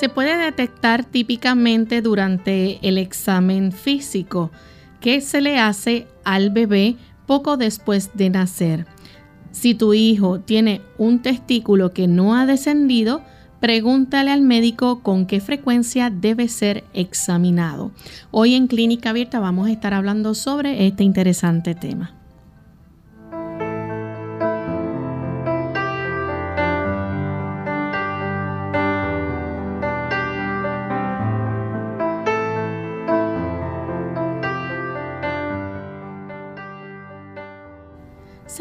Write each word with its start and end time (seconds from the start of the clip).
Se 0.00 0.08
puede 0.08 0.34
detectar 0.38 1.04
típicamente 1.04 2.00
durante 2.00 2.78
el 2.88 2.96
examen 2.96 3.70
físico 3.70 4.50
que 4.98 5.20
se 5.20 5.42
le 5.42 5.58
hace 5.58 6.06
al 6.24 6.48
bebé 6.48 6.96
poco 7.26 7.58
después 7.58 8.08
de 8.14 8.30
nacer. 8.30 8.86
Si 9.50 9.74
tu 9.74 9.92
hijo 9.92 10.40
tiene 10.40 10.80
un 10.96 11.20
testículo 11.20 11.92
que 11.92 12.08
no 12.08 12.34
ha 12.34 12.46
descendido, 12.46 13.20
pregúntale 13.60 14.30
al 14.30 14.40
médico 14.40 15.02
con 15.02 15.26
qué 15.26 15.38
frecuencia 15.38 16.08
debe 16.08 16.48
ser 16.48 16.82
examinado. 16.94 17.92
Hoy 18.30 18.54
en 18.54 18.68
Clínica 18.68 19.10
Abierta 19.10 19.38
vamos 19.38 19.68
a 19.68 19.72
estar 19.72 19.92
hablando 19.92 20.34
sobre 20.34 20.86
este 20.86 21.04
interesante 21.04 21.74
tema. 21.74 22.19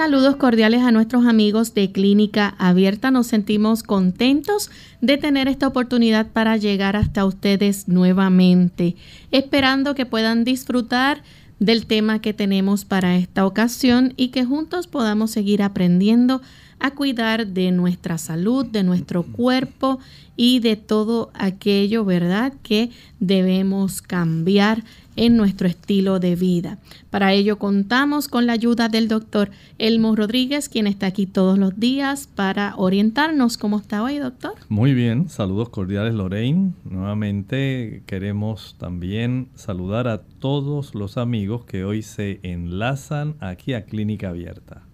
Saludos 0.09 0.37
cordiales 0.37 0.81
a 0.81 0.91
nuestros 0.91 1.27
amigos 1.27 1.75
de 1.75 1.91
Clínica 1.91 2.55
Abierta. 2.57 3.11
Nos 3.11 3.27
sentimos 3.27 3.83
contentos 3.83 4.71
de 5.01 5.17
tener 5.17 5.47
esta 5.47 5.67
oportunidad 5.67 6.25
para 6.31 6.57
llegar 6.57 6.95
hasta 6.95 7.25
ustedes 7.25 7.87
nuevamente, 7.87 8.95
esperando 9.29 9.93
que 9.93 10.07
puedan 10.07 10.45
disfrutar 10.45 11.21
del 11.59 11.85
tema 11.85 12.21
que 12.21 12.33
tenemos 12.33 12.85
para 12.85 13.17
esta 13.17 13.45
ocasión 13.45 14.15
y 14.17 14.29
que 14.29 14.45
juntos 14.45 14.87
podamos 14.87 15.29
seguir 15.29 15.61
aprendiendo 15.61 16.41
a 16.79 16.89
cuidar 16.89 17.45
de 17.45 17.69
nuestra 17.69 18.17
salud, 18.17 18.65
de 18.65 18.81
nuestro 18.81 19.21
cuerpo 19.21 19.99
y 20.35 20.59
de 20.59 20.75
todo 20.75 21.29
aquello, 21.35 22.03
¿verdad?, 22.03 22.53
que 22.63 22.89
debemos 23.19 24.01
cambiar 24.01 24.83
en 25.19 25.35
nuestro 25.35 25.67
estilo 25.67 26.19
de 26.19 26.37
vida. 26.37 26.79
Para 27.09 27.33
ello 27.33 27.59
contamos 27.59 28.29
con 28.29 28.45
la 28.45 28.53
ayuda 28.53 28.87
del 28.87 29.09
doctor 29.09 29.51
Elmo 29.77 30.15
Rodríguez, 30.15 30.69
quien 30.69 30.87
está 30.87 31.07
aquí 31.07 31.25
todos 31.25 31.59
los 31.59 31.77
días 31.77 32.27
para 32.27 32.73
orientarnos. 32.77 33.57
¿Cómo 33.57 33.79
está 33.79 34.01
hoy, 34.01 34.17
doctor? 34.17 34.53
Muy 34.69 34.93
bien, 34.93 35.27
saludos 35.27 35.69
cordiales 35.69 36.13
Lorraine. 36.13 36.71
Nuevamente 36.85 38.01
queremos 38.05 38.77
también 38.79 39.49
saludar 39.55 40.07
a 40.07 40.21
todos 40.21 40.95
los 40.95 41.17
amigos 41.17 41.65
que 41.65 41.83
hoy 41.83 42.01
se 42.01 42.39
enlazan 42.43 43.35
aquí 43.41 43.73
a 43.73 43.83
Clínica 43.83 44.29
Abierta. 44.29 44.88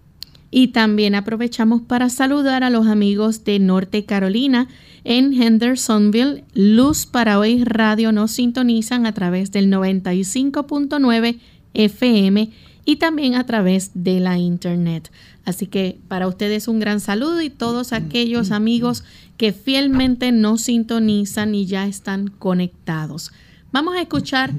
Y 0.58 0.68
también 0.68 1.14
aprovechamos 1.14 1.82
para 1.82 2.08
saludar 2.08 2.64
a 2.64 2.70
los 2.70 2.86
amigos 2.86 3.44
de 3.44 3.58
Norte 3.58 4.06
Carolina 4.06 4.68
en 5.04 5.34
Hendersonville. 5.34 6.44
Luz 6.54 7.04
para 7.04 7.38
hoy 7.38 7.62
radio 7.62 8.10
nos 8.10 8.30
sintonizan 8.30 9.04
a 9.04 9.12
través 9.12 9.52
del 9.52 9.70
95.9 9.70 11.40
FM 11.74 12.50
y 12.86 12.96
también 12.96 13.34
a 13.34 13.44
través 13.44 13.90
de 13.92 14.18
la 14.18 14.38
internet. 14.38 15.12
Así 15.44 15.66
que 15.66 15.98
para 16.08 16.26
ustedes 16.26 16.68
un 16.68 16.80
gran 16.80 17.00
saludo 17.00 17.42
y 17.42 17.50
todos 17.50 17.92
aquellos 17.92 18.50
amigos 18.50 19.04
que 19.36 19.52
fielmente 19.52 20.32
nos 20.32 20.62
sintonizan 20.62 21.54
y 21.54 21.66
ya 21.66 21.86
están 21.86 22.28
conectados. 22.28 23.30
Vamos 23.72 23.94
a 23.94 24.00
escuchar 24.00 24.54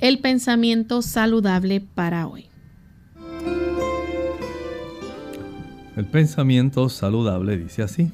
el 0.00 0.18
pensamiento 0.18 1.00
saludable 1.00 1.80
para 1.80 2.26
hoy. 2.26 2.48
El 5.98 6.06
pensamiento 6.06 6.88
saludable 6.90 7.58
dice 7.58 7.82
así. 7.82 8.12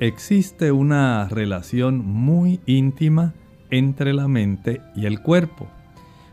Existe 0.00 0.72
una 0.72 1.28
relación 1.28 1.98
muy 1.98 2.60
íntima 2.64 3.34
entre 3.68 4.14
la 4.14 4.26
mente 4.26 4.80
y 4.96 5.04
el 5.04 5.20
cuerpo. 5.20 5.68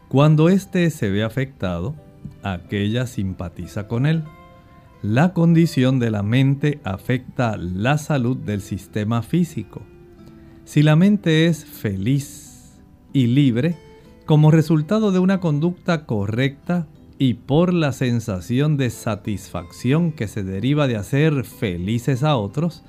Cuando 0.08 0.48
éste 0.48 0.90
se 0.92 1.10
ve 1.10 1.24
afectado, 1.26 1.94
aquella 2.42 3.06
simpatiza 3.06 3.90
con 3.90 4.06
él. 4.06 4.24
La 5.02 5.34
condición 5.34 6.00
de 6.00 6.10
la 6.10 6.24
mente 6.24 6.80
afecta 6.86 7.58
la 7.58 7.98
salud 7.98 8.38
del 8.38 8.62
sistema 8.62 9.24
físico. 9.24 9.82
Si 10.64 10.84
la 10.84 10.96
mente 10.96 11.48
es 11.48 11.66
feliz 11.66 12.82
y 13.12 13.28
libre, 13.28 13.76
como 14.26 14.52
resultado 14.52 15.12
de 15.12 15.20
una 15.20 15.42
conducta 15.42 16.06
correcta, 16.06 16.88
y 17.18 17.36
por 17.36 17.74
la 17.74 17.92
sensación 17.92 18.78
de 18.78 18.90
satisfacción 18.90 20.12
que 20.12 20.28
se 20.28 20.44
deriva 20.44 20.88
de 20.88 20.98
hacer 20.98 21.46
felices 21.46 22.24
a 22.24 22.36
otros, 22.36 22.84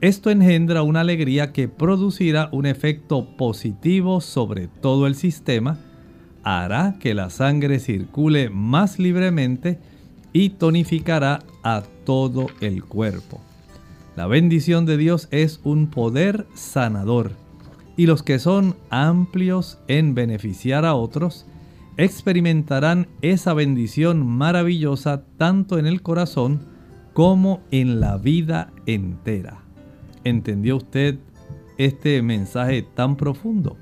esto 0.00 0.30
engendra 0.30 0.82
una 0.82 1.00
alegría 1.00 1.52
que 1.52 1.68
producirá 1.68 2.48
un 2.52 2.66
efecto 2.66 3.36
positivo 3.36 4.20
sobre 4.20 4.68
todo 4.68 5.06
el 5.06 5.14
sistema, 5.14 5.78
hará 6.42 6.96
que 7.00 7.14
la 7.14 7.30
sangre 7.30 7.80
circule 7.80 8.50
más 8.50 8.98
libremente 8.98 9.78
y 10.32 10.50
tonificará 10.50 11.40
a 11.62 11.82
todo 12.04 12.46
el 12.60 12.84
cuerpo. 12.84 13.40
La 14.16 14.26
bendición 14.26 14.86
de 14.86 14.96
Dios 14.96 15.28
es 15.30 15.60
un 15.64 15.88
poder 15.88 16.46
sanador 16.54 17.32
y 17.96 18.06
los 18.06 18.22
que 18.22 18.38
son 18.38 18.76
amplios 18.90 19.78
en 19.88 20.14
beneficiar 20.14 20.84
a 20.84 20.94
otros, 20.94 21.45
experimentarán 21.96 23.08
esa 23.22 23.54
bendición 23.54 24.26
maravillosa 24.26 25.24
tanto 25.36 25.78
en 25.78 25.86
el 25.86 26.02
corazón 26.02 26.60
como 27.12 27.60
en 27.70 28.00
la 28.00 28.18
vida 28.18 28.72
entera. 28.86 29.62
¿Entendió 30.24 30.76
usted 30.76 31.18
este 31.78 32.20
mensaje 32.22 32.82
tan 32.82 33.16
profundo? 33.16 33.76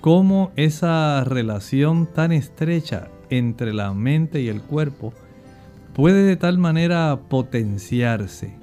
¿Cómo 0.00 0.52
esa 0.56 1.24
relación 1.24 2.08
tan 2.12 2.32
estrecha 2.32 3.08
entre 3.30 3.72
la 3.72 3.92
mente 3.92 4.40
y 4.40 4.48
el 4.48 4.62
cuerpo 4.62 5.12
puede 5.94 6.22
de 6.22 6.36
tal 6.36 6.58
manera 6.58 7.18
potenciarse 7.28 8.54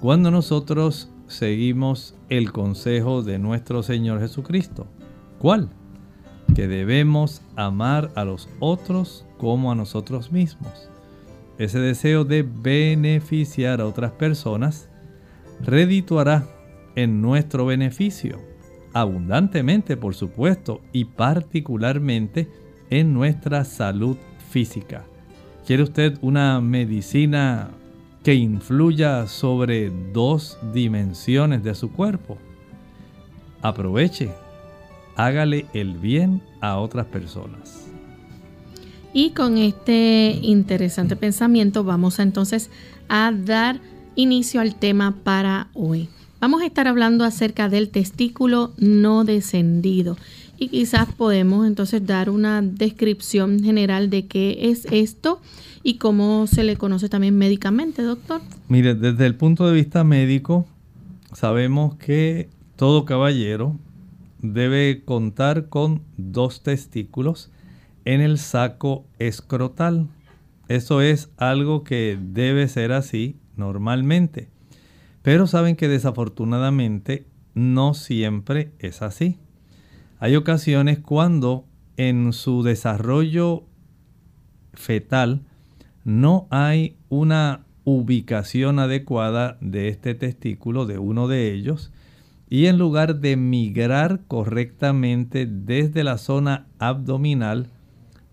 cuando 0.00 0.30
nosotros 0.30 1.10
seguimos 1.26 2.14
el 2.28 2.52
consejo 2.52 3.22
de 3.22 3.38
nuestro 3.38 3.82
Señor 3.82 4.20
Jesucristo. 4.20 4.86
¿Cuál? 5.38 5.70
Que 6.54 6.68
debemos 6.68 7.42
amar 7.56 8.10
a 8.16 8.24
los 8.24 8.48
otros 8.58 9.24
como 9.38 9.72
a 9.72 9.74
nosotros 9.74 10.32
mismos. 10.32 10.90
Ese 11.58 11.78
deseo 11.78 12.24
de 12.24 12.42
beneficiar 12.42 13.80
a 13.80 13.86
otras 13.86 14.12
personas 14.12 14.88
redituará 15.60 16.46
en 16.96 17.20
nuestro 17.20 17.66
beneficio, 17.66 18.40
abundantemente 18.92 19.96
por 19.96 20.14
supuesto, 20.14 20.80
y 20.92 21.04
particularmente 21.04 22.48
en 22.90 23.14
nuestra 23.14 23.64
salud 23.64 24.16
física. 24.50 25.04
¿Quiere 25.66 25.82
usted 25.84 26.18
una 26.22 26.60
medicina 26.60 27.70
que 28.24 28.34
influya 28.34 29.26
sobre 29.26 29.90
dos 30.12 30.58
dimensiones 30.72 31.62
de 31.62 31.74
su 31.74 31.92
cuerpo? 31.92 32.38
Aproveche, 33.62 34.30
hágale 35.26 35.66
el 35.74 35.98
bien 35.98 36.42
a 36.60 36.78
otras 36.78 37.06
personas. 37.06 37.86
Y 39.12 39.30
con 39.30 39.58
este 39.58 40.38
interesante 40.40 41.16
pensamiento 41.16 41.84
vamos 41.84 42.18
entonces 42.18 42.70
a 43.08 43.32
dar 43.32 43.80
inicio 44.14 44.60
al 44.60 44.76
tema 44.76 45.16
para 45.22 45.68
hoy. 45.74 46.08
Vamos 46.40 46.62
a 46.62 46.66
estar 46.66 46.86
hablando 46.86 47.24
acerca 47.24 47.68
del 47.68 47.90
testículo 47.90 48.72
no 48.78 49.24
descendido 49.24 50.16
y 50.58 50.68
quizás 50.68 51.12
podemos 51.12 51.66
entonces 51.66 52.06
dar 52.06 52.30
una 52.30 52.62
descripción 52.62 53.62
general 53.62 54.08
de 54.10 54.26
qué 54.26 54.70
es 54.70 54.86
esto 54.90 55.40
y 55.82 55.94
cómo 55.94 56.46
se 56.46 56.64
le 56.64 56.76
conoce 56.76 57.08
también 57.08 57.36
médicamente, 57.36 58.02
doctor. 58.02 58.40
Mire, 58.68 58.94
desde 58.94 59.26
el 59.26 59.34
punto 59.34 59.66
de 59.66 59.74
vista 59.74 60.04
médico, 60.04 60.66
sabemos 61.32 61.96
que 61.96 62.48
todo 62.76 63.04
caballero 63.04 63.76
debe 64.42 65.02
contar 65.04 65.68
con 65.68 66.02
dos 66.16 66.62
testículos 66.62 67.50
en 68.04 68.20
el 68.20 68.38
saco 68.38 69.06
escrotal. 69.18 70.08
Eso 70.68 71.00
es 71.00 71.30
algo 71.36 71.84
que 71.84 72.18
debe 72.20 72.68
ser 72.68 72.92
así 72.92 73.36
normalmente. 73.56 74.48
Pero 75.22 75.46
saben 75.46 75.76
que 75.76 75.88
desafortunadamente 75.88 77.26
no 77.54 77.94
siempre 77.94 78.72
es 78.78 79.02
así. 79.02 79.38
Hay 80.18 80.36
ocasiones 80.36 80.98
cuando 80.98 81.66
en 81.96 82.32
su 82.32 82.62
desarrollo 82.62 83.64
fetal 84.72 85.42
no 86.04 86.46
hay 86.50 86.96
una 87.08 87.66
ubicación 87.84 88.78
adecuada 88.78 89.58
de 89.60 89.88
este 89.88 90.14
testículo, 90.14 90.86
de 90.86 90.98
uno 90.98 91.28
de 91.28 91.52
ellos, 91.52 91.92
y 92.50 92.66
en 92.66 92.78
lugar 92.78 93.20
de 93.20 93.36
migrar 93.36 94.22
correctamente 94.26 95.46
desde 95.46 96.02
la 96.02 96.18
zona 96.18 96.66
abdominal 96.80 97.68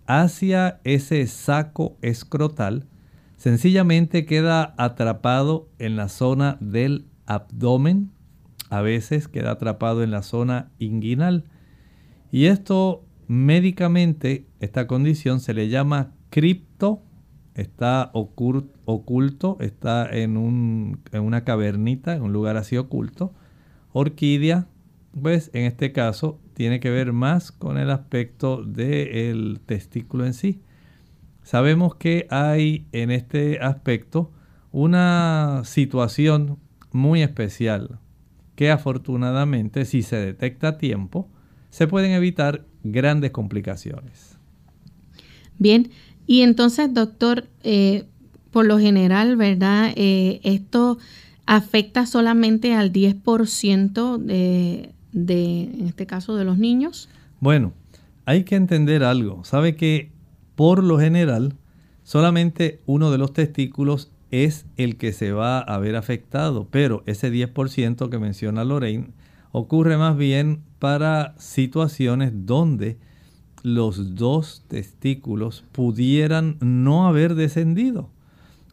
hacia 0.08 0.82
ese 0.84 1.28
saco 1.28 1.98
escrotal, 2.02 2.88
sencillamente 3.36 4.26
queda 4.26 4.74
atrapado 4.78 5.70
en 5.78 5.96
la 5.96 6.10
zona 6.10 6.58
del 6.60 7.06
abdomen, 7.28 8.12
a 8.72 8.82
veces 8.82 9.28
queda 9.28 9.52
atrapado 9.52 10.02
en 10.02 10.10
la 10.10 10.24
zona 10.24 10.72
inguinal. 10.80 11.46
Y 12.32 12.46
esto 12.46 13.06
médicamente, 13.28 14.48
esta 14.60 14.88
condición 14.88 15.42
se 15.42 15.54
le 15.54 15.70
llama 15.70 16.16
cripto, 16.32 17.04
está 17.54 18.10
oculto, 18.14 19.58
está 19.60 20.10
en, 20.10 20.38
un, 20.38 21.02
en 21.12 21.22
una 21.22 21.44
cavernita, 21.44 22.16
en 22.16 22.24
un 22.24 22.34
lugar 22.34 22.58
así 22.58 22.78
oculto. 22.78 23.36
Orquídea, 23.98 24.68
pues 25.20 25.50
en 25.54 25.66
este 25.66 25.92
caso 25.92 26.40
tiene 26.54 26.80
que 26.80 26.92
ver 26.92 27.14
más 27.14 27.52
con 27.52 27.80
el 27.80 27.90
aspecto 27.90 28.64
del 28.64 29.60
testículo 29.66 30.26
en 30.26 30.36
sí. 30.36 30.62
Sabemos 31.42 31.96
que 31.96 32.28
hay 32.30 32.86
en 32.92 33.10
este 33.10 33.60
aspecto 33.60 34.32
una 34.72 35.64
situación 35.66 36.60
muy 36.92 37.24
especial 37.24 38.00
que 38.56 38.70
afortunadamente 38.70 39.86
si 39.86 40.04
se 40.04 40.18
detecta 40.18 40.68
a 40.70 40.78
tiempo 40.78 41.28
se 41.72 41.88
pueden 41.88 42.12
evitar 42.12 42.66
grandes 42.84 43.32
complicaciones. 43.32 44.38
Bien, 45.58 45.90
y 46.28 46.42
entonces 46.42 46.94
doctor, 46.94 47.48
eh, 47.64 48.06
por 48.52 48.66
lo 48.66 48.78
general, 48.78 49.38
¿verdad? 49.38 49.92
Eh, 49.96 50.40
esto 50.44 51.00
afecta 51.48 52.06
solamente 52.06 52.76
al 52.76 52.94
10% 52.94 54.18
de, 54.18 54.94
de, 55.14 55.64
en 55.64 55.88
este 55.88 56.06
caso, 56.06 56.36
de 56.36 56.46
los 56.46 56.60
niños? 56.60 57.10
Bueno, 57.40 57.74
hay 58.26 58.44
que 58.44 58.56
entender 58.56 59.04
algo. 59.04 59.44
Sabe 59.44 59.76
que 59.76 60.12
por 60.56 60.84
lo 60.84 61.00
general 61.00 61.56
solamente 62.04 62.82
uno 62.86 63.10
de 63.10 63.18
los 63.18 63.34
testículos 63.34 64.12
es 64.30 64.66
el 64.76 64.98
que 64.98 65.14
se 65.14 65.32
va 65.32 65.60
a 65.60 65.78
ver 65.80 65.96
afectado, 65.96 66.68
pero 66.70 67.02
ese 67.06 67.32
10% 67.32 68.10
que 68.10 68.20
menciona 68.20 68.66
Lorraine 68.66 69.12
ocurre 69.52 69.98
más 69.98 70.18
bien 70.18 70.62
para 70.80 71.34
situaciones 71.38 72.32
donde 72.34 72.98
los 73.64 74.16
dos 74.16 74.64
testículos 74.68 75.64
pudieran 75.72 76.58
no 76.60 77.08
haber 77.08 77.36
descendido. 77.36 78.10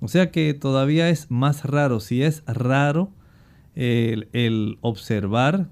O 0.04 0.08
sea 0.08 0.30
que 0.30 0.52
todavía 0.52 1.08
es 1.08 1.30
más 1.30 1.64
raro. 1.64 1.98
Si 1.98 2.22
es 2.22 2.42
raro 2.44 3.14
el, 3.74 4.76
observar 4.82 5.70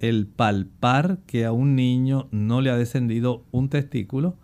el 0.00 0.26
palpar 0.26 1.20
que 1.28 1.44
a 1.44 1.52
un 1.52 1.76
niño 1.76 2.26
no 2.32 2.60
le 2.60 2.70
ha 2.70 2.76
descendido 2.76 3.44
un 3.52 3.68
testículo, 3.68 4.36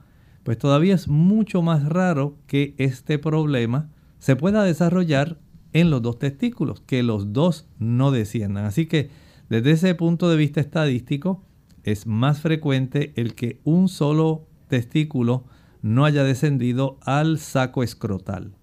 pues 0.44 0.56
todavía 0.56 0.94
es 0.94 1.08
mucho 1.08 1.62
más 1.62 1.84
raro 1.84 2.38
que 2.46 2.76
este 2.78 3.18
problema 3.18 3.90
se 4.20 4.36
pueda 4.36 4.62
desarrollar 4.62 5.40
en 5.72 5.90
los 5.90 6.00
dos 6.00 6.20
testículos, 6.20 6.80
que 6.82 7.02
los 7.02 7.32
dos 7.32 7.66
no 7.80 8.12
desciendan. 8.12 8.66
Así 8.66 8.86
que 8.86 9.10
desde 9.48 9.72
ese 9.72 9.96
punto 9.96 10.30
de 10.30 10.36
vista 10.36 10.60
estadístico, 10.60 11.42
es 11.82 12.06
más 12.06 12.40
frecuente 12.40 13.12
el 13.16 13.34
que 13.34 13.60
un 13.64 13.88
solo 13.88 14.46
testículo 14.68 15.42
no 15.82 16.04
haya 16.04 16.22
descendido 16.22 16.98
al 17.02 17.40
saco 17.40 17.82
escrotal. 17.82 18.54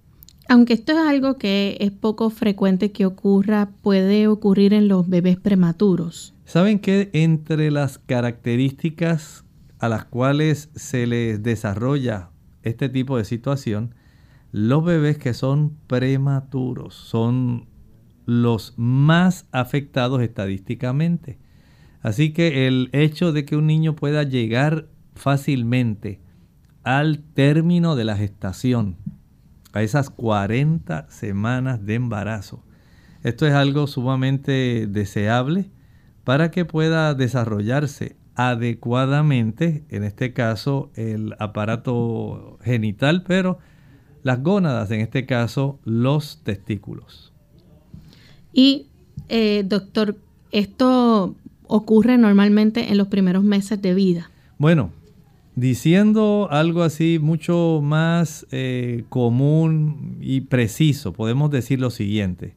Aunque 0.51 0.73
esto 0.73 0.91
es 0.91 0.97
algo 0.97 1.37
que 1.37 1.77
es 1.79 1.91
poco 1.91 2.29
frecuente 2.29 2.91
que 2.91 3.05
ocurra, 3.05 3.69
puede 3.81 4.27
ocurrir 4.27 4.73
en 4.73 4.89
los 4.89 5.07
bebés 5.07 5.37
prematuros. 5.37 6.33
Saben 6.43 6.79
que 6.79 7.09
entre 7.13 7.71
las 7.71 7.99
características 7.99 9.45
a 9.79 9.87
las 9.87 10.03
cuales 10.03 10.69
se 10.75 11.07
les 11.07 11.41
desarrolla 11.41 12.31
este 12.63 12.89
tipo 12.89 13.15
de 13.15 13.23
situación, 13.23 13.95
los 14.51 14.83
bebés 14.83 15.17
que 15.17 15.33
son 15.33 15.77
prematuros 15.87 16.95
son 16.95 17.69
los 18.25 18.73
más 18.75 19.47
afectados 19.53 20.21
estadísticamente. 20.21 21.39
Así 22.01 22.33
que 22.33 22.67
el 22.67 22.89
hecho 22.91 23.31
de 23.31 23.45
que 23.45 23.55
un 23.55 23.67
niño 23.67 23.95
pueda 23.95 24.23
llegar 24.23 24.89
fácilmente 25.15 26.19
al 26.83 27.19
término 27.19 27.95
de 27.95 28.03
la 28.03 28.17
gestación, 28.17 28.97
a 29.73 29.81
esas 29.81 30.09
40 30.09 31.09
semanas 31.09 31.85
de 31.85 31.95
embarazo, 31.95 32.63
esto 33.23 33.45
es 33.45 33.53
algo 33.53 33.87
sumamente 33.87 34.87
deseable 34.87 35.69
para 36.23 36.51
que 36.51 36.65
pueda 36.65 37.13
desarrollarse 37.13 38.15
adecuadamente, 38.35 39.83
en 39.89 40.03
este 40.03 40.33
caso 40.33 40.91
el 40.95 41.35
aparato 41.39 42.57
genital, 42.63 43.23
pero 43.27 43.59
las 44.23 44.41
gónadas, 44.41 44.91
en 44.91 45.01
este 45.01 45.25
caso 45.25 45.79
los 45.83 46.43
testículos. 46.43 47.33
Y, 48.53 48.87
eh, 49.29 49.63
doctor, 49.65 50.15
esto 50.51 51.35
ocurre 51.67 52.17
normalmente 52.17 52.91
en 52.91 52.97
los 52.97 53.07
primeros 53.07 53.43
meses 53.43 53.81
de 53.81 53.93
vida. 53.93 54.29
Bueno, 54.57 54.91
diciendo 55.55 56.47
algo 56.51 56.83
así 56.83 57.19
mucho 57.21 57.81
más 57.83 58.47
eh, 58.51 59.03
común 59.09 60.17
y 60.21 60.41
preciso, 60.41 61.13
podemos 61.13 61.51
decir 61.51 61.79
lo 61.79 61.89
siguiente. 61.89 62.55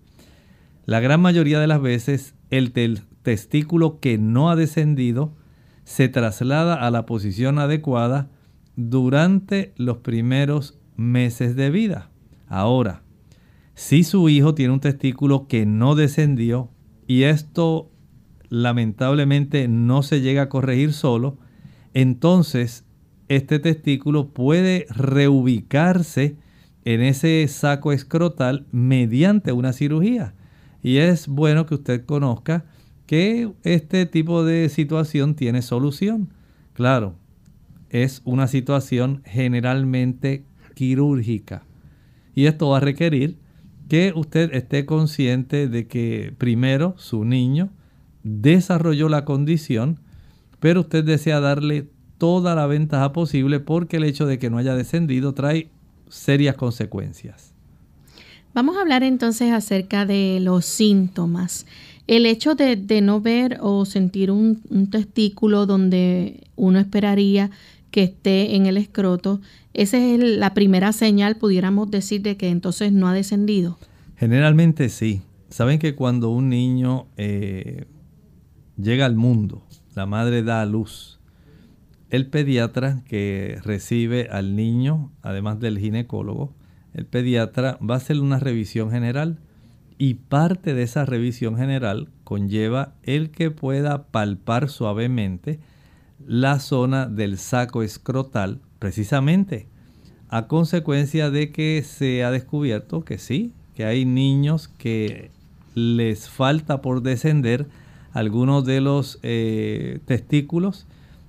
La 0.86 1.00
gran 1.00 1.20
mayoría 1.20 1.60
de 1.60 1.66
las 1.66 1.80
veces 1.80 2.34
el, 2.50 2.72
testículo 3.22 4.00
que 4.00 4.18
no 4.18 4.50
ha 4.50 4.56
descendido 4.56 5.32
se 5.84 6.08
traslada 6.08 6.74
a 6.74 6.90
la 6.90 7.06
posición 7.06 7.58
adecuada 7.58 8.30
durante 8.76 9.72
los 9.76 9.98
primeros 9.98 10.78
meses 10.96 11.56
de 11.56 11.70
vida. 11.70 12.10
Ahora, 12.48 13.02
si 13.74 14.04
su 14.04 14.28
hijo 14.28 14.54
tiene 14.54 14.74
un 14.74 14.80
testículo 14.80 15.46
que 15.48 15.66
no 15.66 15.94
descendió 15.94 16.70
y 17.06 17.24
esto 17.24 17.90
lamentablemente 18.50 19.68
no 19.68 20.02
se 20.02 20.20
llega 20.20 20.42
a 20.42 20.48
corregir 20.48 20.92
solo, 20.92 21.38
entonces 21.94 22.84
este 23.28 23.58
testículo 23.58 24.28
puede 24.28 24.86
reubicarse 24.90 26.36
en 26.84 27.00
ese 27.00 27.46
saco 27.48 27.92
escrotal 27.92 28.66
mediante 28.70 29.52
una 29.52 29.72
cirugía. 29.72 30.34
Y 30.82 30.98
es 30.98 31.28
bueno 31.28 31.64
que 31.64 31.76
usted 31.76 32.04
conozca 32.04 32.66
que 33.06 33.50
este 33.62 34.06
tipo 34.06 34.44
de 34.44 34.68
situación 34.68 35.34
tiene 35.34 35.62
solución. 35.62 36.28
Claro, 36.74 37.14
es 37.88 38.20
una 38.24 38.48
situación 38.48 39.22
generalmente 39.24 40.44
quirúrgica. 40.74 41.64
Y 42.34 42.46
esto 42.46 42.68
va 42.68 42.78
a 42.78 42.80
requerir 42.80 43.38
que 43.88 44.12
usted 44.14 44.52
esté 44.54 44.84
consciente 44.84 45.68
de 45.68 45.86
que 45.86 46.34
primero 46.36 46.94
su 46.98 47.24
niño 47.24 47.70
desarrolló 48.22 49.08
la 49.08 49.24
condición, 49.24 50.00
pero 50.64 50.80
usted 50.80 51.04
desea 51.04 51.40
darle 51.40 51.90
toda 52.16 52.54
la 52.54 52.66
ventaja 52.66 53.12
posible 53.12 53.60
porque 53.60 53.98
el 53.98 54.04
hecho 54.04 54.24
de 54.24 54.38
que 54.38 54.48
no 54.48 54.56
haya 54.56 54.74
descendido 54.74 55.34
trae 55.34 55.68
serias 56.08 56.56
consecuencias. 56.56 57.52
Vamos 58.54 58.78
a 58.78 58.80
hablar 58.80 59.02
entonces 59.02 59.52
acerca 59.52 60.06
de 60.06 60.38
los 60.40 60.64
síntomas. 60.64 61.66
El 62.06 62.24
hecho 62.24 62.54
de, 62.54 62.78
no 63.02 63.20
ver 63.20 63.58
o 63.60 63.84
sentir 63.84 64.30
un, 64.30 64.62
testículo 64.90 65.66
donde 65.66 66.44
uno 66.56 66.78
esperaría 66.78 67.50
que 67.90 68.04
esté 68.04 68.56
en 68.56 68.64
el 68.64 68.78
escroto, 68.78 69.42
esa 69.74 69.98
es 69.98 70.18
la 70.18 70.54
primera 70.54 70.94
señal, 70.94 71.36
pudiéramos 71.36 71.90
decir, 71.90 72.22
de 72.22 72.38
que 72.38 72.48
entonces 72.48 72.90
no 72.90 73.06
ha 73.06 73.12
descendido. 73.12 73.76
Generalmente 74.16 74.88
sí. 74.88 75.20
Saben 75.50 75.78
que 75.78 75.94
cuando 75.94 76.30
un 76.30 76.48
niño 76.48 77.04
eh, 77.18 77.84
llega 78.78 79.04
al 79.04 79.14
mundo, 79.14 79.62
la 79.94 80.06
madre 80.06 80.42
da 80.42 80.60
a 80.60 80.66
luz, 80.66 81.18
el 82.10 82.26
pediatra 82.26 83.02
que 83.06 83.58
recibe 83.62 84.28
al 84.30 84.56
niño, 84.56 85.10
además 85.22 85.60
del 85.60 85.78
ginecólogo, 85.78 86.54
el 86.92 87.06
pediatra 87.06 87.78
va 87.78 87.94
a 87.94 87.98
hacer 87.98 88.20
una 88.20 88.38
revisión 88.38 88.90
general 88.90 89.38
y 89.98 90.14
parte 90.14 90.74
de 90.74 90.82
esa 90.82 91.04
revisión 91.04 91.56
general 91.56 92.08
conlleva 92.24 92.94
el 93.02 93.30
que 93.30 93.50
pueda 93.50 94.04
palpar 94.08 94.68
suavemente 94.68 95.60
la 96.26 96.60
zona 96.60 97.06
del 97.06 97.38
saco 97.38 97.82
escrotal, 97.82 98.60
precisamente 98.78 99.68
a 100.28 100.46
consecuencia 100.46 101.30
de 101.30 101.52
que 101.52 101.82
se 101.84 102.24
ha 102.24 102.30
descubierto 102.30 103.04
que 103.04 103.18
sí, 103.18 103.52
que 103.74 103.84
hay 103.84 104.04
niños 104.04 104.68
que 104.68 105.30
les 105.74 106.28
falta 106.28 106.80
por 106.80 107.02
descender 107.02 107.66
algunos 108.14 108.64
de 108.64 108.80
los 108.80 109.18
eh, 109.22 109.98
testículos 110.06 110.86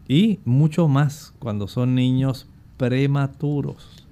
y 0.08 0.39
mucho 0.46 0.88
más 0.88 1.34
cuando 1.39 1.68
son 1.68 1.96
niños 1.96 2.48
prematuros. 2.77 4.06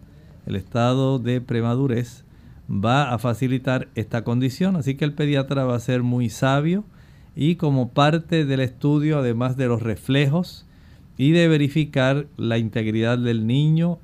El 0.48 0.56
estado 0.56 1.20
de 1.20 1.40
premadurez 1.40 2.26
va 2.70 3.14
a 3.14 3.20
facilitar 3.20 3.90
esta 3.96 4.24
condición, 4.24 4.76
así 4.76 4.96
que 4.96 5.06
el 5.06 5.14
pediatra 5.14 5.66
va 5.66 5.76
a 5.76 5.80
ser 5.80 6.02
muy 6.02 6.30
sabio 6.30 6.84
y 7.36 7.56
como 7.56 7.90
parte 7.90 8.44
del 8.44 8.60
estudio, 8.60 9.20
además 9.20 9.56
de 9.56 9.68
los 9.68 9.82
reflejos 9.82 10.66
y 11.16 11.32
de 11.32 11.48
verificar 11.48 12.26
la 12.38 12.58
integridad 12.58 13.20
del 13.20 13.46
niño, 13.46 14.00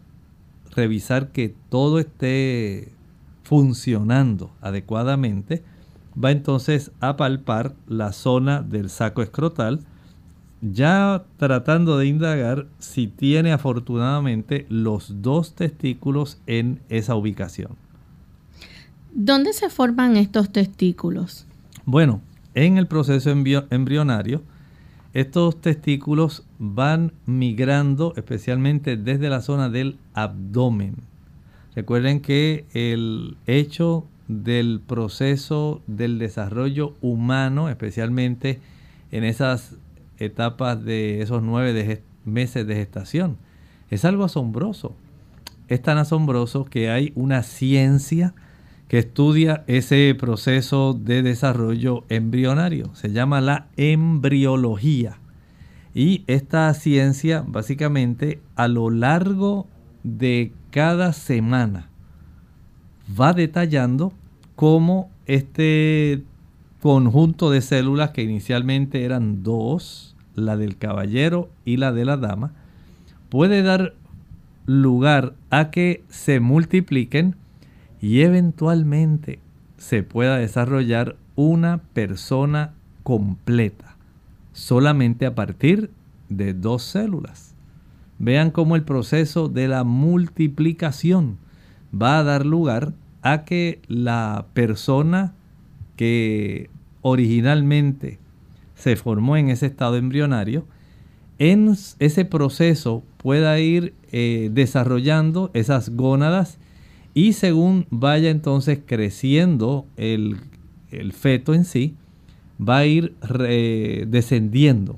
revisar 0.75 1.29
que 1.31 1.55
todo 1.69 1.97
esté 1.97 2.89
funcionando 3.41 4.51
adecuadamente, 4.61 5.63
va 6.23 6.31
entonces 6.31 6.91
a 6.99 7.17
palpar 7.17 7.73
la 7.87 8.11
zona 8.11 8.61
del 8.61 8.89
saco 8.89 9.21
escrotal, 9.21 9.79
ya 10.61 11.23
tratando 11.37 11.97
de 11.97 12.07
indagar 12.07 12.67
si 12.79 13.07
tiene 13.07 13.53
afortunadamente 13.53 14.65
los 14.69 15.21
dos 15.21 15.53
testículos 15.53 16.37
en 16.47 16.81
esa 16.89 17.15
ubicación. 17.15 17.71
¿Dónde 19.13 19.53
se 19.53 19.69
forman 19.69 20.17
estos 20.17 20.51
testículos? 20.51 21.45
Bueno, 21.85 22.21
en 22.53 22.77
el 22.77 22.87
proceso 22.87 23.29
embrionario, 23.31 24.41
estos 25.13 25.59
testículos 25.59 26.43
van 26.59 27.13
migrando 27.25 28.13
especialmente 28.15 28.97
desde 28.97 29.29
la 29.29 29.41
zona 29.41 29.69
del 29.69 29.97
abdomen. 30.13 30.95
Recuerden 31.75 32.19
que 32.19 32.65
el 32.73 33.37
hecho 33.47 34.05
del 34.29 34.79
proceso 34.79 35.81
del 35.87 36.19
desarrollo 36.19 36.93
humano, 37.01 37.67
especialmente 37.67 38.61
en 39.11 39.25
esas 39.25 39.75
etapas 40.19 40.85
de 40.85 41.21
esos 41.21 41.41
nueve 41.43 42.03
meses 42.23 42.65
de 42.65 42.75
gestación, 42.75 43.37
es 43.89 44.05
algo 44.05 44.23
asombroso. 44.23 44.95
Es 45.67 45.81
tan 45.81 45.97
asombroso 45.97 46.65
que 46.65 46.89
hay 46.89 47.11
una 47.15 47.43
ciencia 47.43 48.33
que 48.87 48.99
estudia 48.99 49.63
ese 49.67 50.15
proceso 50.17 50.93
de 50.93 51.21
desarrollo 51.21 52.05
embrionario. 52.09 52.93
Se 52.95 53.11
llama 53.11 53.41
la 53.41 53.67
embriología. 53.77 55.17
Y 55.93 56.23
esta 56.27 56.71
ciencia 56.75 57.43
básicamente 57.45 58.39
a 58.55 58.67
lo 58.67 58.89
largo 58.91 59.67
de 60.03 60.53
cada 60.71 61.13
semana 61.13 61.89
va 63.19 63.33
detallando 63.33 64.13
cómo 64.59 65.09
este 65.25 66.21
conjunto 66.81 67.49
de 67.49 67.61
células 67.61 68.11
que 68.11 68.23
inicialmente 68.23 69.05
eran 69.05 69.41
dos, 69.41 70.17
la 70.35 70.57
del 70.57 70.75
caballero 70.75 71.49
y 71.63 71.77
la 71.77 71.93
de 71.93 72.03
la 72.03 72.17
dama, 72.17 72.51
puede 73.29 73.61
dar 73.61 73.93
lugar 74.65 75.33
a 75.49 75.71
que 75.71 76.03
se 76.09 76.41
multipliquen 76.41 77.37
y 78.01 78.19
eventualmente 78.19 79.39
se 79.77 80.03
pueda 80.03 80.35
desarrollar 80.35 81.15
una 81.37 81.77
persona 81.93 82.73
completa 83.03 83.95
solamente 84.51 85.25
a 85.25 85.35
partir 85.35 85.89
de 86.27 86.53
dos 86.53 86.83
células. 86.83 87.55
Vean 88.17 88.51
cómo 88.51 88.75
el 88.75 88.83
proceso 88.83 89.47
de 89.47 89.69
la 89.69 89.85
multiplicación 89.85 91.37
va 91.95 92.19
a 92.19 92.23
dar 92.23 92.45
lugar 92.45 92.91
a 92.91 93.08
que 93.45 93.79
la 93.87 94.45
persona 94.53 95.33
que 95.95 96.69
originalmente 97.01 98.19
se 98.75 98.95
formó 98.95 99.37
en 99.37 99.49
ese 99.49 99.65
estado 99.65 99.97
embrionario, 99.97 100.65
en 101.37 101.75
ese 101.99 102.25
proceso 102.25 103.03
pueda 103.17 103.59
ir 103.59 103.93
eh, 104.11 104.49
desarrollando 104.53 105.51
esas 105.53 105.89
gónadas 105.89 106.57
y 107.13 107.33
según 107.33 107.85
vaya 107.89 108.29
entonces 108.29 108.79
creciendo 108.85 109.85
el, 109.97 110.37
feto 111.13 111.53
en 111.53 111.65
sí, 111.65 111.95
va 112.59 112.79
a 112.79 112.85
ir 112.85 113.13
descendiendo. 114.07 114.97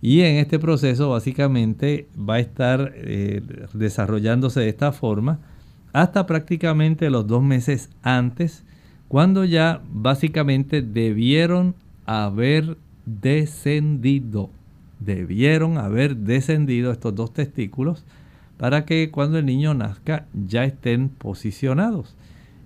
Y 0.00 0.20
en 0.20 0.36
este 0.36 0.58
proceso 0.58 1.10
básicamente 1.10 2.06
va 2.16 2.34
a 2.34 2.40
estar 2.40 2.92
eh, 2.94 3.42
desarrollándose 3.72 4.60
de 4.60 4.68
esta 4.68 4.92
forma 4.92 5.40
hasta 6.00 6.26
prácticamente 6.26 7.10
los 7.10 7.26
dos 7.26 7.42
meses 7.42 7.90
antes, 8.02 8.62
cuando 9.08 9.44
ya 9.44 9.82
básicamente 9.90 10.80
debieron 10.80 11.74
haber 12.06 12.76
descendido. 13.04 14.48
Debieron 15.00 15.76
haber 15.76 16.16
descendido 16.16 16.92
estos 16.92 17.16
dos 17.16 17.32
testículos 17.32 18.04
para 18.58 18.84
que 18.84 19.10
cuando 19.10 19.38
el 19.38 19.46
niño 19.46 19.74
nazca 19.74 20.26
ya 20.34 20.62
estén 20.62 21.08
posicionados. 21.08 22.14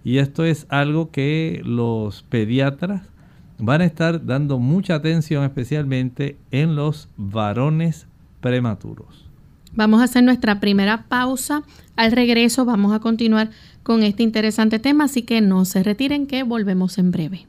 Y 0.04 0.18
esto 0.18 0.44
es 0.44 0.66
algo 0.68 1.10
que 1.10 1.62
los 1.64 2.24
pediatras 2.24 3.08
van 3.58 3.80
a 3.80 3.86
estar 3.86 4.26
dando 4.26 4.58
mucha 4.58 4.96
atención 4.96 5.42
especialmente 5.44 6.36
en 6.50 6.76
los 6.76 7.08
varones 7.16 8.06
prematuros. 8.42 9.31
Vamos 9.74 10.00
a 10.00 10.04
hacer 10.04 10.22
nuestra 10.22 10.60
primera 10.60 11.04
pausa. 11.08 11.62
Al 11.96 12.12
regreso 12.12 12.64
vamos 12.64 12.92
a 12.92 13.00
continuar 13.00 13.50
con 13.82 14.02
este 14.02 14.22
interesante 14.22 14.78
tema, 14.78 15.04
así 15.04 15.22
que 15.22 15.40
no 15.40 15.64
se 15.64 15.82
retiren 15.82 16.26
que 16.26 16.42
volvemos 16.42 16.98
en 16.98 17.10
breve. 17.10 17.46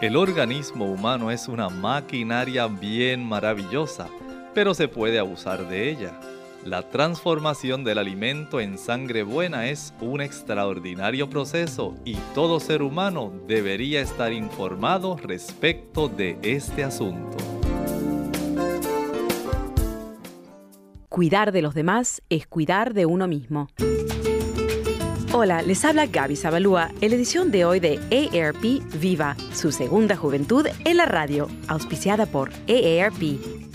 El 0.00 0.16
organismo 0.16 0.84
humano 0.84 1.30
es 1.30 1.48
una 1.48 1.68
maquinaria 1.68 2.66
bien 2.66 3.26
maravillosa 3.26 4.08
pero 4.56 4.72
se 4.72 4.88
puede 4.88 5.18
abusar 5.18 5.68
de 5.68 5.90
ella. 5.90 6.18
La 6.64 6.88
transformación 6.88 7.84
del 7.84 7.98
alimento 7.98 8.58
en 8.58 8.78
sangre 8.78 9.22
buena 9.22 9.68
es 9.68 9.92
un 10.00 10.22
extraordinario 10.22 11.28
proceso 11.28 11.94
y 12.06 12.14
todo 12.34 12.58
ser 12.58 12.80
humano 12.80 13.30
debería 13.46 14.00
estar 14.00 14.32
informado 14.32 15.18
respecto 15.18 16.08
de 16.08 16.38
este 16.40 16.84
asunto. 16.84 17.55
Cuidar 21.16 21.50
de 21.50 21.62
los 21.62 21.74
demás 21.74 22.20
es 22.28 22.46
cuidar 22.46 22.92
de 22.92 23.06
uno 23.06 23.26
mismo. 23.26 23.70
Hola, 25.32 25.62
les 25.62 25.82
habla 25.82 26.04
Gaby 26.04 26.36
Zabalúa 26.36 26.90
en 27.00 27.08
la 27.08 27.16
edición 27.16 27.50
de 27.50 27.64
hoy 27.64 27.80
de 27.80 27.98
AARP 28.12 28.82
Viva, 29.00 29.34
su 29.54 29.72
segunda 29.72 30.14
juventud 30.14 30.66
en 30.84 30.96
la 30.98 31.06
radio, 31.06 31.48
auspiciada 31.68 32.26
por 32.26 32.50
AARP. 32.68 33.55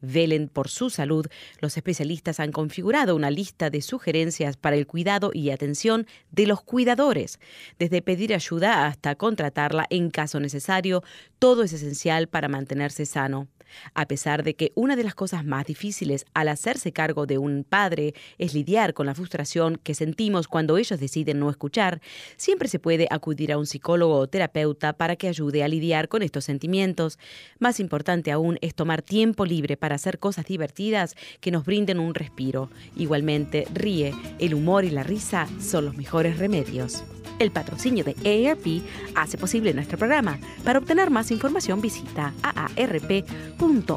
velen 0.00 0.48
por 0.48 0.68
su 0.68 0.90
salud, 0.90 1.26
los 1.60 1.76
especialistas 1.76 2.40
han 2.40 2.52
configurado 2.52 3.14
una 3.14 3.30
lista 3.30 3.70
de 3.70 3.82
sugerencias 3.82 4.56
para 4.56 4.76
el 4.76 4.86
cuidado 4.86 5.30
y 5.32 5.50
atención 5.50 6.06
de 6.30 6.46
los 6.46 6.62
cuidadores. 6.62 7.38
Desde 7.78 8.02
pedir 8.02 8.34
ayuda 8.34 8.86
hasta 8.86 9.14
contratarla 9.14 9.86
en 9.90 10.10
caso 10.10 10.40
necesario, 10.40 11.02
todo 11.38 11.62
es 11.62 11.72
esencial 11.72 12.28
para 12.28 12.48
mantenerse 12.48 13.06
sano. 13.06 13.48
A 13.94 14.06
pesar 14.06 14.42
de 14.42 14.54
que 14.54 14.72
una 14.74 14.96
de 14.96 15.04
las 15.04 15.14
cosas 15.14 15.44
más 15.44 15.66
difíciles 15.66 16.26
al 16.34 16.48
hacerse 16.48 16.92
cargo 16.92 17.26
de 17.26 17.38
un 17.38 17.64
padre 17.68 18.14
es 18.38 18.54
lidiar 18.54 18.94
con 18.94 19.06
la 19.06 19.14
frustración 19.14 19.80
que 19.82 19.94
sentimos 19.94 20.48
cuando 20.48 20.76
ellos 20.76 21.00
deciden 21.00 21.38
no 21.38 21.50
escuchar, 21.50 22.00
siempre 22.36 22.68
se 22.68 22.78
puede 22.78 23.06
acudir 23.10 23.52
a 23.52 23.58
un 23.58 23.66
psicólogo 23.66 24.16
o 24.16 24.26
terapeuta 24.28 24.92
para 24.92 25.16
que 25.16 25.28
ayude 25.28 25.62
a 25.62 25.68
lidiar 25.68 26.08
con 26.08 26.22
estos 26.22 26.44
sentimientos. 26.44 27.18
Más 27.58 27.80
importante 27.80 28.32
aún 28.32 28.58
es 28.60 28.74
tomar 28.74 29.02
tiempo 29.02 29.44
libre 29.44 29.76
para 29.76 29.94
hacer 29.94 30.18
cosas 30.18 30.46
divertidas 30.46 31.14
que 31.40 31.50
nos 31.50 31.64
brinden 31.64 32.00
un 32.00 32.14
respiro. 32.14 32.70
Igualmente, 32.96 33.66
ríe, 33.72 34.14
el 34.38 34.54
humor 34.54 34.84
y 34.84 34.90
la 34.90 35.02
risa 35.02 35.46
son 35.60 35.84
los 35.84 35.96
mejores 35.96 36.38
remedios. 36.38 37.04
El 37.40 37.50
patrocinio 37.50 38.04
de 38.04 38.14
AARP 38.24 38.84
hace 39.16 39.36
posible 39.38 39.74
nuestro 39.74 39.98
programa. 39.98 40.38
Para 40.62 40.78
obtener 40.78 41.10
más 41.10 41.32
información 41.32 41.80
visita 41.80 42.32
aarp.org 42.42 43.96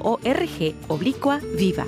oblicua 0.88 1.40
viva. 1.56 1.86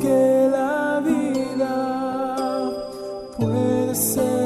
Que 0.00 0.48
la 0.50 1.00
vida 1.06 1.74
puede 3.38 3.94
ser 3.94 4.45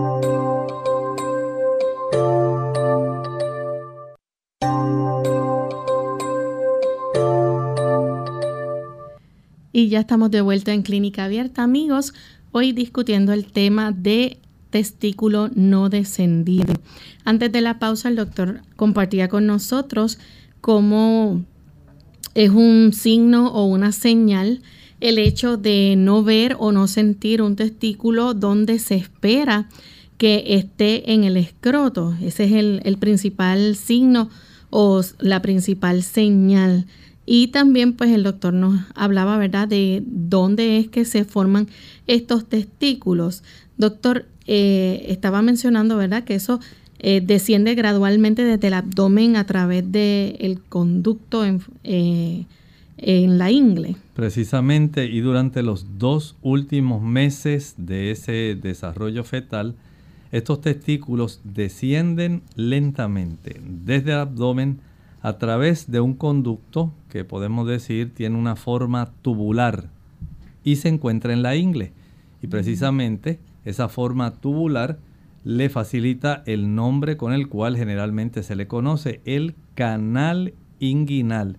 Y 9.73 9.87
ya 9.87 10.01
estamos 10.01 10.31
de 10.31 10.41
vuelta 10.41 10.73
en 10.73 10.81
Clínica 10.81 11.25
Abierta, 11.25 11.63
amigos, 11.63 12.13
hoy 12.51 12.73
discutiendo 12.73 13.31
el 13.31 13.45
tema 13.45 13.93
de 13.93 14.37
testículo 14.69 15.49
no 15.55 15.87
descendido. 15.87 16.73
Antes 17.23 17.53
de 17.53 17.61
la 17.61 17.79
pausa, 17.79 18.09
el 18.09 18.17
doctor 18.17 18.61
compartía 18.75 19.29
con 19.29 19.47
nosotros 19.47 20.19
cómo 20.59 21.45
es 22.33 22.49
un 22.49 22.91
signo 22.93 23.47
o 23.47 23.65
una 23.65 23.93
señal 23.93 24.61
el 24.99 25.17
hecho 25.17 25.55
de 25.55 25.95
no 25.97 26.21
ver 26.21 26.57
o 26.59 26.73
no 26.73 26.87
sentir 26.87 27.41
un 27.41 27.55
testículo 27.55 28.33
donde 28.33 28.77
se 28.77 28.95
espera 28.95 29.69
que 30.17 30.43
esté 30.49 31.13
en 31.13 31.23
el 31.23 31.37
escroto. 31.37 32.13
Ese 32.21 32.43
es 32.43 32.51
el, 32.51 32.81
el 32.83 32.97
principal 32.97 33.77
signo 33.77 34.29
o 34.69 35.01
la 35.19 35.41
principal 35.41 36.03
señal. 36.03 36.87
Y 37.25 37.47
también 37.47 37.93
pues 37.93 38.11
el 38.11 38.23
doctor 38.23 38.53
nos 38.53 38.79
hablaba, 38.95 39.37
¿verdad?, 39.37 39.67
de 39.67 40.03
dónde 40.05 40.77
es 40.77 40.87
que 40.87 41.05
se 41.05 41.23
forman 41.23 41.67
estos 42.07 42.45
testículos. 42.45 43.43
Doctor, 43.77 44.25
eh, 44.47 45.05
estaba 45.07 45.41
mencionando, 45.41 45.97
¿verdad?, 45.97 46.23
que 46.23 46.35
eso 46.35 46.59
eh, 46.99 47.21
desciende 47.21 47.75
gradualmente 47.75 48.43
desde 48.43 48.67
el 48.67 48.73
abdomen 48.73 49.35
a 49.35 49.45
través 49.45 49.91
del 49.91 50.59
conducto 50.69 51.45
en, 51.45 51.61
eh, 51.83 52.45
en 52.97 53.37
la 53.37 53.49
ingle. 53.51 53.95
Precisamente, 54.15 55.05
y 55.05 55.19
durante 55.21 55.63
los 55.63 55.97
dos 55.97 56.35
últimos 56.41 57.01
meses 57.01 57.75
de 57.77 58.11
ese 58.11 58.57
desarrollo 58.61 59.23
fetal, 59.23 59.75
estos 60.31 60.61
testículos 60.61 61.41
descienden 61.43 62.41
lentamente 62.55 63.59
desde 63.65 64.11
el 64.11 64.19
abdomen 64.19 64.79
a 65.21 65.37
través 65.37 65.91
de 65.91 65.99
un 65.99 66.13
conducto 66.13 66.91
que 67.09 67.23
podemos 67.23 67.67
decir 67.67 68.13
tiene 68.13 68.37
una 68.37 68.55
forma 68.55 69.11
tubular 69.21 69.89
y 70.63 70.77
se 70.77 70.89
encuentra 70.89 71.33
en 71.33 71.43
la 71.43 71.55
ingle. 71.55 71.93
Y 72.41 72.47
precisamente 72.47 73.39
esa 73.65 73.87
forma 73.87 74.31
tubular 74.31 74.97
le 75.43 75.69
facilita 75.69 76.43
el 76.45 76.75
nombre 76.75 77.17
con 77.17 77.33
el 77.33 77.47
cual 77.49 77.77
generalmente 77.77 78.43
se 78.43 78.55
le 78.55 78.67
conoce, 78.67 79.21
el 79.25 79.55
canal 79.75 80.53
inguinal. 80.79 81.57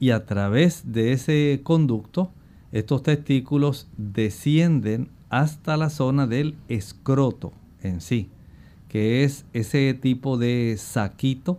Y 0.00 0.10
a 0.10 0.26
través 0.26 0.92
de 0.92 1.12
ese 1.12 1.60
conducto, 1.62 2.30
estos 2.72 3.02
testículos 3.02 3.88
descienden 3.96 5.08
hasta 5.30 5.76
la 5.76 5.90
zona 5.90 6.26
del 6.26 6.56
escroto 6.68 7.52
en 7.82 8.00
sí, 8.00 8.28
que 8.88 9.24
es 9.24 9.44
ese 9.52 9.94
tipo 9.94 10.38
de 10.38 10.76
saquito 10.78 11.58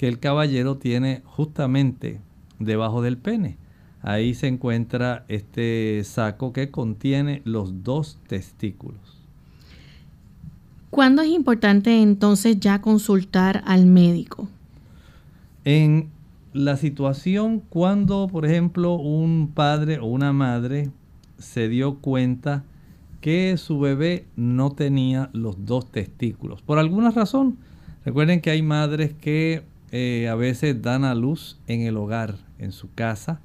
que 0.00 0.08
el 0.08 0.18
caballero 0.18 0.78
tiene 0.78 1.20
justamente 1.26 2.22
debajo 2.58 3.02
del 3.02 3.18
pene. 3.18 3.58
Ahí 4.00 4.32
se 4.32 4.46
encuentra 4.46 5.26
este 5.28 6.00
saco 6.04 6.54
que 6.54 6.70
contiene 6.70 7.42
los 7.44 7.84
dos 7.84 8.18
testículos. 8.26 9.18
¿Cuándo 10.88 11.20
es 11.20 11.28
importante 11.28 12.00
entonces 12.00 12.58
ya 12.60 12.80
consultar 12.80 13.62
al 13.66 13.84
médico? 13.84 14.48
En 15.66 16.08
la 16.54 16.78
situación 16.78 17.60
cuando, 17.68 18.26
por 18.26 18.46
ejemplo, 18.46 18.94
un 18.94 19.50
padre 19.52 19.98
o 19.98 20.06
una 20.06 20.32
madre 20.32 20.88
se 21.36 21.68
dio 21.68 21.96
cuenta 21.96 22.64
que 23.20 23.58
su 23.58 23.78
bebé 23.78 24.24
no 24.34 24.72
tenía 24.72 25.28
los 25.34 25.66
dos 25.66 25.92
testículos. 25.92 26.62
Por 26.62 26.78
alguna 26.78 27.10
razón, 27.10 27.58
recuerden 28.06 28.40
que 28.40 28.48
hay 28.48 28.62
madres 28.62 29.12
que 29.12 29.68
eh, 29.92 30.28
a 30.28 30.34
veces 30.34 30.82
dan 30.82 31.04
a 31.04 31.14
luz 31.14 31.58
en 31.66 31.82
el 31.82 31.96
hogar, 31.96 32.36
en 32.58 32.72
su 32.72 32.92
casa 32.94 33.40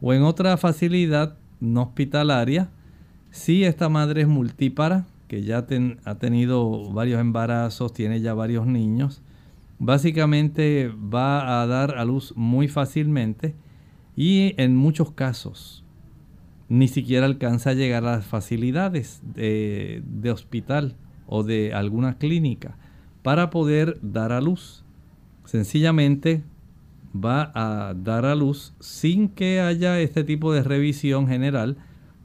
o 0.00 0.12
en 0.12 0.22
otra 0.22 0.56
facilidad 0.56 1.36
no 1.60 1.82
hospitalaria. 1.82 2.70
Si 3.30 3.64
esta 3.64 3.88
madre 3.88 4.22
es 4.22 4.28
multípara, 4.28 5.06
que 5.28 5.42
ya 5.42 5.66
ha 6.04 6.14
tenido 6.16 6.92
varios 6.92 7.20
embarazos, 7.20 7.92
tiene 7.92 8.20
ya 8.20 8.34
varios 8.34 8.66
niños, 8.66 9.22
básicamente 9.78 10.88
va 10.88 11.62
a 11.62 11.66
dar 11.66 11.98
a 11.98 12.04
luz 12.04 12.32
muy 12.36 12.68
fácilmente 12.68 13.54
y 14.16 14.54
en 14.56 14.76
muchos 14.76 15.12
casos 15.12 15.84
ni 16.68 16.88
siquiera 16.88 17.26
alcanza 17.26 17.70
a 17.70 17.74
llegar 17.74 18.04
a 18.04 18.16
las 18.16 18.26
facilidades 18.26 19.20
de, 19.34 20.02
de 20.06 20.30
hospital 20.30 20.96
o 21.26 21.42
de 21.42 21.74
alguna 21.74 22.18
clínica 22.18 22.76
para 23.22 23.50
poder 23.50 23.98
dar 24.02 24.32
a 24.32 24.40
luz. 24.40 24.83
Sencillamente 25.44 26.42
va 27.14 27.52
a 27.54 27.94
dar 27.94 28.24
a 28.24 28.34
luz 28.34 28.72
sin 28.80 29.28
que 29.28 29.60
haya 29.60 30.00
este 30.00 30.24
tipo 30.24 30.52
de 30.52 30.62
revisión 30.62 31.28
general 31.28 31.76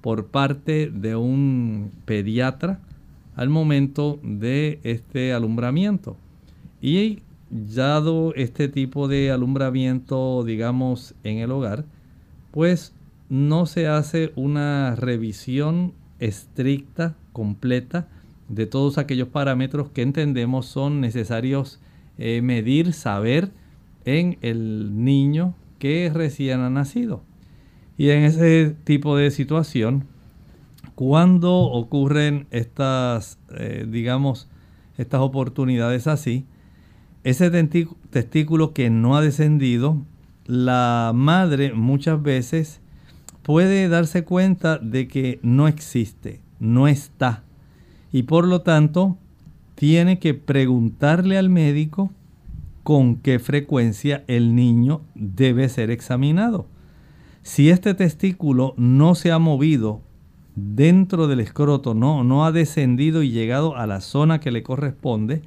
por 0.01 0.27
parte 0.27 0.89
de 0.93 1.15
un 1.15 1.91
pediatra 2.05 2.79
al 3.35 3.49
momento 3.49 4.19
de 4.23 4.79
este 4.83 5.33
alumbramiento. 5.33 6.17
Y 6.81 7.19
dado 7.49 8.33
este 8.35 8.67
tipo 8.67 9.07
de 9.07 9.31
alumbramiento, 9.31 10.43
digamos, 10.43 11.15
en 11.23 11.37
el 11.37 11.51
hogar, 11.51 11.85
pues 12.51 12.93
no 13.29 13.65
se 13.65 13.87
hace 13.87 14.31
una 14.35 14.95
revisión 14.95 15.93
estricta, 16.19 17.15
completa, 17.31 18.07
de 18.47 18.65
todos 18.65 18.97
aquellos 18.97 19.27
parámetros 19.27 19.89
que 19.91 20.01
entendemos 20.01 20.65
son 20.65 21.01
necesarios 21.01 21.79
eh, 22.19 22.41
medir, 22.41 22.93
saber 22.93 23.51
en 24.05 24.37
el 24.41 25.03
niño 25.03 25.55
que 25.79 26.11
recién 26.13 26.59
ha 26.59 26.69
nacido. 26.69 27.23
Y 27.97 28.09
en 28.11 28.23
ese 28.23 28.75
tipo 28.83 29.17
de 29.17 29.31
situación, 29.31 30.05
cuando 30.95 31.55
ocurren 31.55 32.47
estas, 32.51 33.39
eh, 33.57 33.87
digamos, 33.89 34.49
estas 34.97 35.21
oportunidades 35.21 36.07
así, 36.07 36.45
ese 37.23 37.49
testículo 38.09 38.73
que 38.73 38.89
no 38.89 39.15
ha 39.15 39.21
descendido, 39.21 39.97
la 40.45 41.11
madre 41.15 41.73
muchas 41.73 42.21
veces 42.21 42.81
puede 43.43 43.87
darse 43.87 44.25
cuenta 44.25 44.77
de 44.77 45.07
que 45.07 45.39
no 45.41 45.67
existe, 45.67 46.41
no 46.59 46.87
está. 46.87 47.43
Y 48.11 48.23
por 48.23 48.45
lo 48.45 48.61
tanto, 48.61 49.17
tiene 49.79 50.19
que 50.19 50.33
preguntarle 50.33 51.37
al 51.37 51.49
médico 51.49 52.11
con 52.83 53.15
qué 53.15 53.39
frecuencia 53.39 54.25
el 54.27 54.53
niño 54.53 54.99
debe 55.15 55.69
ser 55.69 55.89
examinado. 55.89 56.67
Si 57.43 57.69
este 57.69 57.93
testículo 57.93 58.73
no 58.75 59.15
se 59.15 59.31
ha 59.31 59.39
movido 59.39 60.01
dentro 60.57 61.27
del 61.29 61.39
escroto, 61.39 61.93
no, 61.93 62.25
no 62.25 62.43
ha 62.43 62.51
descendido 62.51 63.23
y 63.23 63.31
llegado 63.31 63.77
a 63.77 63.87
la 63.87 64.01
zona 64.01 64.41
que 64.41 64.51
le 64.51 64.63
corresponde, 64.63 65.43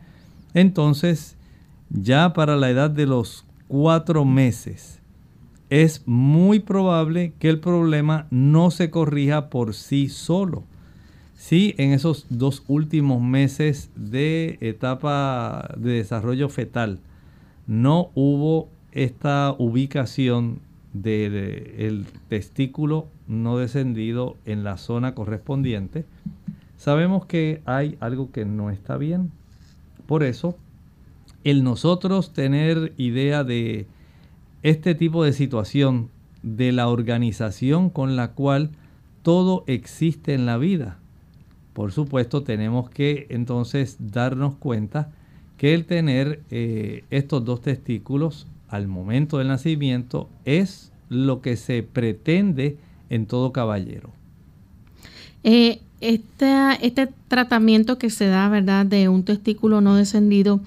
entonces 0.55 1.37
ya 1.91 2.33
para 2.33 2.57
la 2.57 2.71
edad 2.71 2.89
de 2.89 3.05
los 3.05 3.45
cuatro 3.69 4.25
meses 4.25 5.03
es 5.69 6.05
muy 6.07 6.61
probable 6.61 7.35
que 7.39 7.51
el 7.51 7.61
problema 7.61 8.29
no 8.31 8.71
se 8.71 8.89
corrija 8.89 9.51
por 9.51 9.75
sí 9.75 10.09
solo. 10.09 10.65
Si 11.43 11.75
en 11.77 11.91
esos 11.91 12.27
dos 12.31 12.63
últimos 12.69 13.21
meses 13.21 13.91
de 13.97 14.59
etapa 14.61 15.75
de 15.77 15.95
desarrollo 15.95 16.49
fetal 16.49 17.01
no 17.67 18.13
hubo 18.15 18.69
esta 18.93 19.53
ubicación 19.59 20.61
del 20.93 22.07
testículo 22.29 23.09
no 23.27 23.59
descendido 23.59 24.37
en 24.45 24.63
la 24.63 24.77
zona 24.77 25.17
correspondiente, 25.17 26.05
sabemos 26.77 27.27
que 27.27 27.61
hay 27.65 27.97
algo 27.99 28.31
que 28.31 28.45
no 28.45 28.71
está 28.71 28.97
bien. 28.97 29.33
Por 30.07 30.23
eso, 30.23 30.57
el 31.43 31.65
nosotros 31.65 32.33
tener 32.33 32.93
idea 32.99 33.43
de 33.43 33.89
este 34.63 34.95
tipo 34.95 35.25
de 35.25 35.33
situación, 35.33 36.09
de 36.45 36.71
la 36.71 36.87
organización 36.87 37.91
con 37.91 38.15
la 38.15 38.31
cual 38.31 38.71
todo 39.23 39.65
existe 39.67 40.35
en 40.35 40.47
la 40.47 40.57
vida, 40.57 41.01
por 41.73 41.93
supuesto 41.93 42.43
tenemos 42.43 42.91
que 42.91 43.27
entonces 43.31 43.97
darnos 43.99 44.55
cuenta 44.57 45.11
que 45.57 45.75
el 45.75 45.85
tener 45.85 46.41
eh, 46.51 47.05
estos 47.11 47.45
dos 47.45 47.63
testículos 47.63 48.47
al 48.69 48.89
momento 48.89 49.39
del 49.39 49.49
nacimiento 49.49 50.29
es 50.45 50.93
lo 51.09 51.41
que 51.41 51.57
se 51.57 51.83
pretende 51.83 52.79
en 53.11 53.27
todo 53.27 53.53
caballero. 53.53 54.11
Eh, 55.45 55.81
este, 56.01 57.09
tratamiento 57.29 57.99
que 57.99 58.11
se 58.11 58.27
da, 58.27 58.49
¿verdad?, 58.49 58.87
de 58.87 59.09
un 59.09 59.25
testículo 59.25 59.81
no 59.81 59.95
descendido, 59.95 60.61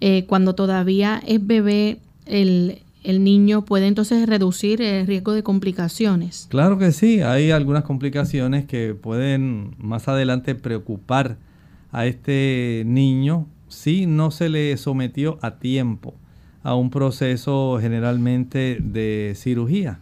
eh, 0.00 0.24
cuando 0.26 0.54
todavía 0.54 1.22
es 1.26 1.46
bebé, 1.46 1.98
el, 2.26 2.80
el, 3.02 3.24
niño 3.24 3.64
puede 3.64 3.86
entonces 3.86 4.28
reducir 4.28 4.82
el 4.82 5.06
riesgo 5.06 5.32
de 5.32 5.42
complicaciones. 5.42 6.46
Claro 6.50 6.78
que 6.78 6.92
sí, 6.92 7.20
hay 7.20 7.50
algunas 7.50 7.84
complicaciones 7.84 8.64
que 8.64 8.94
pueden 8.94 9.74
más 9.78 10.08
adelante 10.08 10.54
preocupar 10.54 11.38
a 11.92 12.06
este 12.06 12.84
niño 12.86 13.46
si 13.68 14.06
no 14.06 14.30
se 14.30 14.48
le 14.48 14.76
sometió 14.76 15.38
a 15.42 15.58
tiempo 15.58 16.14
a 16.62 16.74
un 16.74 16.90
proceso 16.90 17.78
generalmente 17.80 18.78
de 18.80 19.32
cirugía. 19.36 20.00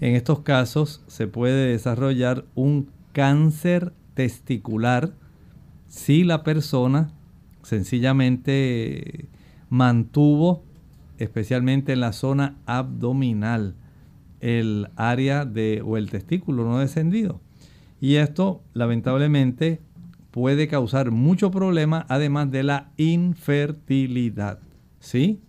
En 0.00 0.14
estos 0.16 0.40
casos 0.40 1.02
se 1.06 1.26
puede 1.26 1.68
desarrollar 1.68 2.44
un 2.54 2.88
cáncer 3.12 3.92
testicular 4.14 5.12
si 5.88 6.24
la 6.24 6.42
persona 6.42 7.12
sencillamente 7.62 9.26
mantuvo, 9.68 10.63
especialmente 11.18 11.92
en 11.92 12.00
la 12.00 12.12
zona 12.12 12.56
abdominal, 12.66 13.74
el 14.40 14.88
área 14.96 15.44
de 15.44 15.82
o 15.84 15.96
el 15.96 16.10
testículo 16.10 16.64
no 16.64 16.78
descendido. 16.78 17.40
Y 18.00 18.16
esto 18.16 18.62
lamentablemente 18.74 19.80
puede 20.30 20.66
causar 20.66 21.12
mucho 21.12 21.50
problema 21.50 22.04
además 22.08 22.50
de 22.50 22.64
la 22.64 22.90
infertilidad. 22.96 24.58
¿Sí? 24.98 25.40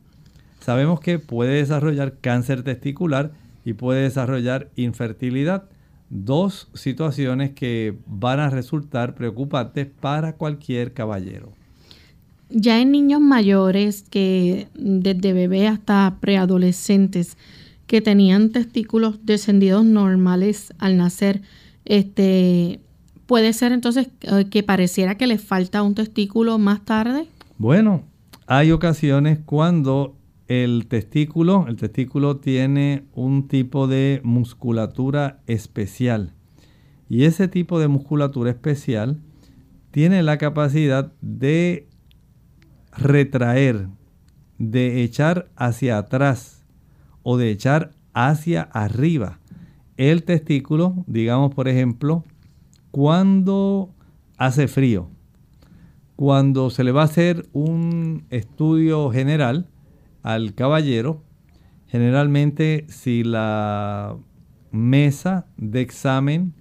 Sabemos 0.60 0.99
que 0.99 1.17
puede 1.19 1.56
desarrollar 1.56 2.19
cáncer 2.19 2.63
testicular 2.63 3.32
y 3.65 3.73
puede 3.73 4.04
desarrollar 4.04 4.69
infertilidad. 4.75 5.69
Dos 6.12 6.69
situaciones 6.75 7.51
que 7.51 7.97
van 8.06 8.39
a 8.39 8.51
resultar 8.51 9.15
preocupantes 9.15 9.88
para 9.88 10.34
cualquier 10.34 10.93
caballero. 10.93 11.51
Ya 12.49 12.79
en 12.81 12.91
niños 12.91 13.21
mayores 13.21 14.03
que 14.10 14.67
desde 14.75 15.34
bebé 15.34 15.67
hasta 15.67 16.17
preadolescentes 16.19 17.38
que 17.88 18.01
tenían 18.01 18.51
testículos 18.51 19.25
descendidos 19.25 19.86
normales 19.86 20.73
al 20.79 20.97
nacer, 20.97 21.41
este, 21.86 22.79
¿Puede 23.25 23.53
ser 23.53 23.71
entonces 23.71 24.10
eh, 24.21 24.45
que 24.49 24.62
pareciera 24.62 25.15
que 25.15 25.27
le 25.27 25.38
falta 25.38 25.81
un 25.81 25.95
testículo 25.95 26.60
más 26.60 26.86
tarde? 26.86 27.27
Bueno, 27.58 28.03
hay 28.45 28.71
ocasiones 28.71 29.39
cuando 29.45 30.15
el 30.47 30.86
testículo, 30.88 31.65
el 31.67 31.75
testículo 31.75 32.38
tiene 32.38 33.03
un 33.13 33.47
tipo 33.47 33.88
de 33.88 34.21
musculatura 34.23 35.39
especial. 35.47 36.34
Y 37.10 37.23
ese 37.23 37.47
tipo 37.47 37.79
de 37.79 37.88
musculatura 37.88 38.51
especial 38.51 39.19
tiene 39.89 40.21
la 40.21 40.38
capacidad 40.38 41.12
de 41.21 41.88
retraer, 42.97 43.88
de 44.58 45.03
echar 45.03 45.49
hacia 45.55 45.97
atrás 45.97 46.63
o 47.23 47.38
de 47.38 47.51
echar 47.51 47.91
hacia 48.13 48.62
arriba. 48.62 49.39
El 49.97 50.23
testículo, 50.23 51.03
digamos 51.08 51.53
por 51.53 51.67
ejemplo, 51.67 52.23
cuando 52.91 53.93
hace 54.38 54.67
frío, 54.67 55.10
cuando 56.15 56.69
se 56.69 56.84
le 56.84 56.91
va 56.91 57.01
a 57.01 57.05
hacer 57.05 57.45
un 57.51 58.25
estudio 58.29 59.10
general 59.12 59.67
al 60.23 60.53
caballero, 60.53 61.21
generalmente 61.88 62.86
si 62.88 63.23
la 63.23 64.15
mesa 64.71 65.45
de 65.58 65.81
examen 65.81 66.53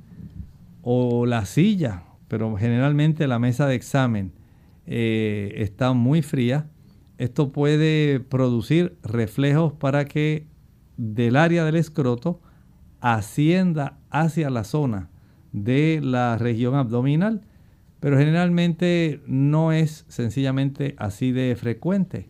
o 0.82 1.26
la 1.26 1.46
silla, 1.46 2.04
pero 2.28 2.56
generalmente 2.56 3.26
la 3.26 3.38
mesa 3.38 3.66
de 3.66 3.74
examen 3.74 4.32
eh, 4.86 5.52
está 5.56 5.92
muy 5.92 6.22
fría, 6.22 6.68
esto 7.18 7.52
puede 7.52 8.20
producir 8.20 8.96
reflejos 9.02 9.72
para 9.72 10.04
que 10.04 10.46
del 10.96 11.36
área 11.36 11.64
del 11.64 11.76
escroto 11.76 12.40
ascienda 13.00 13.98
hacia 14.10 14.50
la 14.50 14.64
zona 14.64 15.10
de 15.52 16.00
la 16.02 16.36
región 16.38 16.74
abdominal, 16.74 17.42
pero 18.00 18.18
generalmente 18.18 19.20
no 19.26 19.72
es 19.72 20.04
sencillamente 20.08 20.94
así 20.98 21.30
de 21.30 21.54
frecuente, 21.56 22.28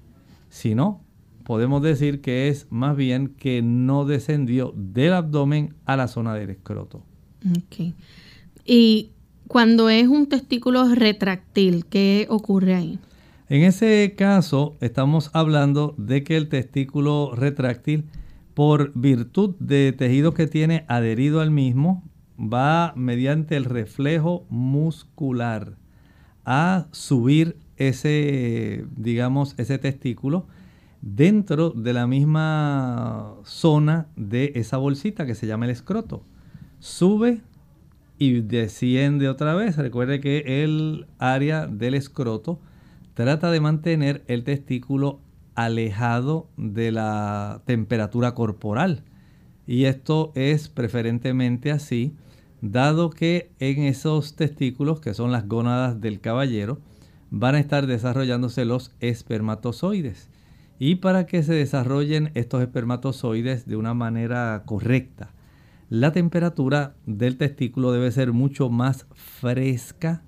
sino 0.49 1.03
podemos 1.45 1.83
decir 1.83 2.21
que 2.21 2.49
es 2.49 2.67
más 2.71 2.97
bien 2.97 3.29
que 3.29 3.63
no 3.63 4.05
descendió 4.05 4.73
del 4.77 5.15
abdomen 5.15 5.75
a 5.85 5.97
la 5.97 6.09
zona 6.09 6.35
del 6.35 6.51
escroto. 6.51 7.03
Okay. 7.67 7.95
Y 8.65 9.14
cuando 9.49 9.89
es 9.89 10.09
un 10.09 10.27
testículo 10.27 10.95
retráctil, 10.95 11.87
¿qué 11.87 12.27
ocurre 12.31 12.75
ahí? 12.75 12.99
En 13.49 13.63
ese 13.63 14.15
caso, 14.17 14.77
estamos 14.81 15.31
hablando 15.33 15.95
de 15.99 16.25
que 16.25 16.37
el 16.37 16.49
testículo 16.49 17.33
retráctil, 17.35 18.05
por 18.55 18.93
virtud 18.95 19.55
de 19.59 19.93
tejido 19.93 20.33
que 20.33 20.47
tiene 20.47 20.85
adherido 20.89 21.41
al 21.41 21.51
mismo, 21.51 22.03
va 22.39 22.93
mediante 22.97 23.57
el 23.57 23.65
reflejo 23.65 24.47
muscular 24.49 25.77
a 26.45 26.87
subir 26.93 27.57
ese, 27.77 28.87
digamos, 28.97 29.55
ese 29.59 29.79
testículo 29.79 30.47
dentro 31.03 31.71
de 31.71 31.93
la 31.93 32.07
misma 32.07 33.35
zona 33.45 34.07
de 34.17 34.53
esa 34.55 34.79
bolsita 34.79 35.27
que 35.27 35.35
se 35.35 35.47
llama 35.47 35.67
el 35.67 35.71
escroto. 35.73 36.23
Sube 36.79 37.43
y 38.19 38.41
desciende 38.41 39.29
otra 39.29 39.55
vez. 39.55 39.77
Recuerde 39.77 40.21
que 40.21 40.65
el 40.65 41.07
área 41.19 41.67
del 41.67 41.95
escroto 41.95 42.61
trata 43.15 43.51
de 43.51 43.61
mantener 43.61 44.25
el 44.27 44.45
testículo 44.45 45.21
alejado 45.55 46.49
de 46.57 46.93
la 46.93 47.63
temperatura 47.65 48.35
corporal. 48.35 49.03
Y 49.67 49.85
esto 49.85 50.33
es 50.35 50.69
preferentemente 50.69 51.71
así, 51.71 52.15
dado 52.61 53.11
que 53.11 53.51
en 53.61 53.83
esos 53.83 54.37
testículos, 54.37 55.01
que 55.01 55.15
son 55.15 55.33
las 55.33 55.49
gónadas 55.49 56.01
del 56.01 56.21
caballero, 56.21 56.81
van 57.31 57.55
a 57.55 57.61
estar 57.61 57.87
desarrollándose 57.87 58.65
los 58.65 58.93
espermatozoides. 59.01 60.29
Y 60.79 60.97
para 60.97 61.27
que 61.27 61.43
se 61.43 61.55
desarrollen 61.55 62.31
estos 62.35 62.63
espermatozoides 62.63 63.67
de 63.67 63.77
una 63.77 63.95
manera 63.95 64.63
correcta, 64.67 65.31
la 66.01 66.11
temperatura 66.11 66.97
del 67.07 67.37
testículo 67.37 67.93
debe 67.93 68.11
ser 68.11 68.33
mucho 68.33 68.69
más 68.69 69.07
fresca 69.15 70.25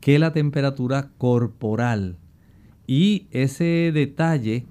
que 0.00 0.18
la 0.18 0.34
temperatura 0.34 1.12
corporal. 1.16 2.18
Y 2.86 3.26
ese 3.30 3.90
detalle 3.94 4.66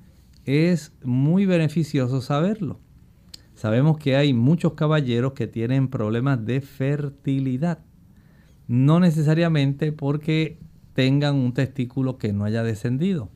es 0.46 0.94
muy 1.04 1.48
beneficioso 1.48 2.22
saberlo. 2.22 2.80
Sabemos 3.56 3.98
que 3.98 4.16
hay 4.16 4.32
muchos 4.32 4.74
caballeros 4.74 5.34
que 5.34 5.48
tienen 5.48 5.88
problemas 5.88 6.46
de 6.46 6.62
fertilidad. 6.62 7.80
No 8.68 9.00
necesariamente 9.00 9.92
porque 9.92 10.60
tengan 10.94 11.34
un 11.34 11.54
testículo 11.54 12.20
que 12.20 12.32
no 12.32 12.46
haya 12.46 12.62
descendido, 12.62 13.32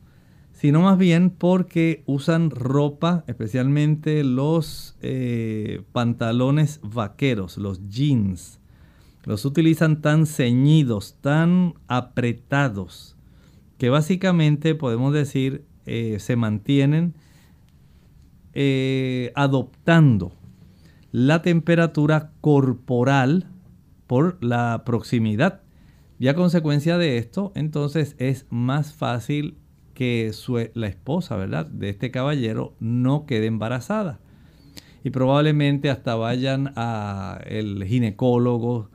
sino 0.56 0.80
más 0.80 0.96
bien 0.96 1.28
porque 1.28 2.02
usan 2.06 2.48
ropa, 2.50 3.24
especialmente 3.26 4.24
los 4.24 4.96
eh, 5.02 5.82
pantalones 5.92 6.80
vaqueros, 6.82 7.58
los 7.58 7.86
jeans. 7.90 8.58
Los 9.24 9.44
utilizan 9.44 10.00
tan 10.00 10.24
ceñidos, 10.24 11.18
tan 11.20 11.74
apretados, 11.88 13.16
que 13.76 13.90
básicamente 13.90 14.74
podemos 14.74 15.12
decir 15.12 15.66
eh, 15.84 16.16
se 16.20 16.36
mantienen 16.36 17.12
eh, 18.54 19.32
adoptando 19.34 20.32
la 21.12 21.42
temperatura 21.42 22.32
corporal 22.40 23.50
por 24.06 24.42
la 24.42 24.84
proximidad. 24.86 25.60
Y 26.18 26.28
a 26.28 26.34
consecuencia 26.34 26.96
de 26.96 27.18
esto, 27.18 27.52
entonces 27.54 28.16
es 28.18 28.46
más 28.48 28.94
fácil 28.94 29.58
que 29.96 30.30
la 30.74 30.86
esposa, 30.86 31.34
¿verdad?, 31.34 31.66
de 31.66 31.88
este 31.88 32.12
caballero 32.12 32.74
no 32.78 33.26
quede 33.26 33.46
embarazada. 33.46 34.20
Y 35.02 35.10
probablemente 35.10 35.90
hasta 35.90 36.14
vayan 36.14 36.72
al 36.76 37.82
ginecólogo, 37.84 38.90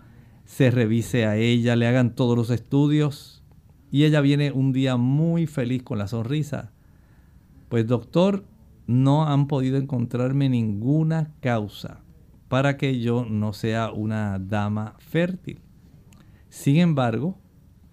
se 0.45 0.71
revise 0.71 1.25
a 1.25 1.35
ella, 1.35 1.75
le 1.75 1.87
hagan 1.87 2.15
todos 2.15 2.37
los 2.37 2.49
estudios 2.49 3.43
y 3.91 4.05
ella 4.05 4.21
viene 4.21 4.51
un 4.51 4.71
día 4.71 4.95
muy 4.95 5.47
feliz 5.47 5.83
con 5.83 5.97
la 5.97 6.07
sonrisa. 6.07 6.71
Pues 7.67 7.87
doctor, 7.87 8.45
no 8.87 9.27
han 9.27 9.47
podido 9.47 9.77
encontrarme 9.77 10.49
ninguna 10.49 11.33
causa 11.39 12.01
para 12.47 12.77
que 12.77 12.99
yo 12.99 13.25
no 13.25 13.53
sea 13.53 13.91
una 13.91 14.39
dama 14.39 14.95
fértil. 14.99 15.59
Sin 16.49 16.77
embargo, 16.77 17.37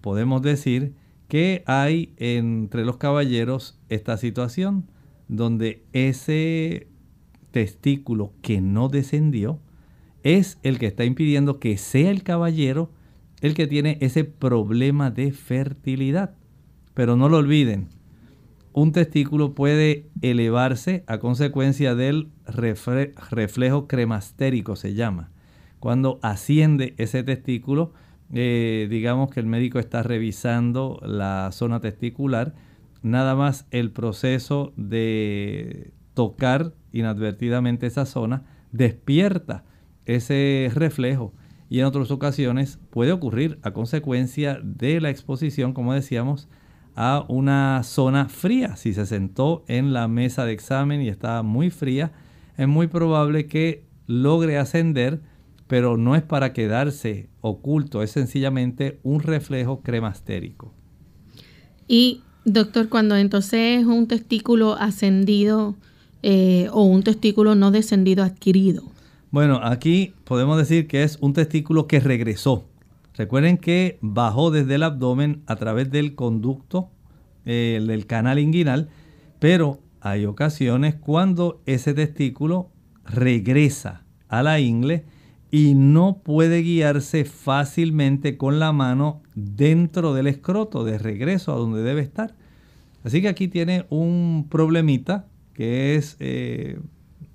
podemos 0.01 0.41
decir 0.41 0.95
que 1.29 1.63
hay 1.67 2.13
entre 2.17 2.83
los 2.83 2.97
caballeros 2.97 3.79
esta 3.87 4.17
situación 4.17 4.89
donde 5.29 5.85
ese 5.93 6.87
testículo 7.51 8.33
que 8.41 8.59
no 8.59 8.89
descendió 8.89 9.59
es 10.23 10.59
el 10.63 10.79
que 10.79 10.87
está 10.87 11.05
impidiendo 11.05 11.59
que 11.59 11.77
sea 11.77 12.11
el 12.11 12.23
caballero 12.23 12.91
el 13.41 13.53
que 13.53 13.67
tiene 13.67 13.97
ese 14.01 14.25
problema 14.25 15.11
de 15.11 15.31
fertilidad. 15.31 16.35
Pero 16.93 17.15
no 17.15 17.29
lo 17.29 17.37
olviden, 17.37 17.87
un 18.73 18.91
testículo 18.91 19.53
puede 19.53 20.09
elevarse 20.21 21.03
a 21.07 21.19
consecuencia 21.19 21.95
del 21.95 22.29
reflejo 22.45 23.87
cremastérico, 23.87 24.75
se 24.75 24.95
llama. 24.95 25.31
Cuando 25.79 26.19
asciende 26.21 26.95
ese 26.97 27.23
testículo, 27.23 27.93
eh, 28.33 28.87
digamos 28.89 29.31
que 29.31 29.39
el 29.39 29.45
médico 29.45 29.79
está 29.79 30.03
revisando 30.03 30.99
la 31.03 31.49
zona 31.51 31.79
testicular, 31.79 32.53
nada 33.01 33.35
más 33.35 33.67
el 33.71 33.91
proceso 33.91 34.73
de 34.75 35.91
tocar 36.13 36.73
inadvertidamente 36.91 37.87
esa 37.87 38.05
zona 38.05 38.43
despierta 38.71 39.63
ese 40.05 40.71
reflejo 40.73 41.33
y 41.69 41.79
en 41.79 41.85
otras 41.85 42.09
ocasiones 42.09 42.79
puede 42.89 43.11
ocurrir 43.11 43.59
a 43.61 43.71
consecuencia 43.71 44.59
de 44.63 44.99
la 44.99 45.11
exposición, 45.11 45.73
como 45.73 45.93
decíamos, 45.93 46.49
a 46.95 47.25
una 47.27 47.83
zona 47.83 48.27
fría. 48.27 48.75
Si 48.75 48.93
se 48.93 49.05
sentó 49.05 49.63
en 49.67 49.93
la 49.93 50.07
mesa 50.07 50.45
de 50.45 50.53
examen 50.53 51.01
y 51.01 51.09
está 51.09 51.43
muy 51.43 51.69
fría, 51.69 52.11
es 52.57 52.67
muy 52.67 52.87
probable 52.87 53.45
que 53.47 53.85
logre 54.07 54.57
ascender 54.57 55.21
pero 55.69 55.97
no 55.97 56.15
es 56.15 56.23
para 56.23 56.51
quedarse 56.51 57.29
oculto, 57.41 58.01
es 58.01 58.09
sencillamente 58.09 58.99
un 59.03 59.19
reflejo 59.19 59.81
cremastérico. 59.81 60.73
Y 61.87 62.23
doctor, 62.43 62.89
cuando 62.89 63.15
entonces 63.15 63.81
es 63.81 63.85
un 63.85 64.07
testículo 64.07 64.73
ascendido 64.73 65.75
eh, 66.23 66.69
o 66.71 66.85
un 66.85 67.03
testículo 67.03 67.53
no 67.53 67.69
descendido 67.69 68.23
adquirido. 68.23 68.81
Bueno, 69.29 69.59
aquí 69.63 70.15
podemos 70.23 70.57
decir 70.57 70.87
que 70.87 71.03
es 71.03 71.19
un 71.21 71.33
testículo 71.33 71.85
que 71.85 71.99
regresó. 71.99 72.65
Recuerden 73.15 73.59
que 73.59 73.99
bajó 74.01 74.49
desde 74.49 74.73
el 74.73 74.81
abdomen 74.81 75.43
a 75.45 75.55
través 75.57 75.91
del 75.91 76.15
conducto 76.15 76.89
eh, 77.45 77.79
del 77.85 78.07
canal 78.07 78.39
inguinal, 78.39 78.89
pero 79.37 79.81
hay 80.01 80.25
ocasiones 80.25 80.95
cuando 80.95 81.61
ese 81.67 81.93
testículo 81.93 82.71
regresa 83.05 84.01
a 84.29 84.41
la 84.41 84.59
ingle 84.59 85.05
y 85.51 85.73
no 85.73 86.21
puede 86.23 86.61
guiarse 86.61 87.25
fácilmente 87.25 88.37
con 88.37 88.59
la 88.59 88.71
mano 88.71 89.21
dentro 89.35 90.13
del 90.13 90.27
escroto, 90.27 90.83
de 90.83 90.97
regreso 90.97 91.53
a 91.53 91.57
donde 91.57 91.81
debe 91.81 92.01
estar. 92.01 92.35
Así 93.03 93.21
que 93.21 93.29
aquí 93.29 93.47
tiene 93.47 93.85
un 93.89 94.47
problemita 94.49 95.25
que 95.53 95.95
es 95.95 96.17
eh, 96.19 96.79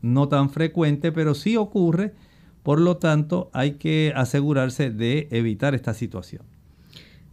no 0.02 0.28
tan 0.28 0.50
frecuente, 0.50 1.12
pero 1.12 1.34
sí 1.34 1.56
ocurre. 1.56 2.14
Por 2.62 2.80
lo 2.80 2.96
tanto, 2.96 3.50
hay 3.52 3.72
que 3.72 4.12
asegurarse 4.16 4.90
de 4.90 5.28
evitar 5.30 5.74
esta 5.74 5.92
situación. 5.92 6.42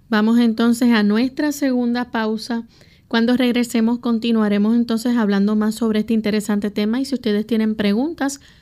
Vamos 0.10 0.40
entonces 0.40 0.92
a 0.92 1.04
nuestra 1.04 1.54
segunda 1.54 2.12
pausa. 2.12 2.68
Cuando 3.08 3.38
regresemos 3.38 4.00
continuaremos 4.00 4.76
entonces 4.76 5.16
hablando 5.16 5.56
más 5.56 5.76
sobre 5.76 6.00
este 6.00 6.14
interesante 6.14 6.72
tema 6.72 7.00
y 7.00 7.06
si 7.06 7.16
ustedes 7.16 7.46
tienen 7.46 7.76
preguntas, 7.76 8.42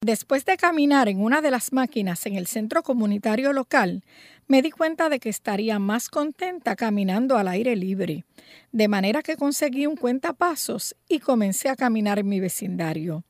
Después 0.00 0.44
de 0.44 0.56
caminar 0.56 1.08
en 1.08 1.20
una 1.20 1.42
de 1.42 1.50
las 1.50 1.72
máquinas 1.72 2.24
en 2.26 2.36
el 2.36 2.46
centro 2.46 2.84
comunitario 2.84 3.52
local, 3.52 4.04
me 4.46 4.62
di 4.62 4.70
cuenta 4.70 5.08
de 5.08 5.18
que 5.18 5.28
estaría 5.28 5.80
más 5.80 6.08
contenta 6.08 6.76
caminando 6.76 7.36
al 7.36 7.48
aire 7.48 7.74
libre, 7.74 8.24
de 8.70 8.86
manera 8.86 9.22
que 9.22 9.36
conseguí 9.36 9.88
un 9.88 9.96
cuentapasos 9.96 10.94
y 11.08 11.18
comencé 11.18 11.68
a 11.68 11.74
caminar 11.74 12.20
en 12.20 12.28
mi 12.28 12.38
vecindario. 12.38 13.24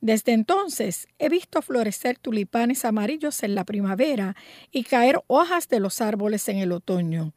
Desde 0.00 0.32
entonces 0.32 1.08
he 1.18 1.28
visto 1.28 1.60
florecer 1.60 2.18
tulipanes 2.18 2.86
amarillos 2.86 3.42
en 3.42 3.54
la 3.54 3.64
primavera 3.64 4.34
y 4.72 4.84
caer 4.84 5.20
hojas 5.26 5.68
de 5.68 5.78
los 5.78 6.00
árboles 6.00 6.48
en 6.48 6.56
el 6.56 6.72
otoño. 6.72 7.34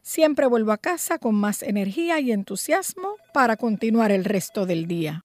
Siempre 0.00 0.46
vuelvo 0.46 0.72
a 0.72 0.78
casa 0.78 1.18
con 1.18 1.34
más 1.34 1.62
energía 1.62 2.20
y 2.20 2.32
entusiasmo 2.32 3.16
para 3.34 3.58
continuar 3.58 4.12
el 4.12 4.24
resto 4.24 4.64
del 4.64 4.86
día 4.86 5.24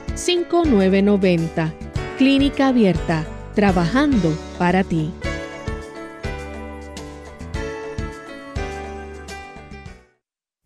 5990. 0.15 1.73
Clínica 2.17 2.67
Abierta, 2.67 3.25
trabajando 3.55 4.37
para 4.57 4.83
ti. 4.83 5.11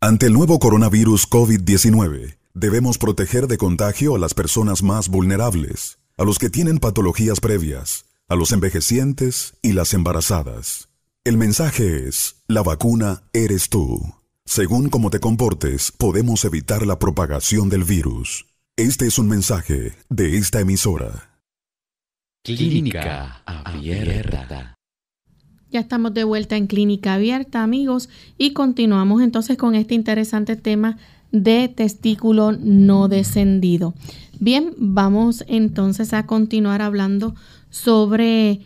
Ante 0.01 0.27
el 0.27 0.33
nuevo 0.33 0.59
coronavirus 0.59 1.27
COVID-19, 1.29 2.37
debemos 2.53 2.97
proteger 2.99 3.47
de 3.47 3.57
contagio 3.57 4.15
a 4.15 4.19
las 4.19 4.35
personas 4.35 4.83
más 4.83 5.09
vulnerables, 5.09 5.97
a 6.17 6.23
los 6.23 6.37
que 6.37 6.51
tienen 6.51 6.77
patologías 6.77 7.39
previas, 7.39 8.05
a 8.27 8.35
los 8.35 8.51
envejecientes 8.51 9.55
y 9.63 9.73
las 9.73 9.93
embarazadas. 9.95 10.89
El 11.23 11.37
mensaje 11.37 12.07
es, 12.07 12.43
la 12.47 12.61
vacuna 12.61 13.23
eres 13.33 13.69
tú. 13.69 13.99
Según 14.45 14.89
cómo 14.89 15.09
te 15.09 15.19
comportes, 15.19 15.91
podemos 15.91 16.45
evitar 16.45 16.85
la 16.85 16.99
propagación 16.99 17.69
del 17.69 17.83
virus. 17.83 18.45
Este 18.77 19.07
es 19.07 19.17
un 19.19 19.29
mensaje 19.29 19.93
de 20.09 20.35
esta 20.35 20.59
emisora. 20.59 21.29
Clínica 22.43 23.41
Abierta. 23.45 24.75
Ya 25.71 25.79
estamos 25.79 26.13
de 26.13 26.25
vuelta 26.25 26.57
en 26.57 26.67
Clínica 26.67 27.13
Abierta, 27.13 27.63
amigos, 27.63 28.09
y 28.37 28.51
continuamos 28.51 29.21
entonces 29.21 29.57
con 29.57 29.75
este 29.75 29.95
interesante 29.95 30.57
tema 30.57 30.97
de 31.31 31.69
testículo 31.69 32.51
no 32.51 33.07
descendido. 33.07 33.93
Bien, 34.41 34.73
vamos 34.77 35.45
entonces 35.47 36.11
a 36.11 36.25
continuar 36.25 36.81
hablando 36.81 37.33
sobre 37.69 38.59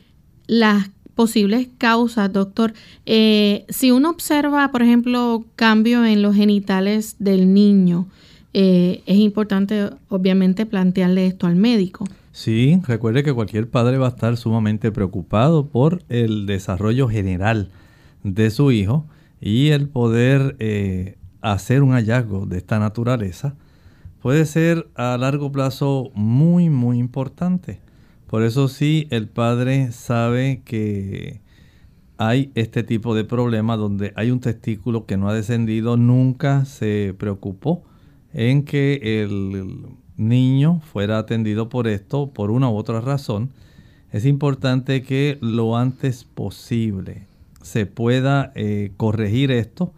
las 0.48 0.90
posibles 1.14 1.68
causas, 1.78 2.34
doctor. 2.34 2.74
Eh, 3.06 3.68
si 3.70 3.92
uno 3.92 4.10
observa, 4.10 4.72
por 4.72 4.82
ejemplo, 4.82 5.46
cambio 5.56 6.04
en 6.04 6.24
los 6.24 6.36
genitales 6.36 7.16
del 7.20 7.54
niño, 7.54 8.08
eh, 8.54 9.04
es 9.06 9.18
importante 9.18 9.90
obviamente 10.10 10.66
plantearle 10.66 11.28
esto 11.28 11.48
al 11.48 11.56
médico. 11.56 12.06
Sí, 12.32 12.80
recuerde 12.88 13.24
que 13.24 13.34
cualquier 13.34 13.70
padre 13.70 13.98
va 13.98 14.08
a 14.08 14.12
estar 14.12 14.38
sumamente 14.38 14.92
preocupado 14.92 15.68
por 15.68 16.04
el 16.10 16.46
desarrollo 16.46 17.08
general 17.10 17.70
de 18.24 18.50
su 18.50 18.72
hijo 18.72 19.06
y 19.42 19.70
el 19.70 19.88
poder 19.88 20.56
eh, 20.60 21.18
hacer 21.42 21.84
un 21.84 21.92
hallazgo 21.92 22.46
de 22.46 22.58
esta 22.58 22.80
naturaleza 22.80 23.56
puede 24.22 24.46
ser 24.46 24.90
a 24.96 25.18
largo 25.18 25.52
plazo 25.52 26.12
muy, 26.14 26.70
muy 26.70 27.00
importante. 27.00 27.80
Por 28.28 28.44
eso 28.44 28.68
sí, 28.68 29.08
el 29.10 29.28
padre 29.28 29.92
sabe 29.92 30.62
que 30.66 31.42
hay 32.18 32.52
este 32.54 32.84
tipo 32.84 33.16
de 33.16 33.24
problema 33.24 33.78
donde 33.78 34.14
hay 34.16 34.30
un 34.30 34.40
testículo 34.40 35.06
que 35.06 35.18
no 35.18 35.30
ha 35.30 35.34
descendido, 35.34 35.98
nunca 35.98 36.66
se 36.66 37.16
preocupó 37.18 37.84
en 38.34 38.64
que 38.64 39.24
el 39.24 39.88
niño 40.18 40.82
fuera 40.82 41.18
atendido 41.18 41.70
por 41.70 41.88
esto 41.88 42.32
por 42.32 42.52
una 42.52 42.70
u 42.70 42.76
otra 42.76 43.02
razón, 43.02 43.52
es 44.12 44.26
importante 44.26 45.04
que 45.04 45.38
lo 45.42 45.78
antes 45.78 46.24
posible 46.24 47.30
se 47.62 47.86
pueda 47.86 48.52
eh, 48.56 48.92
corregir 48.98 49.52
esto, 49.52 49.94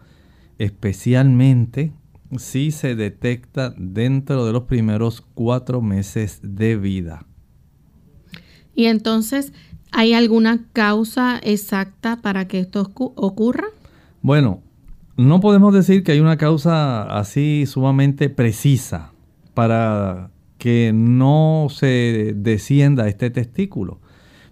especialmente 0.58 1.92
si 2.36 2.70
se 2.70 2.94
detecta 2.94 3.74
dentro 3.76 4.46
de 4.46 4.52
los 4.52 4.64
primeros 4.64 5.22
cuatro 5.34 5.82
meses 5.82 6.40
de 6.42 6.76
vida. 6.76 7.26
Y 8.74 8.86
entonces, 8.86 9.52
¿hay 9.90 10.14
alguna 10.14 10.66
causa 10.72 11.38
exacta 11.38 12.20
para 12.22 12.48
que 12.48 12.60
esto 12.60 12.90
ocurra? 12.94 13.66
Bueno, 14.22 14.62
no 15.22 15.40
podemos 15.40 15.72
decir 15.74 16.02
que 16.04 16.12
hay 16.12 16.20
una 16.20 16.36
causa 16.36 17.02
así 17.18 17.66
sumamente 17.66 18.28
precisa 18.30 19.12
para 19.54 20.30
que 20.58 20.92
no 20.94 21.68
se 21.70 22.34
descienda 22.36 23.08
este 23.08 23.30
testículo, 23.30 24.00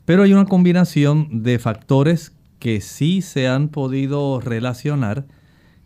pero 0.05 0.23
hay 0.23 0.33
una 0.33 0.47
combinación 0.47 1.43
de 1.43 1.59
factores 1.59 2.37
que 2.59 2.81
sí 2.81 3.23
se 3.23 3.49
han 3.49 3.69
podido 3.69 4.41
relacionar 4.41 5.27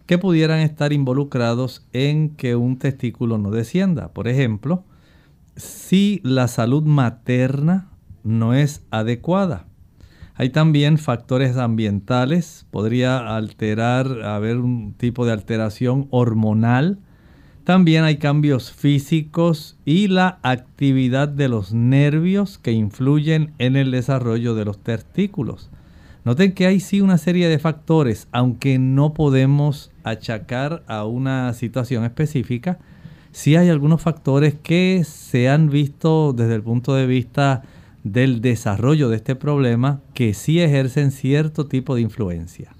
que 0.07 0.19
pudieran 0.19 0.61
estar 0.61 0.93
involucrados 0.93 1.87
en 1.93 2.31
que 2.31 2.57
un 2.57 2.79
testículo 2.79 3.39
no 3.39 3.51
descienda. 3.51 4.13
Por 4.13 4.29
ejemplo, 4.29 4.85
si 5.57 6.21
la 6.25 6.49
salud 6.49 6.83
materna 6.83 7.91
no 8.23 8.55
es 8.55 8.85
adecuada, 8.91 9.67
hay 10.37 10.51
también 10.51 10.99
factores 10.99 11.57
ambientales, 11.57 12.67
podría 12.73 13.37
alterar, 13.37 14.23
haber 14.23 14.57
un 14.59 14.95
tipo 14.95 15.25
de 15.25 15.33
alteración 15.33 16.09
hormonal. 16.11 16.99
También 17.63 18.03
hay 18.03 18.17
cambios 18.17 18.73
físicos 18.73 19.79
y 19.85 20.09
la 20.09 20.41
actividad 20.43 21.29
de 21.29 21.49
los 21.49 21.73
nervios 21.73 22.59
que 22.59 22.73
influyen 22.73 23.53
en 23.59 23.77
el 23.77 23.93
desarrollo 23.93 24.57
de 24.57 24.65
los 24.65 24.79
testículos. 24.79 25.71
Noten 26.25 26.53
que 26.53 26.67
hay 26.67 26.81
sí 26.81 27.01
una 27.01 27.17
serie 27.19 27.49
de 27.49 27.61
factores, 27.61 28.27
aunque 28.33 28.79
no 28.79 29.15
podemos 29.15 29.93
achacar 30.03 30.83
a 30.89 31.05
una 31.05 31.53
situación 31.53 32.03
específica, 32.05 32.79
sí 33.31 33.55
hay 33.55 33.69
algunos 33.69 34.03
factores 34.03 34.55
que 34.55 35.03
se 35.05 35.49
han 35.49 35.69
visto 35.71 36.33
desde 36.33 36.57
el 36.57 36.63
punto 36.63 36.95
de 36.95 37.07
vista 37.07 37.63
del 38.05 38.43
desarrollo 38.43 39.09
de 39.09 39.17
este 39.17 39.35
problema 39.35 40.01
que 40.13 40.35
sí 40.35 40.61
ejercen 40.61 41.11
cierto 41.11 41.67
tipo 41.67 41.95
de 41.95 42.03
influencia. 42.03 42.71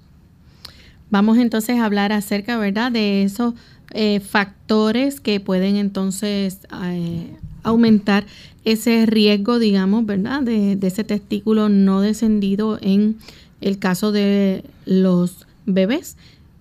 Vamos 1.09 1.37
entonces 1.39 1.79
a 1.79 1.85
hablar 1.85 2.11
acerca, 2.11 2.57
¿verdad?, 2.57 2.91
de 2.91 3.23
esos 3.23 3.55
eh, 3.91 4.19
factores 4.19 5.19
que 5.19 5.39
pueden 5.39 5.75
entonces 5.75 6.59
eh, 6.83 7.35
aumentar 7.63 8.25
ese 8.63 9.05
riesgo, 9.05 9.59
digamos, 9.59 10.05
¿verdad?, 10.05 10.43
de, 10.43 10.77
ese 10.81 11.03
testículo 11.03 11.69
no 11.69 12.01
descendido 12.01 12.77
en 12.81 13.17
el 13.61 13.79
caso 13.79 14.11
de 14.11 14.63
los 14.85 15.47
bebés 15.65 16.17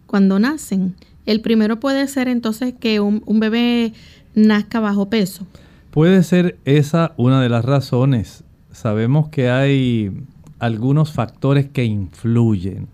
cuando 0.07 0.39
nacen. 0.39 0.95
El 1.27 1.41
primero 1.41 1.81
puede 1.81 2.07
ser 2.09 2.29
entonces 2.29 2.75
que 2.79 3.01
un, 3.01 3.23
un 3.27 3.41
bebé 3.41 3.93
nazca 4.35 4.81
bajo 4.81 5.11
peso. 5.11 5.47
Puede 5.91 6.23
ser 6.23 6.59
esa 6.65 7.15
una 7.17 7.43
de 7.43 7.49
las 7.49 7.65
razones 7.65 8.44
sabemos 8.75 9.29
que 9.29 9.49
hay 9.49 10.13
algunos 10.59 11.13
factores 11.13 11.67
que 11.67 11.85
influyen 11.85 12.89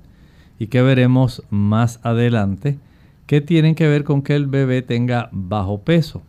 y 0.59 0.67
que 0.69 0.83
veremos 0.83 1.43
más 1.51 1.99
adelante 2.03 2.79
que 3.27 3.41
tienen 3.41 3.75
que 3.75 3.89
ver 3.89 4.05
con 4.05 4.23
que 4.23 4.35
el 4.37 4.47
bebé 4.47 4.83
tenga 4.83 5.29
bajo 5.33 5.81
peso. 5.81 6.23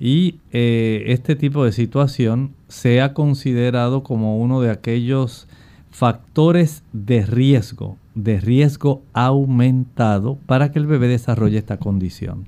Y 0.00 0.36
eh, 0.52 1.04
este 1.08 1.36
tipo 1.36 1.64
de 1.64 1.72
situación 1.72 2.54
se 2.68 3.00
ha 3.00 3.12
considerado 3.12 4.02
como 4.02 4.38
uno 4.38 4.60
de 4.60 4.70
aquellos 4.70 5.48
factores 5.90 6.82
de 6.92 7.26
riesgo, 7.26 7.96
de 8.14 8.40
riesgo 8.40 9.02
aumentado 9.12 10.38
para 10.46 10.70
que 10.70 10.78
el 10.78 10.86
bebé 10.86 11.08
desarrolle 11.08 11.58
esta 11.58 11.78
condición. 11.78 12.46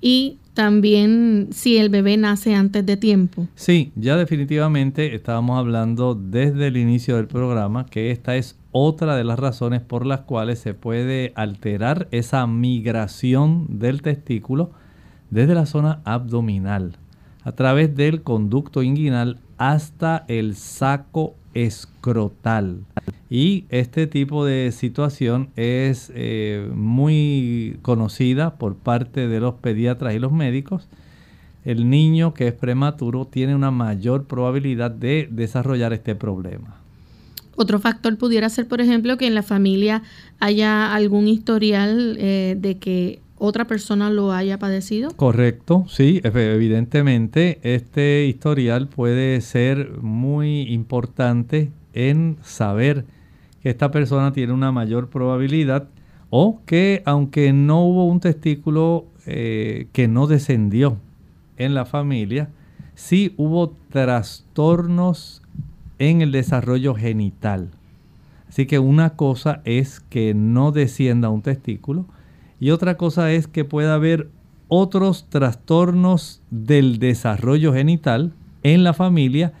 Y 0.00 0.38
también 0.54 1.48
si 1.52 1.78
el 1.78 1.88
bebé 1.88 2.16
nace 2.16 2.54
antes 2.54 2.84
de 2.84 2.96
tiempo. 2.96 3.48
Sí, 3.54 3.92
ya 3.96 4.16
definitivamente 4.16 5.14
estábamos 5.14 5.58
hablando 5.58 6.14
desde 6.14 6.68
el 6.68 6.76
inicio 6.76 7.16
del 7.16 7.26
programa 7.26 7.86
que 7.86 8.10
esta 8.10 8.36
es 8.36 8.58
otra 8.70 9.16
de 9.16 9.24
las 9.24 9.38
razones 9.38 9.80
por 9.80 10.06
las 10.06 10.20
cuales 10.20 10.58
se 10.58 10.74
puede 10.74 11.32
alterar 11.34 12.08
esa 12.10 12.46
migración 12.46 13.66
del 13.78 14.02
testículo 14.02 14.70
desde 15.30 15.54
la 15.54 15.66
zona 15.66 16.00
abdominal 16.04 16.96
a 17.44 17.52
través 17.52 17.94
del 17.96 18.22
conducto 18.22 18.82
inguinal 18.82 19.38
hasta 19.58 20.24
el 20.28 20.54
saco 20.54 21.34
escrotal. 21.54 22.84
Y 23.30 23.64
este 23.70 24.06
tipo 24.06 24.44
de 24.44 24.72
situación 24.72 25.48
es 25.56 26.12
eh, 26.14 26.68
muy 26.74 27.78
conocida 27.80 28.56
por 28.56 28.76
parte 28.76 29.26
de 29.26 29.40
los 29.40 29.54
pediatras 29.54 30.14
y 30.14 30.18
los 30.18 30.32
médicos. 30.32 30.86
El 31.64 31.88
niño 31.88 32.34
que 32.34 32.48
es 32.48 32.52
prematuro 32.52 33.24
tiene 33.26 33.54
una 33.54 33.70
mayor 33.70 34.24
probabilidad 34.24 34.90
de 34.90 35.28
desarrollar 35.30 35.92
este 35.92 36.14
problema. 36.14 36.76
Otro 37.56 37.78
factor 37.78 38.16
pudiera 38.18 38.48
ser, 38.48 38.66
por 38.66 38.80
ejemplo, 38.80 39.16
que 39.16 39.26
en 39.26 39.34
la 39.34 39.42
familia 39.42 40.02
haya 40.40 40.94
algún 40.94 41.28
historial 41.28 42.16
eh, 42.18 42.56
de 42.58 42.78
que 42.78 43.20
otra 43.36 43.66
persona 43.66 44.08
lo 44.10 44.32
haya 44.32 44.58
padecido. 44.58 45.10
Correcto, 45.16 45.84
sí, 45.88 46.20
evidentemente 46.22 47.58
este 47.62 48.26
historial 48.26 48.88
puede 48.88 49.40
ser 49.40 49.98
muy 50.00 50.62
importante 50.62 51.72
en 51.92 52.36
saber 52.42 53.04
que 53.62 53.70
esta 53.70 53.90
persona 53.90 54.32
tiene 54.32 54.52
una 54.52 54.72
mayor 54.72 55.08
probabilidad 55.08 55.88
o 56.30 56.60
que 56.66 57.02
aunque 57.04 57.52
no 57.52 57.84
hubo 57.84 58.06
un 58.06 58.20
testículo 58.20 59.06
eh, 59.26 59.86
que 59.92 60.08
no 60.08 60.26
descendió 60.26 60.96
en 61.56 61.74
la 61.74 61.84
familia, 61.84 62.48
sí 62.94 63.34
hubo 63.36 63.74
trastornos 63.90 65.42
en 65.98 66.22
el 66.22 66.32
desarrollo 66.32 66.94
genital. 66.94 67.70
Así 68.48 68.66
que 68.66 68.78
una 68.78 69.10
cosa 69.10 69.62
es 69.64 70.00
que 70.00 70.34
no 70.34 70.72
descienda 70.72 71.30
un 71.30 71.42
testículo 71.42 72.06
y 72.60 72.70
otra 72.70 72.96
cosa 72.96 73.32
es 73.32 73.46
que 73.46 73.64
pueda 73.64 73.94
haber 73.94 74.28
otros 74.68 75.26
trastornos 75.28 76.42
del 76.50 76.98
desarrollo 76.98 77.72
genital 77.72 78.32
en 78.62 78.84
la 78.84 78.94
familia 78.94 79.52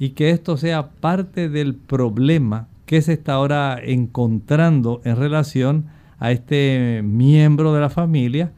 y 0.00 0.10
que 0.10 0.30
esto 0.30 0.56
sea 0.56 0.88
parte 0.88 1.50
del 1.50 1.74
problema 1.74 2.66
que 2.86 3.02
se 3.02 3.12
está 3.12 3.34
ahora 3.34 3.78
encontrando 3.80 5.02
en 5.04 5.14
relación 5.16 5.84
a 6.18 6.32
este 6.32 7.02
miembro 7.04 7.74
de 7.74 7.80
la 7.82 7.90
familia 7.90 8.50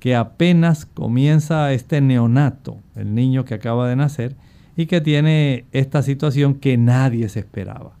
que 0.00 0.16
apenas 0.16 0.86
comienza 0.86 1.72
este 1.72 2.00
neonato, 2.00 2.78
el 2.96 3.14
niño 3.14 3.44
que 3.44 3.54
acaba 3.54 3.88
de 3.88 3.96
nacer, 3.96 4.34
y 4.76 4.86
que 4.86 5.00
tiene 5.00 5.64
esta 5.72 6.02
situación 6.02 6.54
que 6.54 6.76
nadie 6.76 7.28
se 7.28 7.40
esperaba. 7.40 7.92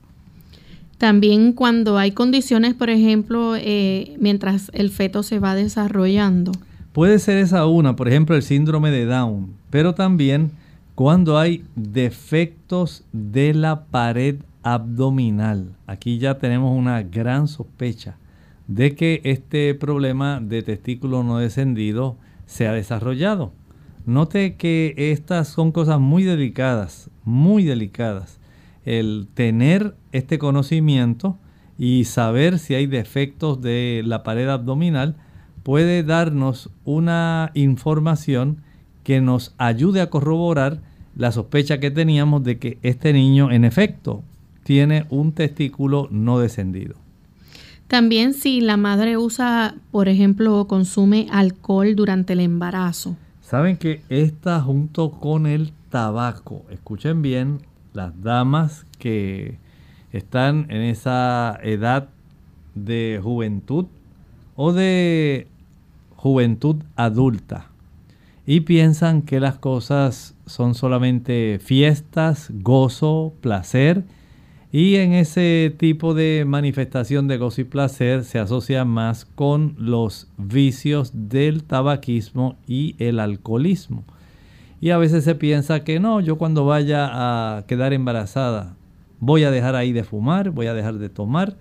También 0.98 1.52
cuando 1.52 1.98
hay 1.98 2.10
condiciones, 2.10 2.74
por 2.74 2.90
ejemplo, 2.90 3.54
eh, 3.56 4.16
mientras 4.18 4.70
el 4.74 4.90
feto 4.90 5.22
se 5.22 5.38
va 5.38 5.54
desarrollando. 5.54 6.50
Puede 6.92 7.20
ser 7.20 7.38
esa 7.38 7.66
una, 7.66 7.94
por 7.94 8.08
ejemplo, 8.08 8.34
el 8.34 8.42
síndrome 8.42 8.90
de 8.90 9.06
Down, 9.06 9.54
pero 9.70 9.94
también 9.94 10.50
cuando 10.98 11.38
hay 11.38 11.64
defectos 11.76 13.04
de 13.12 13.54
la 13.54 13.84
pared 13.84 14.40
abdominal. 14.64 15.76
Aquí 15.86 16.18
ya 16.18 16.38
tenemos 16.38 16.76
una 16.76 17.04
gran 17.04 17.46
sospecha 17.46 18.18
de 18.66 18.96
que 18.96 19.20
este 19.22 19.72
problema 19.76 20.40
de 20.40 20.64
testículo 20.64 21.22
no 21.22 21.38
descendido 21.38 22.16
se 22.46 22.66
ha 22.66 22.72
desarrollado. 22.72 23.52
Note 24.06 24.56
que 24.56 24.92
estas 24.96 25.46
son 25.46 25.70
cosas 25.70 26.00
muy 26.00 26.24
delicadas, 26.24 27.10
muy 27.22 27.62
delicadas. 27.62 28.40
El 28.84 29.28
tener 29.34 29.94
este 30.10 30.40
conocimiento 30.40 31.38
y 31.78 32.06
saber 32.06 32.58
si 32.58 32.74
hay 32.74 32.88
defectos 32.88 33.62
de 33.62 34.02
la 34.04 34.24
pared 34.24 34.48
abdominal 34.48 35.14
puede 35.62 36.02
darnos 36.02 36.70
una 36.84 37.52
información 37.54 38.62
que 39.04 39.20
nos 39.20 39.54
ayude 39.58 40.00
a 40.00 40.10
corroborar 40.10 40.87
la 41.18 41.32
sospecha 41.32 41.80
que 41.80 41.90
teníamos 41.90 42.44
de 42.44 42.58
que 42.58 42.78
este 42.82 43.12
niño 43.12 43.50
en 43.50 43.64
efecto 43.64 44.22
tiene 44.62 45.04
un 45.10 45.32
testículo 45.32 46.08
no 46.10 46.38
descendido. 46.38 46.94
También 47.88 48.34
si 48.34 48.60
la 48.60 48.76
madre 48.76 49.16
usa, 49.16 49.74
por 49.90 50.08
ejemplo, 50.08 50.58
o 50.58 50.68
consume 50.68 51.26
alcohol 51.30 51.96
durante 51.96 52.34
el 52.34 52.40
embarazo. 52.40 53.16
Saben 53.40 53.76
que 53.78 54.02
esta 54.08 54.60
junto 54.60 55.10
con 55.10 55.46
el 55.46 55.72
tabaco, 55.90 56.64
escuchen 56.70 57.20
bien, 57.20 57.62
las 57.94 58.22
damas 58.22 58.86
que 58.98 59.58
están 60.12 60.66
en 60.68 60.82
esa 60.82 61.58
edad 61.62 62.08
de 62.74 63.20
juventud 63.22 63.86
o 64.54 64.72
de 64.72 65.48
juventud 66.14 66.76
adulta 66.94 67.68
y 68.46 68.60
piensan 68.60 69.22
que 69.22 69.40
las 69.40 69.58
cosas 69.58 70.34
son 70.48 70.74
solamente 70.74 71.58
fiestas, 71.62 72.50
gozo, 72.52 73.34
placer 73.40 74.04
y 74.70 74.96
en 74.96 75.14
ese 75.14 75.74
tipo 75.78 76.12
de 76.12 76.44
manifestación 76.46 77.26
de 77.28 77.38
gozo 77.38 77.62
y 77.62 77.64
placer 77.64 78.24
se 78.24 78.38
asocia 78.38 78.84
más 78.84 79.24
con 79.24 79.74
los 79.78 80.28
vicios 80.36 81.12
del 81.14 81.64
tabaquismo 81.64 82.56
y 82.66 82.94
el 82.98 83.20
alcoholismo. 83.20 84.04
Y 84.80 84.90
a 84.90 84.98
veces 84.98 85.24
se 85.24 85.34
piensa 85.34 85.84
que 85.84 86.00
no, 86.00 86.20
yo 86.20 86.36
cuando 86.36 86.66
vaya 86.66 87.08
a 87.58 87.66
quedar 87.66 87.92
embarazada 87.92 88.76
voy 89.20 89.44
a 89.44 89.50
dejar 89.50 89.74
ahí 89.74 89.92
de 89.92 90.04
fumar, 90.04 90.50
voy 90.50 90.66
a 90.66 90.74
dejar 90.74 90.98
de 90.98 91.08
tomar. 91.08 91.56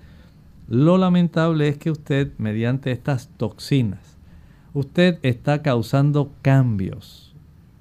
Lo 0.67 0.97
lamentable 0.97 1.67
es 1.67 1.77
que 1.77 1.91
usted, 1.91 2.31
mediante 2.38 2.91
estas 2.91 3.29
toxinas, 3.38 4.17
usted 4.73 5.19
está 5.23 5.61
causando 5.61 6.31
cambios. 6.41 7.33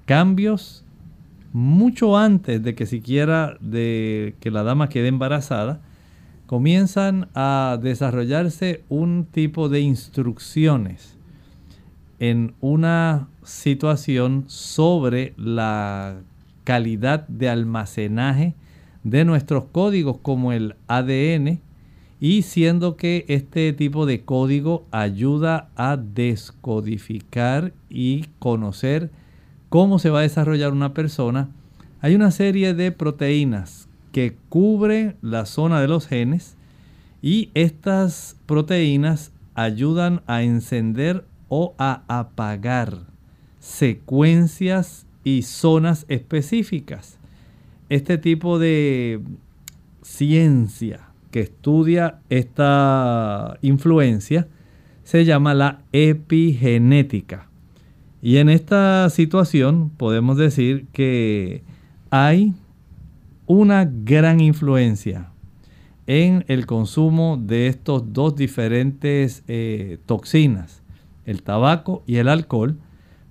Cambios 0.05 0.85
mucho 1.57 2.15
antes 2.15 2.61
de 2.61 2.75
que 2.75 2.85
siquiera 2.85 3.57
de 3.61 4.35
que 4.39 4.51
la 4.51 4.61
dama 4.61 4.89
quede 4.89 5.07
embarazada, 5.07 5.81
comienzan 6.45 7.29
a 7.33 7.79
desarrollarse 7.81 8.83
un 8.89 9.25
tipo 9.25 9.67
de 9.67 9.79
instrucciones 9.79 11.17
en 12.19 12.53
una 12.61 13.27
situación 13.41 14.43
sobre 14.45 15.33
la 15.35 16.17
calidad 16.63 17.27
de 17.27 17.49
almacenaje 17.49 18.53
de 19.03 19.25
nuestros 19.25 19.63
códigos 19.71 20.19
como 20.19 20.51
el 20.51 20.75
ADN 20.85 21.59
y 22.19 22.43
siendo 22.43 22.97
que 22.97 23.25
este 23.29 23.73
tipo 23.73 24.05
de 24.05 24.21
código 24.21 24.85
ayuda 24.91 25.71
a 25.75 25.97
descodificar 25.97 27.73
y 27.89 28.25
conocer 28.37 29.09
cómo 29.69 29.99
se 29.99 30.09
va 30.09 30.19
a 30.19 30.23
desarrollar 30.23 30.71
una 30.71 30.93
persona, 30.93 31.49
hay 32.01 32.15
una 32.15 32.31
serie 32.31 32.73
de 32.73 32.91
proteínas 32.91 33.87
que 34.11 34.35
cubren 34.49 35.15
la 35.21 35.45
zona 35.45 35.81
de 35.81 35.87
los 35.87 36.07
genes 36.07 36.55
y 37.21 37.49
estas 37.53 38.37
proteínas 38.45 39.31
ayudan 39.55 40.21
a 40.27 40.43
encender 40.43 41.25
o 41.49 41.73
a 41.77 42.03
apagar 42.07 42.97
secuencias 43.59 45.05
y 45.23 45.41
zonas 45.41 46.05
específicas. 46.07 47.17
Este 47.89 48.17
tipo 48.17 48.59
de 48.59 49.21
ciencia 50.01 51.07
que 51.31 51.41
estudia 51.41 52.19
esta 52.29 53.57
influencia 53.61 54.47
se 55.03 55.25
llama 55.25 55.53
la 55.53 55.81
epigenética. 55.91 57.46
Y 58.27 58.39
en 58.39 58.49
esta 58.49 59.09
situación 59.09 59.89
podemos 59.89 60.35
decir 60.35 60.87
que 60.91 61.63
hay 62.09 62.53
una 63.45 63.89
gran 63.89 64.41
influencia 64.41 65.29
en 66.07 66.43
el 66.49 66.65
consumo 66.65 67.37
de 67.41 67.67
estos 67.67 68.11
dos 68.11 68.35
diferentes 68.35 69.45
eh, 69.47 69.99
toxinas, 70.05 70.83
el 71.23 71.41
tabaco 71.41 72.03
y 72.05 72.17
el 72.17 72.27
alcohol, 72.27 72.77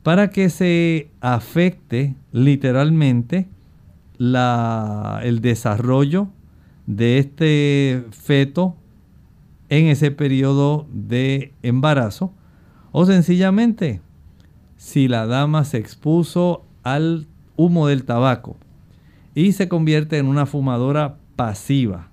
para 0.03 0.31
que 0.31 0.49
se 0.49 1.11
afecte 1.21 2.15
literalmente 2.33 3.49
el 4.19 5.41
desarrollo 5.43 6.29
de 6.87 7.19
este 7.19 8.03
feto 8.13 8.77
en 9.69 9.89
ese 9.89 10.11
periodo 10.11 10.87
de 10.91 11.53
embarazo 11.61 12.33
o 12.93 13.05
sencillamente 13.05 14.01
si 14.77 15.09
la 15.09 15.27
dama 15.27 15.65
se 15.65 15.79
expuso 15.79 16.65
al 16.83 17.27
humo 17.57 17.89
del 17.89 18.05
tabaco 18.05 18.57
y 19.35 19.53
se 19.53 19.69
convierte 19.69 20.19
en 20.19 20.27
una 20.27 20.47
fumadora 20.47 21.17
pasiva. 21.37 22.09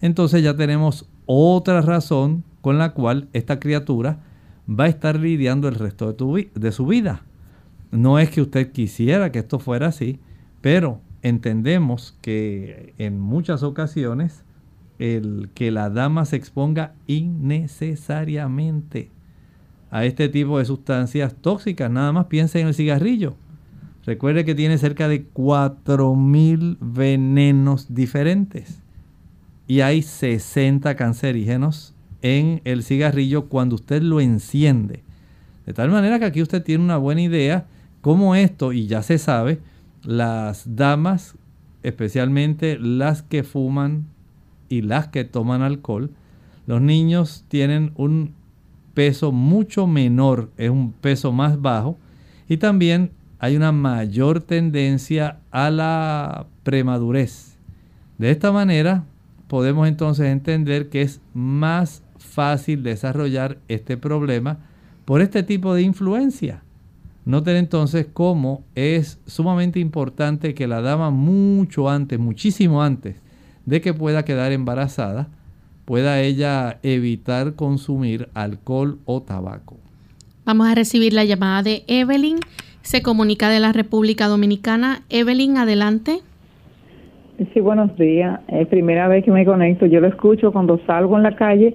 entonces 0.00 0.42
ya 0.42 0.56
tenemos 0.56 1.08
otra 1.26 1.80
razón 1.80 2.44
con 2.60 2.78
la 2.78 2.92
cual 2.92 3.28
esta 3.32 3.60
criatura 3.60 4.20
va 4.68 4.84
a 4.84 4.88
estar 4.88 5.18
lidiando 5.18 5.68
el 5.68 5.74
resto 5.74 6.12
de, 6.12 6.72
su 6.72 6.86
vida. 6.86 7.22
No 7.90 8.18
es 8.18 8.28
que 8.30 8.42
usted 8.42 8.70
quisiera 8.72 9.32
que 9.32 9.38
esto 9.38 9.58
fuera 9.58 9.86
así, 9.88 10.18
pero 10.60 11.00
entendemos 11.22 12.14
que 12.20 12.92
en 12.98 13.18
muchas 13.18 13.62
ocasiones 13.62 14.44
el 14.98 15.48
que 15.54 15.70
la 15.70 15.88
dama 15.90 16.24
se 16.24 16.36
exponga 16.36 16.94
innecesariamente 17.06 19.10
a 19.90 20.04
este 20.04 20.28
tipo 20.28 20.58
de 20.58 20.64
sustancias 20.64 21.34
tóxicas, 21.40 21.90
nada 21.90 22.12
más 22.12 22.26
piense 22.26 22.60
en 22.60 22.68
el 22.68 22.74
cigarrillo. 22.74 23.36
Recuerde 24.04 24.44
que 24.44 24.54
tiene 24.54 24.78
cerca 24.78 25.08
de 25.08 25.28
4.000 25.32 26.78
venenos 26.80 27.94
diferentes 27.94 28.82
y 29.66 29.80
hay 29.80 30.02
60 30.02 30.96
cancerígenos 30.96 31.94
en 32.22 32.62
el 32.64 32.82
cigarrillo 32.82 33.48
cuando 33.48 33.74
usted 33.76 34.02
lo 34.02 34.20
enciende. 34.20 35.04
De 35.66 35.74
tal 35.74 35.90
manera 35.90 36.18
que 36.18 36.24
aquí 36.24 36.40
usted 36.40 36.62
tiene 36.62 36.82
una 36.82 36.96
buena 36.96 37.20
idea 37.20 37.66
cómo 38.00 38.34
esto, 38.34 38.72
y 38.72 38.86
ya 38.86 39.02
se 39.02 39.18
sabe, 39.18 39.60
las 40.02 40.76
damas, 40.76 41.34
especialmente 41.82 42.78
las 42.78 43.22
que 43.22 43.42
fuman 43.42 44.06
y 44.68 44.82
las 44.82 45.08
que 45.08 45.24
toman 45.24 45.60
alcohol, 45.60 46.10
los 46.66 46.80
niños 46.80 47.44
tienen 47.48 47.92
un 47.96 48.34
peso 48.98 49.30
mucho 49.30 49.86
menor, 49.86 50.50
es 50.56 50.70
un 50.70 50.90
peso 50.90 51.30
más 51.30 51.62
bajo, 51.62 51.96
y 52.48 52.56
también 52.56 53.12
hay 53.38 53.54
una 53.54 53.70
mayor 53.70 54.40
tendencia 54.40 55.38
a 55.52 55.70
la 55.70 56.48
premadurez. 56.64 57.56
De 58.18 58.32
esta 58.32 58.50
manera 58.50 59.04
podemos 59.46 59.86
entonces 59.86 60.26
entender 60.26 60.88
que 60.88 61.02
es 61.02 61.20
más 61.32 62.02
fácil 62.18 62.82
desarrollar 62.82 63.58
este 63.68 63.96
problema 63.96 64.58
por 65.04 65.20
este 65.20 65.44
tipo 65.44 65.74
de 65.74 65.82
influencia. 65.82 66.64
Noten 67.24 67.54
entonces 67.54 68.04
cómo 68.12 68.64
es 68.74 69.20
sumamente 69.26 69.78
importante 69.78 70.54
que 70.54 70.66
la 70.66 70.80
dama 70.80 71.10
mucho 71.10 71.88
antes, 71.88 72.18
muchísimo 72.18 72.82
antes 72.82 73.14
de 73.64 73.80
que 73.80 73.94
pueda 73.94 74.24
quedar 74.24 74.50
embarazada, 74.50 75.28
pueda 75.88 76.20
ella 76.20 76.80
evitar 76.82 77.54
consumir 77.54 78.28
alcohol 78.34 78.98
o 79.06 79.22
tabaco. 79.22 79.78
Vamos 80.44 80.68
a 80.68 80.74
recibir 80.74 81.14
la 81.14 81.24
llamada 81.24 81.62
de 81.62 81.82
Evelyn. 81.88 82.36
Se 82.82 83.00
comunica 83.00 83.48
de 83.48 83.58
la 83.58 83.72
República 83.72 84.26
Dominicana. 84.26 85.00
Evelyn, 85.08 85.56
adelante. 85.56 86.18
Sí, 87.54 87.60
buenos 87.60 87.96
días. 87.96 88.38
Es 88.48 88.68
primera 88.68 89.08
vez 89.08 89.24
que 89.24 89.30
me 89.30 89.46
conecto. 89.46 89.86
Yo 89.86 90.00
lo 90.00 90.08
escucho 90.08 90.52
cuando 90.52 90.78
salgo 90.86 91.16
en 91.16 91.22
la 91.22 91.34
calle 91.36 91.74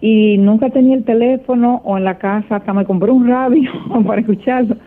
y 0.00 0.38
nunca 0.38 0.70
tenía 0.70 0.96
el 0.96 1.04
teléfono 1.04 1.82
o 1.84 1.98
en 1.98 2.04
la 2.04 2.16
casa. 2.16 2.56
Hasta 2.56 2.72
me 2.72 2.86
compré 2.86 3.10
un 3.10 3.28
radio 3.28 3.70
para 4.06 4.22
escucharlo. 4.22 4.78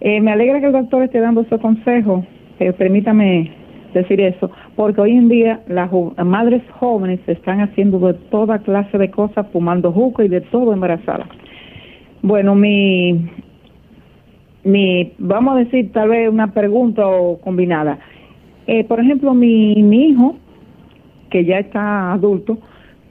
Eh, 0.00 0.22
me 0.22 0.32
alegra 0.32 0.60
que 0.60 0.66
el 0.66 0.72
doctor 0.72 1.02
esté 1.02 1.20
dando 1.20 1.42
esos 1.42 1.60
consejos. 1.60 2.24
Eh, 2.58 2.72
permítame 2.72 3.52
decir 3.94 4.20
eso, 4.20 4.50
porque 4.76 5.00
hoy 5.00 5.12
en 5.12 5.28
día 5.28 5.60
las 5.68 5.90
madres 6.24 6.62
jóvenes 6.78 7.20
están 7.26 7.60
haciendo 7.60 7.98
de 7.98 8.14
toda 8.30 8.58
clase 8.58 8.98
de 8.98 9.10
cosas, 9.10 9.46
fumando 9.52 9.92
juco 9.92 10.22
y 10.22 10.28
de 10.28 10.40
todo 10.40 10.72
embarazada. 10.72 11.26
Bueno, 12.22 12.54
mi, 12.54 13.28
mi, 14.64 15.12
vamos 15.18 15.56
a 15.56 15.58
decir 15.60 15.92
tal 15.92 16.10
vez 16.10 16.28
una 16.28 16.52
pregunta 16.52 17.06
o 17.06 17.38
combinada. 17.38 17.98
Eh, 18.66 18.84
por 18.84 19.00
ejemplo, 19.00 19.34
mi, 19.34 19.82
mi 19.82 20.08
hijo, 20.10 20.36
que 21.30 21.44
ya 21.44 21.58
está 21.58 22.12
adulto, 22.12 22.58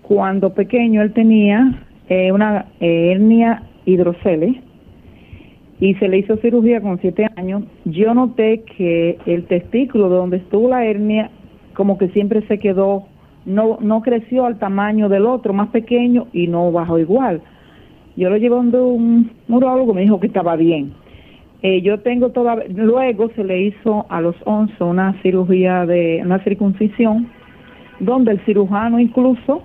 cuando 0.02 0.54
pequeño 0.54 1.02
él 1.02 1.14
tenía 1.14 1.84
eh, 2.10 2.32
una 2.32 2.66
hernia 2.80 3.64
hidrocele 3.86 4.62
y 5.80 5.94
se 5.96 6.08
le 6.08 6.20
hizo 6.20 6.38
cirugía 6.38 6.82
con 6.82 7.00
siete 7.00 7.28
años, 7.36 7.64
yo 7.86 8.14
noté 8.14 8.64
que 8.78 9.18
el 9.26 9.46
testículo 9.46 10.10
de 10.10 10.16
donde 10.16 10.38
estuvo 10.38 10.70
la 10.70 10.86
hernia 10.86 11.30
como 11.74 11.98
que 12.00 12.10
siempre 12.10 12.42
se 12.48 12.58
quedó, 12.58 13.04
no, 13.46 13.78
no 13.80 14.02
creció 14.02 14.46
al 14.46 14.58
tamaño 14.58 15.10
del 15.10 15.28
otro, 15.28 15.54
más 15.54 15.70
pequeño 15.70 16.28
y 16.34 16.48
no 16.48 16.72
bajó 16.72 16.98
igual. 16.98 17.42
Yo 18.16 18.32
lo 18.32 18.38
llevé 18.38 18.56
a 18.56 18.60
un 18.60 19.30
neurólogo, 19.48 19.94
me 19.94 20.02
dijo 20.02 20.20
que 20.20 20.26
estaba 20.28 20.56
bien. 20.56 20.94
Eh, 21.62 21.82
yo 21.82 22.00
tengo 22.00 22.30
toda, 22.30 22.56
luego 22.70 23.30
se 23.36 23.44
le 23.44 23.62
hizo 23.62 24.08
a 24.10 24.22
los 24.22 24.36
11 24.46 24.84
una 24.84 25.22
cirugía 25.22 25.86
de, 25.86 26.22
una 26.24 26.44
circuncisión, 26.44 27.30
donde 28.00 28.32
el 28.32 28.40
cirujano 28.46 29.00
incluso 29.00 29.64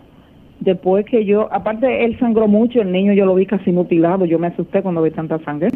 después 0.62 1.04
que 1.06 1.24
yo, 1.24 1.48
aparte 1.52 2.04
él 2.04 2.18
sangró 2.18 2.48
mucho, 2.48 2.80
el 2.80 2.92
niño 2.92 3.12
yo 3.12 3.26
lo 3.26 3.34
vi 3.34 3.46
casi 3.46 3.72
mutilado, 3.72 4.24
yo 4.24 4.38
me 4.38 4.48
asusté 4.48 4.82
cuando 4.82 5.02
vi 5.02 5.10
tanta 5.10 5.38
sangre, 5.40 5.70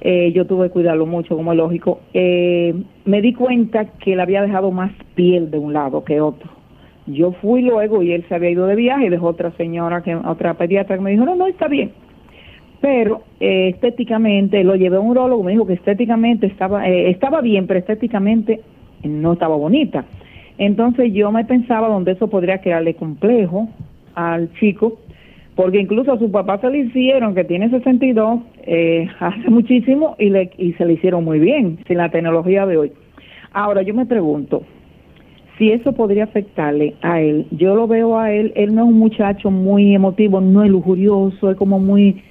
eh, 0.00 0.32
yo 0.32 0.46
tuve 0.46 0.68
que 0.68 0.72
cuidarlo 0.72 1.06
mucho, 1.06 1.36
como 1.36 1.52
es 1.52 1.58
lógico. 1.58 2.00
Eh, 2.14 2.74
me 3.04 3.20
di 3.22 3.32
cuenta 3.32 3.86
que 3.98 4.12
él 4.12 4.20
había 4.20 4.42
dejado 4.42 4.70
más 4.70 4.92
piel 5.14 5.50
de 5.50 5.58
un 5.58 5.72
lado 5.72 6.04
que 6.04 6.20
otro. 6.20 6.50
Yo 7.06 7.32
fui 7.32 7.62
luego 7.62 8.02
y 8.02 8.12
él 8.12 8.24
se 8.28 8.34
había 8.34 8.50
ido 8.50 8.66
de 8.66 8.76
viaje 8.76 9.06
y 9.06 9.08
dejó 9.08 9.28
otra 9.28 9.50
señora, 9.52 10.02
que 10.02 10.14
otra 10.14 10.54
pediatra 10.54 10.96
que 10.96 11.02
me 11.02 11.10
dijo, 11.10 11.24
no, 11.24 11.34
no, 11.34 11.46
está 11.46 11.66
bien. 11.66 11.92
Pero 12.80 13.22
eh, 13.40 13.70
estéticamente, 13.74 14.62
lo 14.64 14.76
llevé 14.76 14.96
a 14.96 15.00
un 15.00 15.10
urologo, 15.10 15.42
me 15.42 15.52
dijo 15.52 15.66
que 15.66 15.74
estéticamente 15.74 16.46
estaba, 16.46 16.86
estaba 16.86 17.40
bien, 17.40 17.66
pero 17.66 17.80
estéticamente 17.80 18.60
no 19.02 19.32
estaba 19.32 19.56
bonita. 19.56 20.04
Entonces 20.56 21.12
yo 21.12 21.32
me 21.32 21.44
pensaba 21.44 21.88
donde 21.88 22.12
eso 22.12 22.28
podría 22.28 22.58
crearle 22.58 22.94
complejo 22.94 23.68
al 24.14 24.52
chico 24.54 24.98
porque 25.60 25.78
incluso 25.78 26.12
a 26.12 26.18
su 26.18 26.30
papá 26.30 26.58
se 26.58 26.70
le 26.70 26.78
hicieron, 26.78 27.34
que 27.34 27.44
tiene 27.44 27.68
62, 27.68 28.40
eh, 28.62 29.06
hace 29.20 29.50
muchísimo 29.50 30.16
y, 30.18 30.30
le, 30.30 30.50
y 30.56 30.72
se 30.72 30.86
le 30.86 30.94
hicieron 30.94 31.22
muy 31.22 31.38
bien, 31.38 31.78
sin 31.86 31.98
la 31.98 32.08
tecnología 32.08 32.64
de 32.64 32.78
hoy. 32.78 32.92
Ahora, 33.52 33.82
yo 33.82 33.92
me 33.92 34.06
pregunto, 34.06 34.62
si 35.58 35.70
eso 35.70 35.92
podría 35.92 36.24
afectarle 36.24 36.94
a 37.02 37.20
él, 37.20 37.46
yo 37.50 37.74
lo 37.74 37.86
veo 37.86 38.18
a 38.18 38.32
él, 38.32 38.54
él 38.56 38.74
no 38.74 38.84
es 38.84 38.88
un 38.88 38.98
muchacho 38.98 39.50
muy 39.50 39.94
emotivo, 39.94 40.40
no 40.40 40.64
es 40.64 40.70
lujurioso, 40.70 41.50
es 41.50 41.58
como 41.58 41.78
muy 41.78 42.22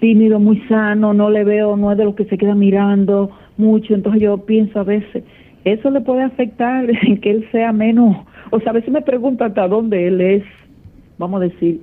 tímido, 0.00 0.40
muy 0.40 0.58
sano, 0.68 1.14
no 1.14 1.30
le 1.30 1.44
veo, 1.44 1.76
no 1.76 1.92
es 1.92 1.98
de 1.98 2.06
los 2.06 2.16
que 2.16 2.24
se 2.24 2.38
queda 2.38 2.56
mirando 2.56 3.30
mucho, 3.56 3.94
entonces 3.94 4.20
yo 4.20 4.38
pienso 4.38 4.80
a 4.80 4.82
veces, 4.82 5.22
eso 5.64 5.90
le 5.90 6.00
puede 6.00 6.22
afectar 6.22 6.90
en 7.02 7.20
que 7.20 7.30
él 7.30 7.46
sea 7.52 7.72
menos, 7.72 8.16
o 8.50 8.58
sea, 8.58 8.70
a 8.70 8.74
veces 8.74 8.90
me 8.90 9.02
pregunto 9.02 9.44
hasta 9.44 9.68
dónde 9.68 10.08
él 10.08 10.20
es, 10.20 10.42
vamos 11.18 11.40
a 11.40 11.44
decir, 11.44 11.80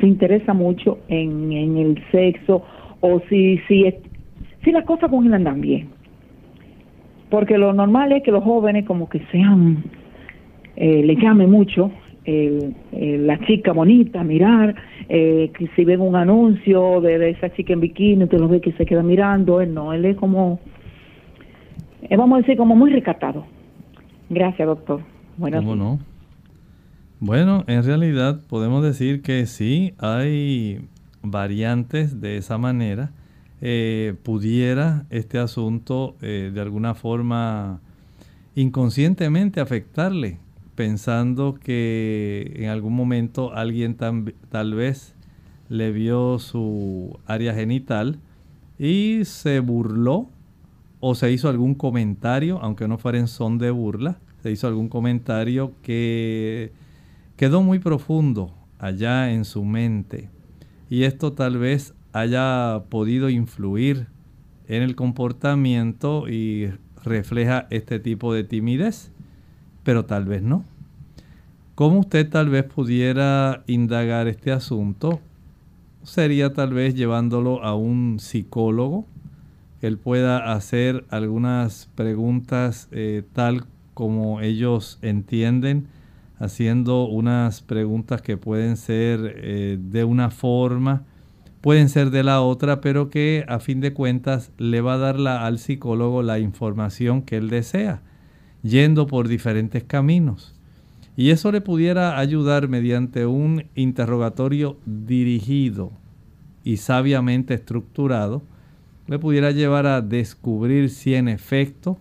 se 0.00 0.06
interesa 0.06 0.54
mucho 0.54 0.98
en, 1.08 1.52
en 1.52 1.76
el 1.76 2.02
sexo 2.10 2.62
o 3.00 3.20
si, 3.28 3.58
si, 3.68 3.84
si 4.64 4.72
las 4.72 4.84
cosas 4.84 5.10
con 5.10 5.26
él 5.26 5.34
andan 5.34 5.60
bien. 5.60 5.88
Porque 7.30 7.58
lo 7.58 7.72
normal 7.72 8.12
es 8.12 8.22
que 8.22 8.30
los 8.30 8.42
jóvenes 8.42 8.86
como 8.86 9.08
que 9.08 9.20
sean, 9.30 9.84
eh, 10.76 11.02
le 11.04 11.16
llame 11.16 11.46
mucho 11.46 11.90
la 12.30 13.38
chica 13.46 13.72
bonita, 13.72 14.22
mirar, 14.22 14.74
eh, 15.08 15.50
que 15.56 15.68
si 15.68 15.84
ven 15.84 16.00
un 16.02 16.16
anuncio 16.16 17.00
de, 17.00 17.30
esa 17.30 17.50
chica 17.54 17.72
en 17.72 17.80
bikini, 17.80 18.24
usted 18.24 18.38
lo 18.38 18.48
ve 18.48 18.60
que 18.60 18.72
se 18.72 18.84
queda 18.84 19.02
mirando, 19.02 19.62
él 19.62 19.72
no, 19.72 19.94
él 19.94 20.04
es 20.04 20.16
como, 20.16 20.60
eh, 22.02 22.16
vamos 22.16 22.36
a 22.36 22.40
decir, 22.42 22.58
como 22.58 22.76
muy 22.76 22.92
recatado. 22.92 23.46
Gracias, 24.28 24.68
doctor. 24.68 25.00
Buenas 25.38 25.60
¿Cómo 25.60 25.76
no? 25.76 25.98
Bueno, 27.20 27.64
en 27.66 27.82
realidad 27.82 28.40
podemos 28.46 28.84
decir 28.84 29.22
que 29.22 29.44
sí, 29.46 29.92
hay 29.98 30.88
variantes 31.20 32.20
de 32.20 32.36
esa 32.36 32.58
manera. 32.58 33.10
Eh, 33.60 34.14
pudiera 34.22 35.04
este 35.10 35.40
asunto 35.40 36.14
eh, 36.22 36.52
de 36.54 36.60
alguna 36.60 36.94
forma 36.94 37.80
inconscientemente 38.54 39.60
afectarle, 39.60 40.38
pensando 40.76 41.58
que 41.60 42.52
en 42.54 42.68
algún 42.68 42.94
momento 42.94 43.52
alguien 43.52 43.96
tal 43.96 44.74
vez 44.74 45.16
le 45.68 45.90
vio 45.90 46.38
su 46.38 47.18
área 47.26 47.52
genital 47.52 48.20
y 48.78 49.24
se 49.24 49.58
burló 49.58 50.28
o 51.00 51.16
se 51.16 51.32
hizo 51.32 51.48
algún 51.48 51.74
comentario, 51.74 52.60
aunque 52.62 52.86
no 52.86 52.96
fuera 52.96 53.18
en 53.18 53.26
son 53.26 53.58
de 53.58 53.72
burla, 53.72 54.18
se 54.40 54.52
hizo 54.52 54.68
algún 54.68 54.88
comentario 54.88 55.72
que 55.82 56.70
quedó 57.38 57.62
muy 57.62 57.78
profundo 57.78 58.52
allá 58.80 59.30
en 59.30 59.44
su 59.44 59.64
mente 59.64 60.28
y 60.90 61.04
esto 61.04 61.34
tal 61.34 61.56
vez 61.56 61.94
haya 62.12 62.82
podido 62.88 63.30
influir 63.30 64.08
en 64.66 64.82
el 64.82 64.96
comportamiento 64.96 66.28
y 66.28 66.72
refleja 67.04 67.68
este 67.70 68.00
tipo 68.00 68.34
de 68.34 68.42
timidez, 68.42 69.12
pero 69.84 70.04
tal 70.04 70.24
vez 70.24 70.42
no. 70.42 70.64
¿Cómo 71.76 72.00
usted 72.00 72.28
tal 72.28 72.48
vez 72.48 72.64
pudiera 72.64 73.62
indagar 73.68 74.26
este 74.26 74.50
asunto? 74.50 75.20
Sería 76.02 76.52
tal 76.52 76.74
vez 76.74 76.96
llevándolo 76.96 77.62
a 77.62 77.76
un 77.76 78.18
psicólogo, 78.18 79.06
él 79.80 79.96
pueda 79.96 80.52
hacer 80.52 81.04
algunas 81.08 81.88
preguntas 81.94 82.88
eh, 82.90 83.22
tal 83.32 83.64
como 83.94 84.40
ellos 84.40 84.98
entienden 85.02 85.86
haciendo 86.38 87.06
unas 87.06 87.62
preguntas 87.62 88.22
que 88.22 88.36
pueden 88.36 88.76
ser 88.76 89.34
eh, 89.36 89.78
de 89.80 90.04
una 90.04 90.30
forma, 90.30 91.04
pueden 91.60 91.88
ser 91.88 92.10
de 92.10 92.22
la 92.22 92.40
otra, 92.40 92.80
pero 92.80 93.10
que 93.10 93.44
a 93.48 93.58
fin 93.58 93.80
de 93.80 93.92
cuentas 93.92 94.52
le 94.58 94.80
va 94.80 94.94
a 94.94 94.98
dar 94.98 95.16
al 95.26 95.58
psicólogo 95.58 96.22
la 96.22 96.38
información 96.38 97.22
que 97.22 97.36
él 97.36 97.50
desea, 97.50 98.02
yendo 98.62 99.06
por 99.06 99.28
diferentes 99.28 99.84
caminos. 99.84 100.54
Y 101.16 101.30
eso 101.30 101.50
le 101.50 101.60
pudiera 101.60 102.18
ayudar 102.18 102.68
mediante 102.68 103.26
un 103.26 103.64
interrogatorio 103.74 104.78
dirigido 104.86 105.90
y 106.62 106.76
sabiamente 106.76 107.54
estructurado, 107.54 108.42
le 109.08 109.18
pudiera 109.18 109.50
llevar 109.50 109.86
a 109.86 110.00
descubrir 110.00 110.90
si 110.90 111.14
en 111.14 111.28
efecto 111.28 111.98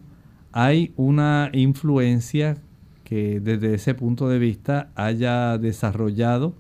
hay 0.52 0.94
una 0.98 1.50
influencia 1.54 2.58
que 3.08 3.40
desde 3.40 3.74
ese 3.74 3.94
punto 3.94 4.28
de 4.28 4.38
vista 4.38 4.92
haya 4.96 5.58
desarrollado 5.58 6.56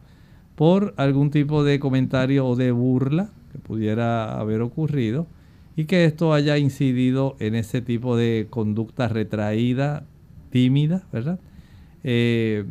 por 0.56 0.93
algún 0.95 1.30
tipo 1.30 1.66
de 1.66 1.78
comentario 1.78 2.48
o 2.48 2.56
de 2.56 2.72
burla 2.72 3.32
que 3.52 3.60
pudiera 3.60 4.39
haber 4.39 4.62
ocurrido 4.62 5.28
y 5.76 5.84
que 5.88 6.06
esto 6.06 6.34
haya 6.34 6.58
incidido 6.58 7.36
en 7.41 7.54
ese 7.54 7.82
tipo 7.82 8.16
de 8.16 8.48
conducta 8.50 9.10
retraída, 9.10 10.06
tímida, 10.50 11.06
¿verdad? 11.12 11.41
Eh, 12.06 12.64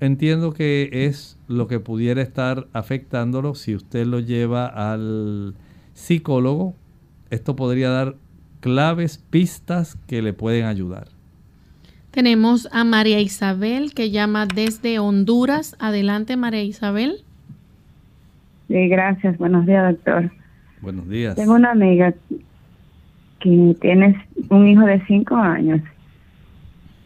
entiendo 0.00 0.52
que 0.52 0.90
es 0.90 1.38
lo 1.46 1.68
que 1.68 1.78
pudiera 1.78 2.22
estar 2.22 2.66
afectándolo 2.72 3.54
si 3.54 3.76
usted 3.76 4.04
lo 4.04 4.18
lleva 4.18 4.66
al 4.66 5.54
psicólogo. 5.94 6.74
Esto 7.30 7.54
podría 7.54 7.90
dar 7.90 8.16
claves, 8.58 9.18
pistas 9.30 9.96
que 10.08 10.22
le 10.22 10.32
pueden 10.32 10.64
ayudar. 10.64 11.11
Tenemos 12.12 12.68
a 12.72 12.84
María 12.84 13.20
Isabel 13.20 13.94
que 13.94 14.10
llama 14.10 14.46
desde 14.46 14.98
Honduras. 14.98 15.76
Adelante, 15.78 16.36
María 16.36 16.62
Isabel. 16.62 17.24
Sí, 18.68 18.88
gracias. 18.88 19.38
Buenos 19.38 19.64
días, 19.64 19.94
doctor. 19.94 20.30
Buenos 20.82 21.08
días. 21.08 21.36
Tengo 21.36 21.54
una 21.54 21.70
amiga 21.70 22.12
que 23.40 23.76
tiene 23.80 24.22
un 24.50 24.68
hijo 24.68 24.82
de 24.82 25.02
cinco 25.06 25.36
años. 25.36 25.80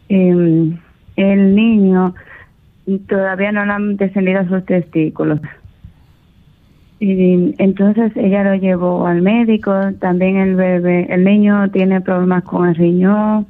Em, 0.08 0.76
el 1.14 1.54
niño 1.54 2.12
todavía 3.08 3.52
no 3.52 3.64
le 3.64 3.72
han 3.72 3.96
descendido 3.96 4.44
sus 4.48 4.66
testículos. 4.66 5.40
Y 6.98 7.54
entonces 7.58 8.10
ella 8.16 8.42
lo 8.42 8.56
llevó 8.56 9.06
al 9.06 9.22
médico, 9.22 9.72
también 10.00 10.36
el 10.36 10.56
bebé, 10.56 11.06
el 11.10 11.24
niño 11.24 11.70
tiene 11.70 12.00
problemas 12.00 12.42
con 12.42 12.68
el 12.68 12.74
riñón, 12.74 13.46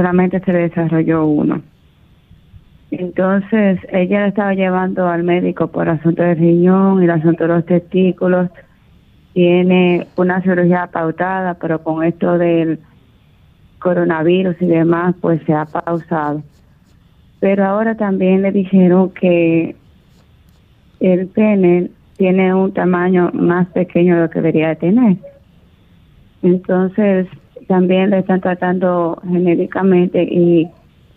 solamente 0.00 0.40
se 0.40 0.52
le 0.54 0.60
desarrolló 0.60 1.26
uno. 1.26 1.60
Entonces 2.90 3.78
ella 3.92 4.26
estaba 4.28 4.54
llevando 4.54 5.06
al 5.06 5.24
médico 5.24 5.68
por 5.68 5.90
asunto 5.90 6.22
del 6.22 6.38
riñón 6.38 7.02
y 7.02 7.04
el 7.04 7.10
asunto 7.10 7.44
de 7.44 7.48
los 7.48 7.66
testículos. 7.66 8.48
Tiene 9.34 10.06
una 10.16 10.40
cirugía 10.40 10.86
pautada, 10.86 11.52
pero 11.60 11.82
con 11.82 12.02
esto 12.02 12.38
del 12.38 12.78
coronavirus 13.78 14.56
y 14.60 14.66
demás, 14.68 15.14
pues 15.20 15.42
se 15.44 15.52
ha 15.52 15.66
pausado. 15.66 16.42
Pero 17.38 17.66
ahora 17.66 17.94
también 17.94 18.40
le 18.40 18.52
dijeron 18.52 19.10
que 19.10 19.76
el 21.00 21.26
pene 21.26 21.90
tiene 22.16 22.54
un 22.54 22.72
tamaño 22.72 23.30
más 23.34 23.68
pequeño 23.68 24.14
de 24.14 24.22
lo 24.22 24.30
que 24.30 24.40
debería 24.40 24.74
tener. 24.76 25.18
Entonces, 26.42 27.26
también 27.70 28.10
le 28.10 28.18
están 28.18 28.40
tratando 28.40 29.22
genéricamente 29.22 30.24
y 30.24 30.68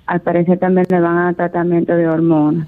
al 0.05 0.21
parecer 0.21 0.59
también 0.59 0.85
le 0.87 0.99
van 0.99 1.17
a 1.17 1.33
tratamiento 1.33 1.95
de 1.95 2.07
hormonas. 2.07 2.67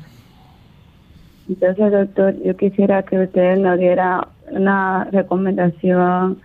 Entonces, 1.47 1.91
doctor, 1.91 2.33
yo 2.43 2.57
quisiera 2.57 3.03
que 3.03 3.19
usted 3.19 3.57
nos 3.59 3.77
diera 3.77 4.27
una 4.49 5.03
recomendación. 5.11 6.39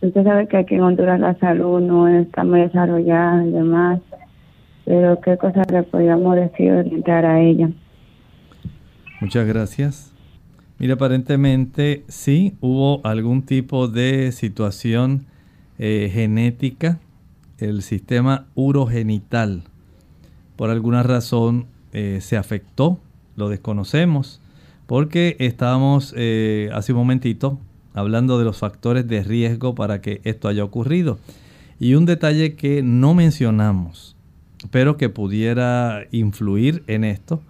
Usted 0.00 0.24
sabe 0.24 0.48
que 0.48 0.56
aquí 0.56 0.76
en 0.76 0.84
Honduras 0.84 1.20
la 1.20 1.34
salud 1.34 1.82
no 1.82 2.08
está 2.08 2.44
muy 2.44 2.60
desarrollada 2.60 3.44
y 3.44 3.50
demás, 3.50 4.00
pero 4.86 5.20
¿qué 5.20 5.36
cosas 5.36 5.70
le 5.70 5.82
podríamos 5.82 6.34
decir 6.34 6.72
orientar 6.72 7.26
a 7.26 7.40
ella? 7.40 7.68
Muchas 9.20 9.46
gracias. 9.46 10.14
Mira, 10.78 10.94
aparentemente 10.94 12.04
sí 12.08 12.56
hubo 12.62 13.04
algún 13.04 13.42
tipo 13.42 13.86
de 13.86 14.32
situación 14.32 15.26
eh, 15.78 16.10
genética, 16.12 16.98
el 17.58 17.82
sistema 17.82 18.46
urogenital, 18.54 19.62
por 20.56 20.70
alguna 20.70 21.02
razón 21.02 21.66
eh, 21.92 22.18
se 22.20 22.36
afectó, 22.36 23.00
lo 23.36 23.48
desconocemos, 23.48 24.40
porque 24.86 25.36
estábamos 25.38 26.14
eh, 26.16 26.70
hace 26.72 26.92
un 26.92 26.98
momentito 26.98 27.58
hablando 27.94 28.38
de 28.38 28.44
los 28.44 28.58
factores 28.58 29.06
de 29.06 29.22
riesgo 29.22 29.74
para 29.74 30.00
que 30.00 30.20
esto 30.24 30.48
haya 30.48 30.64
ocurrido. 30.64 31.18
Y 31.78 31.94
un 31.94 32.06
detalle 32.06 32.54
que 32.54 32.82
no 32.82 33.14
mencionamos, 33.14 34.16
pero 34.70 34.96
que 34.96 35.08
pudiera 35.08 36.06
influir 36.10 36.82
en 36.86 37.04
esto, 37.04 37.40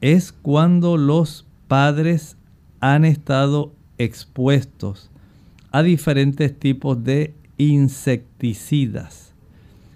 es 0.00 0.32
cuando 0.32 0.96
los 0.96 1.46
padres 1.68 2.36
han 2.80 3.04
estado 3.04 3.72
expuestos 3.98 5.10
a 5.70 5.82
diferentes 5.82 6.58
tipos 6.58 7.02
de 7.02 7.34
insecticidas. 7.58 9.32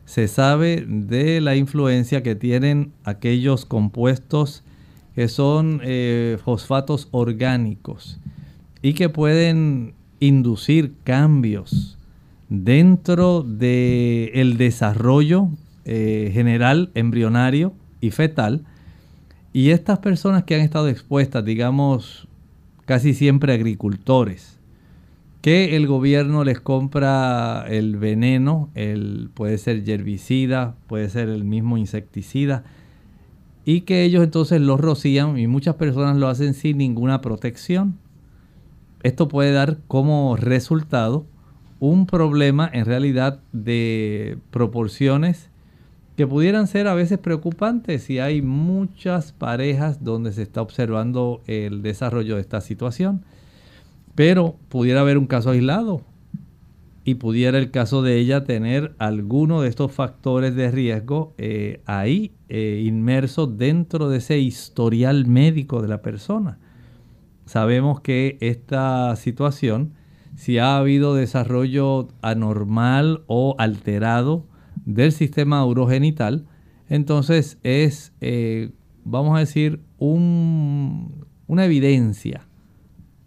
Se 0.04 0.28
sabe 0.28 0.84
de 0.86 1.40
la 1.40 1.56
influencia 1.56 2.22
que 2.22 2.34
tienen 2.34 2.92
aquellos 3.04 3.64
compuestos 3.66 4.64
que 5.14 5.28
son 5.28 5.80
eh, 5.82 6.38
fosfatos 6.44 7.08
orgánicos 7.10 8.20
y 8.82 8.94
que 8.94 9.08
pueden 9.08 9.94
inducir 10.20 10.94
cambios 11.04 11.98
dentro 12.48 13.42
del 13.42 14.30
el 14.32 14.56
desarrollo 14.56 15.48
eh, 15.84 16.30
general 16.32 16.90
embrionario 16.94 17.72
y 18.00 18.10
fetal. 18.10 18.64
Y 19.52 19.70
estas 19.70 19.98
personas 19.98 20.44
que 20.44 20.54
han 20.54 20.60
estado 20.60 20.88
expuestas, 20.88 21.44
digamos, 21.44 22.28
casi 22.84 23.14
siempre 23.14 23.52
agricultores, 23.52 24.57
que 25.40 25.76
el 25.76 25.86
gobierno 25.86 26.44
les 26.44 26.60
compra 26.60 27.64
el 27.68 27.96
veneno, 27.96 28.70
el, 28.74 29.30
puede 29.34 29.58
ser 29.58 29.88
herbicida, 29.88 30.76
puede 30.86 31.08
ser 31.08 31.28
el 31.28 31.44
mismo 31.44 31.78
insecticida, 31.78 32.64
y 33.64 33.82
que 33.82 34.02
ellos 34.02 34.24
entonces 34.24 34.60
lo 34.60 34.76
rocían 34.76 35.38
y 35.38 35.46
muchas 35.46 35.74
personas 35.74 36.16
lo 36.16 36.28
hacen 36.28 36.54
sin 36.54 36.78
ninguna 36.78 37.20
protección. 37.20 37.98
Esto 39.02 39.28
puede 39.28 39.52
dar 39.52 39.78
como 39.86 40.36
resultado 40.36 41.26
un 41.78 42.06
problema 42.06 42.68
en 42.72 42.86
realidad 42.86 43.40
de 43.52 44.38
proporciones 44.50 45.50
que 46.16 46.26
pudieran 46.26 46.66
ser 46.66 46.88
a 46.88 46.94
veces 46.94 47.18
preocupantes 47.18 48.02
si 48.02 48.18
hay 48.18 48.42
muchas 48.42 49.32
parejas 49.32 50.02
donde 50.02 50.32
se 50.32 50.42
está 50.42 50.62
observando 50.62 51.42
el 51.46 51.82
desarrollo 51.82 52.34
de 52.34 52.40
esta 52.40 52.60
situación. 52.60 53.24
Pero 54.18 54.56
pudiera 54.68 55.02
haber 55.02 55.16
un 55.16 55.28
caso 55.28 55.50
aislado 55.50 56.00
y 57.04 57.14
pudiera 57.14 57.56
el 57.56 57.70
caso 57.70 58.02
de 58.02 58.18
ella 58.18 58.42
tener 58.42 58.96
alguno 58.98 59.60
de 59.60 59.68
estos 59.68 59.92
factores 59.92 60.56
de 60.56 60.72
riesgo 60.72 61.34
eh, 61.38 61.82
ahí 61.86 62.32
eh, 62.48 62.82
inmerso 62.84 63.46
dentro 63.46 64.08
de 64.08 64.18
ese 64.18 64.40
historial 64.40 65.24
médico 65.26 65.82
de 65.82 65.86
la 65.86 66.02
persona. 66.02 66.58
Sabemos 67.44 68.00
que 68.00 68.38
esta 68.40 69.14
situación, 69.14 69.92
si 70.34 70.58
ha 70.58 70.78
habido 70.78 71.14
desarrollo 71.14 72.08
anormal 72.20 73.22
o 73.28 73.54
alterado 73.56 74.48
del 74.84 75.12
sistema 75.12 75.64
urogenital, 75.64 76.44
entonces 76.88 77.60
es, 77.62 78.14
eh, 78.20 78.72
vamos 79.04 79.36
a 79.36 79.38
decir, 79.38 79.80
una 80.00 81.64
evidencia 81.64 82.47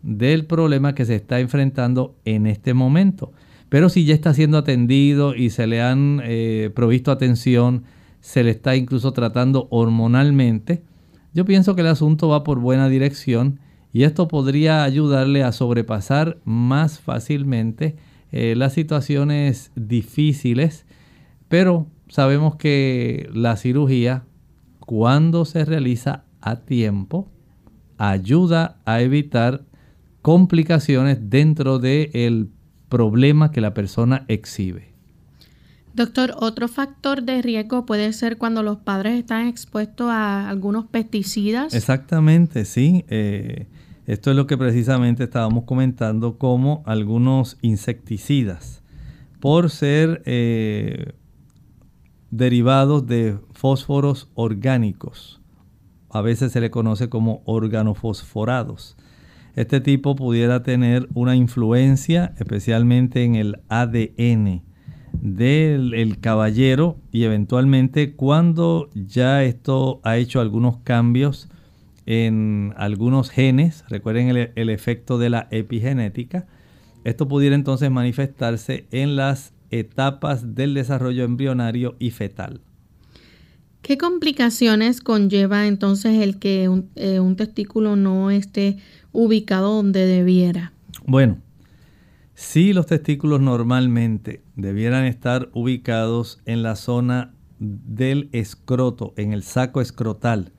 del 0.03 0.45
problema 0.45 0.95
que 0.95 1.05
se 1.05 1.15
está 1.15 1.39
enfrentando 1.39 2.15
en 2.25 2.47
este 2.47 2.73
momento. 2.73 3.31
Pero 3.69 3.89
si 3.89 4.05
ya 4.05 4.13
está 4.13 4.33
siendo 4.33 4.57
atendido 4.57 5.35
y 5.35 5.49
se 5.49 5.67
le 5.67 5.81
han 5.81 6.21
eh, 6.23 6.71
provisto 6.75 7.11
atención, 7.11 7.83
se 8.19 8.43
le 8.43 8.51
está 8.51 8.75
incluso 8.75 9.13
tratando 9.13 9.67
hormonalmente, 9.71 10.83
yo 11.33 11.45
pienso 11.45 11.75
que 11.75 11.81
el 11.81 11.87
asunto 11.87 12.27
va 12.27 12.43
por 12.43 12.59
buena 12.59 12.89
dirección 12.89 13.59
y 13.93 14.03
esto 14.03 14.27
podría 14.27 14.83
ayudarle 14.83 15.43
a 15.43 15.51
sobrepasar 15.51 16.37
más 16.43 16.99
fácilmente 16.99 17.95
eh, 18.31 18.55
las 18.55 18.73
situaciones 18.73 19.71
difíciles, 19.75 20.85
pero 21.47 21.87
sabemos 22.07 22.55
que 22.55 23.29
la 23.33 23.55
cirugía, 23.57 24.23
cuando 24.79 25.45
se 25.45 25.63
realiza 25.65 26.25
a 26.41 26.57
tiempo, 26.57 27.29
ayuda 27.97 28.79
a 28.85 29.01
evitar 29.01 29.63
complicaciones 30.21 31.29
dentro 31.29 31.79
del 31.79 32.49
problema 32.89 33.51
que 33.51 33.61
la 33.61 33.73
persona 33.73 34.25
exhibe. 34.27 34.91
Doctor, 35.93 36.35
otro 36.39 36.67
factor 36.67 37.23
de 37.23 37.41
riesgo 37.41 37.85
puede 37.85 38.13
ser 38.13 38.37
cuando 38.37 38.63
los 38.63 38.77
padres 38.77 39.19
están 39.19 39.47
expuestos 39.47 40.07
a 40.09 40.49
algunos 40.49 40.85
pesticidas. 40.85 41.73
Exactamente, 41.73 42.63
sí. 42.63 43.03
Eh, 43.09 43.67
esto 44.05 44.31
es 44.31 44.37
lo 44.37 44.47
que 44.47 44.57
precisamente 44.57 45.25
estábamos 45.25 45.65
comentando, 45.65 46.37
como 46.37 46.81
algunos 46.85 47.57
insecticidas, 47.61 48.83
por 49.39 49.69
ser 49.69 50.21
eh, 50.25 51.13
derivados 52.29 53.05
de 53.05 53.37
fósforos 53.51 54.29
orgánicos, 54.33 55.41
a 56.09 56.21
veces 56.21 56.51
se 56.51 56.61
le 56.61 56.71
conoce 56.71 57.09
como 57.09 57.41
organofosforados. 57.45 58.97
Este 59.55 59.81
tipo 59.81 60.15
pudiera 60.15 60.63
tener 60.63 61.09
una 61.13 61.35
influencia 61.35 62.33
especialmente 62.37 63.23
en 63.23 63.35
el 63.35 63.59
ADN 63.69 64.63
del 65.21 66.19
caballero 66.19 66.97
y 67.11 67.23
eventualmente 67.23 68.13
cuando 68.13 68.89
ya 68.93 69.43
esto 69.43 69.99
ha 70.03 70.17
hecho 70.17 70.39
algunos 70.39 70.77
cambios 70.77 71.49
en 72.05 72.73
algunos 72.77 73.29
genes, 73.29 73.83
recuerden 73.89 74.29
el, 74.55 74.69
efecto 74.69 75.17
de 75.17 75.29
la 75.29 75.47
epigenética, 75.51 76.47
esto 77.03 77.27
pudiera 77.27 77.55
entonces 77.55 77.91
manifestarse 77.91 78.85
en 78.91 79.15
las 79.15 79.53
etapas 79.69 80.55
del 80.55 80.73
desarrollo 80.73 81.23
embrionario 81.23 81.95
y 81.99 82.11
fetal. 82.11 82.61
¿Qué 83.81 83.97
complicaciones 83.97 85.01
conlleva 85.01 85.67
entonces 85.67 86.21
el 86.21 86.37
que 86.37 86.69
un, 86.69 86.89
eh, 86.95 87.19
un 87.19 87.35
testículo 87.35 87.95
no 87.95 88.29
esté 88.29 88.77
ubicado 89.11 89.75
donde 89.75 90.05
debiera? 90.05 90.73
Bueno, 91.05 91.37
si 92.33 92.73
los 92.73 92.85
testículos 92.87 93.41
normalmente 93.41 94.41
debieran 94.55 95.05
estar 95.05 95.49
ubicados 95.53 96.41
en 96.45 96.63
la 96.63 96.75
zona 96.75 97.33
del 97.59 98.29
escroto, 98.31 99.13
en 99.17 99.33
el 99.33 99.43
saco 99.43 99.81
escrotal, 99.81 100.51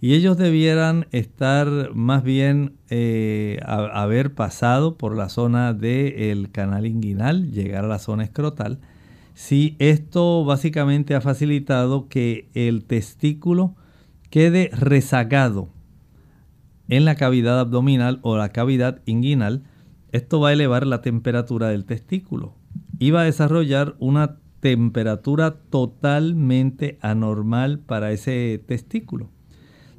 y 0.00 0.14
ellos 0.14 0.36
debieran 0.36 1.06
estar 1.12 1.94
más 1.94 2.24
bien 2.24 2.74
eh, 2.90 3.60
haber 3.64 4.34
pasado 4.34 4.98
por 4.98 5.16
la 5.16 5.28
zona 5.28 5.74
del 5.74 6.50
canal 6.50 6.86
inguinal, 6.86 7.52
llegar 7.52 7.84
a 7.84 7.88
la 7.88 8.00
zona 8.00 8.24
escrotal. 8.24 8.80
Si 9.34 9.76
esto 9.78 10.44
básicamente 10.44 11.14
ha 11.14 11.20
facilitado 11.20 12.08
que 12.08 12.48
el 12.54 12.84
testículo 12.84 13.76
quede 14.28 14.70
rezagado 14.72 15.68
en 16.92 17.06
la 17.06 17.14
cavidad 17.14 17.58
abdominal 17.58 18.18
o 18.20 18.36
la 18.36 18.50
cavidad 18.50 19.00
inguinal, 19.06 19.62
esto 20.10 20.40
va 20.40 20.50
a 20.50 20.52
elevar 20.52 20.86
la 20.86 21.00
temperatura 21.00 21.68
del 21.68 21.86
testículo 21.86 22.54
y 22.98 23.12
va 23.12 23.22
a 23.22 23.24
desarrollar 23.24 23.96
una 23.98 24.36
temperatura 24.60 25.54
totalmente 25.70 26.98
anormal 27.00 27.78
para 27.78 28.12
ese 28.12 28.62
testículo. 28.68 29.30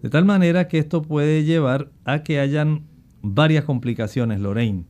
De 0.04 0.12
tal 0.12 0.26
manera 0.26 0.68
que 0.68 0.78
esto 0.78 1.02
puede 1.02 1.44
llevar 1.44 1.90
a 2.06 2.22
que 2.22 2.40
hayan 2.40 2.84
varias 3.24 3.64
complicaciones, 3.64 4.40
Lorraine. 4.40 4.86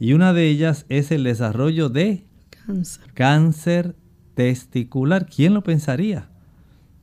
Y 0.00 0.14
una 0.14 0.32
de 0.32 0.48
ellas 0.48 0.86
es 0.88 1.10
el 1.10 1.24
desarrollo 1.24 1.90
de 1.90 2.24
cáncer. 2.64 3.12
cáncer 3.12 3.96
testicular. 4.32 5.26
¿Quién 5.26 5.52
lo 5.52 5.62
pensaría? 5.62 6.30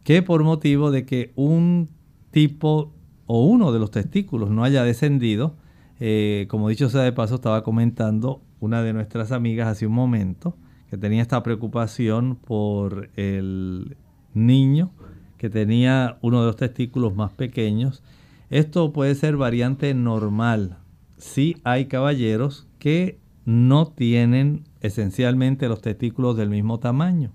Que 0.03 0.23
por 0.23 0.43
motivo 0.43 0.89
de 0.89 1.05
que 1.05 1.31
un 1.35 1.89
tipo 2.31 2.95
o 3.25 3.45
uno 3.45 3.71
de 3.71 3.79
los 3.79 3.91
testículos 3.91 4.49
no 4.49 4.63
haya 4.63 4.83
descendido, 4.83 5.55
eh, 5.99 6.47
como 6.49 6.69
dicho 6.69 6.89
sea 6.89 7.01
de 7.01 7.11
paso, 7.11 7.35
estaba 7.35 7.63
comentando 7.63 8.41
una 8.59 8.81
de 8.81 8.93
nuestras 8.93 9.31
amigas 9.31 9.67
hace 9.67 9.87
un 9.87 9.93
momento 9.93 10.55
que 10.89 10.97
tenía 10.97 11.21
esta 11.21 11.41
preocupación 11.43 12.35
por 12.35 13.09
el 13.15 13.95
niño 14.33 14.91
que 15.37 15.49
tenía 15.49 16.19
uno 16.21 16.41
de 16.41 16.47
los 16.47 16.55
testículos 16.55 17.15
más 17.15 17.31
pequeños. 17.31 18.03
Esto 18.51 18.93
puede 18.93 19.15
ser 19.15 19.37
variante 19.37 19.93
normal. 19.95 20.77
Si 21.17 21.57
hay 21.63 21.85
caballeros 21.85 22.67
que 22.77 23.17
no 23.45 23.87
tienen 23.87 24.65
esencialmente 24.81 25.67
los 25.67 25.81
testículos 25.81 26.37
del 26.37 26.49
mismo 26.49 26.79
tamaño 26.79 27.31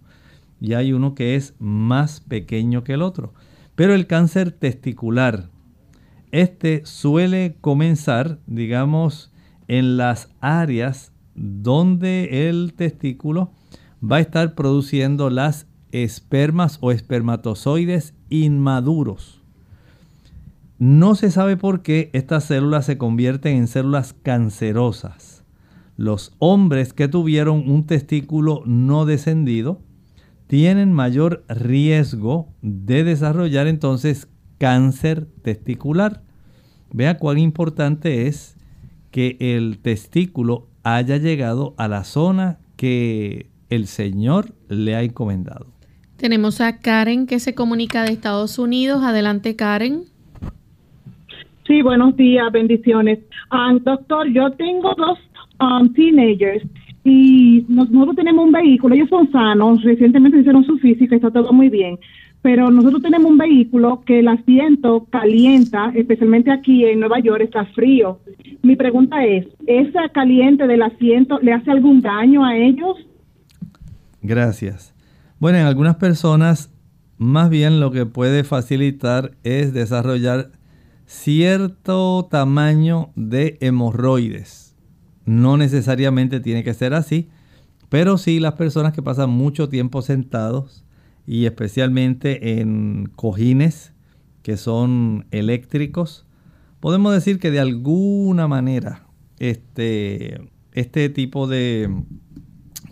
y 0.61 0.75
hay 0.75 0.93
uno 0.93 1.15
que 1.15 1.35
es 1.35 1.55
más 1.59 2.21
pequeño 2.21 2.85
que 2.85 2.93
el 2.93 3.03
otro. 3.03 3.35
Pero 3.75 3.95
el 3.95 4.07
cáncer 4.07 4.53
testicular 4.53 5.51
este 6.33 6.83
suele 6.85 7.57
comenzar, 7.61 8.39
digamos, 8.47 9.33
en 9.69 9.97
las 9.97 10.31
áreas 10.41 11.13
donde 11.35 12.49
el 12.49 12.75
testículo 12.75 13.53
va 14.03 14.17
a 14.17 14.21
estar 14.21 14.55
produciendo 14.55 15.31
las 15.31 15.67
espermas 15.93 16.79
o 16.81 16.93
espermatozoides 16.93 18.15
inmaduros. 18.29 19.43
No 20.79 21.15
se 21.15 21.31
sabe 21.31 21.57
por 21.57 21.83
qué 21.83 22.11
estas 22.13 22.45
células 22.45 22.85
se 22.85 22.99
convierten 22.99 23.57
en 23.57 23.67
células 23.67 24.13
cancerosas. 24.13 25.43
Los 25.97 26.35
hombres 26.39 26.93
que 26.93 27.09
tuvieron 27.09 27.71
un 27.71 27.87
testículo 27.87 28.63
no 28.67 29.07
descendido 29.07 29.81
tienen 30.47 30.93
mayor 30.93 31.45
riesgo 31.49 32.49
de 32.61 33.05
desarrollar 33.05 33.67
entonces 33.67 34.29
cáncer 34.59 35.27
testicular. 35.43 36.23
Vea 36.93 37.19
cuán 37.19 37.39
importante 37.39 38.27
es 38.27 38.57
que 39.11 39.37
el 39.41 39.79
testículo 39.79 40.67
haya 40.83 41.17
llegado 41.17 41.75
a 41.79 41.89
la 41.89 42.05
zona 42.05 42.59
que 42.77 43.47
el 43.71 43.87
Señor 43.87 44.53
le 44.69 44.95
ha 44.95 45.03
encomendado. 45.03 45.67
Tenemos 46.17 46.61
a 46.61 46.79
Karen 46.79 47.27
que 47.27 47.41
se 47.41 47.55
comunica 47.55 48.05
de 48.05 48.13
Estados 48.13 48.59
Unidos. 48.59 49.03
Adelante, 49.03 49.57
Karen. 49.57 50.05
Sí, 51.67 51.83
buenos 51.83 52.17
días, 52.17 52.51
bendiciones. 52.53 53.19
Um, 53.51 53.79
doctor, 53.83 54.29
yo 54.29 54.51
tengo 54.53 54.95
dos 54.95 55.19
um, 55.61 55.93
teenagers 55.93 56.63
y 57.05 57.65
nosotros 57.69 58.17
tenemos 58.17 58.47
un 58.47 58.53
vehículo, 58.53 58.95
ellos 58.95 59.09
son 59.09 59.31
sanos, 59.31 59.83
recientemente 59.83 60.41
hicieron 60.41 60.65
su 60.65 60.77
física, 60.79 61.15
está 61.15 61.31
todo 61.31 61.53
muy 61.53 61.69
bien, 61.69 61.99
pero 62.43 62.71
nosotros 62.71 63.03
tenemos 63.03 63.31
un 63.31 63.39
vehículo 63.39 64.03
que 64.07 64.21
el 64.21 64.29
asiento 64.29 65.07
calienta, 65.11 65.93
especialmente 65.95 66.51
aquí 66.51 66.85
en 66.85 67.01
Nueva 67.01 67.19
York 67.19 67.43
está 67.43 67.65
frío. 67.67 68.21
Mi 68.63 68.77
pregunta 68.77 69.25
es, 69.25 69.47
¿esa 69.67 70.09
caliente 70.11 70.67
del 70.67 70.83
asiento 70.83 71.39
le 71.41 71.53
hace 71.53 71.71
algún 71.71 72.01
daño 72.01 72.45
a 72.45 72.57
ellos? 72.57 72.97
Gracias. 74.23 74.95
Bueno, 75.39 75.59
en 75.59 75.67
algunas 75.67 75.97
personas 75.97 76.73
más 77.19 77.49
bien 77.49 77.81
lo 77.81 77.91
que 77.91 78.07
puede 78.07 78.45
facilitar 78.45 79.33
es 79.43 79.73
desarrollar 79.73 80.51
cierto 81.07 82.29
tamaño 82.31 83.11
de 83.15 83.57
hemorroides. 83.61 84.77
No 85.25 85.57
necesariamente 85.57 86.41
tiene 86.41 86.63
que 86.63 86.75
ser 86.75 86.95
así, 86.95 87.29
pero 87.89 88.19
sí 88.19 88.39
las 88.39 88.55
personas 88.55 88.93
que 88.93 89.03
pasan 89.03 89.31
mucho 89.31 89.69
tiempo 89.69 90.03
sentados, 90.03 90.85
y 91.27 91.47
especialmente 91.47 92.61
en 92.61 93.11
cojines 93.17 93.93
que 94.43 94.57
son 94.57 95.27
eléctricos, 95.33 96.25
podemos 96.81 97.13
decir 97.13 97.39
que 97.41 97.51
de 97.51 97.61
alguna 97.61 98.47
manera 98.47 99.07
este, 99.39 100.41
este 100.73 101.09
tipo 101.09 101.49
de 101.49 101.91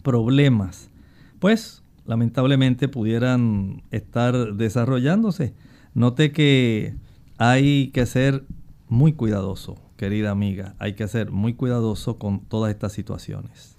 problemas, 0.02 0.90
pues 1.38 1.82
lamentablemente 2.06 2.88
pudieran 2.88 3.82
estar 3.90 4.54
desarrollándose. 4.54 5.54
Note 5.94 6.32
que 6.32 6.94
hay 7.38 7.88
que 7.88 8.04
ser 8.06 8.44
muy 8.88 9.12
cuidadoso, 9.12 9.76
querida 9.96 10.30
amiga, 10.30 10.74
hay 10.78 10.94
que 10.94 11.06
ser 11.08 11.30
muy 11.30 11.54
cuidadoso 11.54 12.18
con 12.18 12.40
todas 12.40 12.72
estas 12.72 12.92
situaciones. 12.92 13.76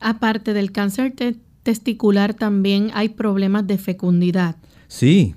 Aparte 0.00 0.54
del 0.54 0.72
cáncer 0.72 1.14
testicular 1.68 2.32
también 2.32 2.90
hay 2.94 3.10
problemas 3.10 3.66
de 3.66 3.76
fecundidad. 3.76 4.56
Sí, 4.86 5.34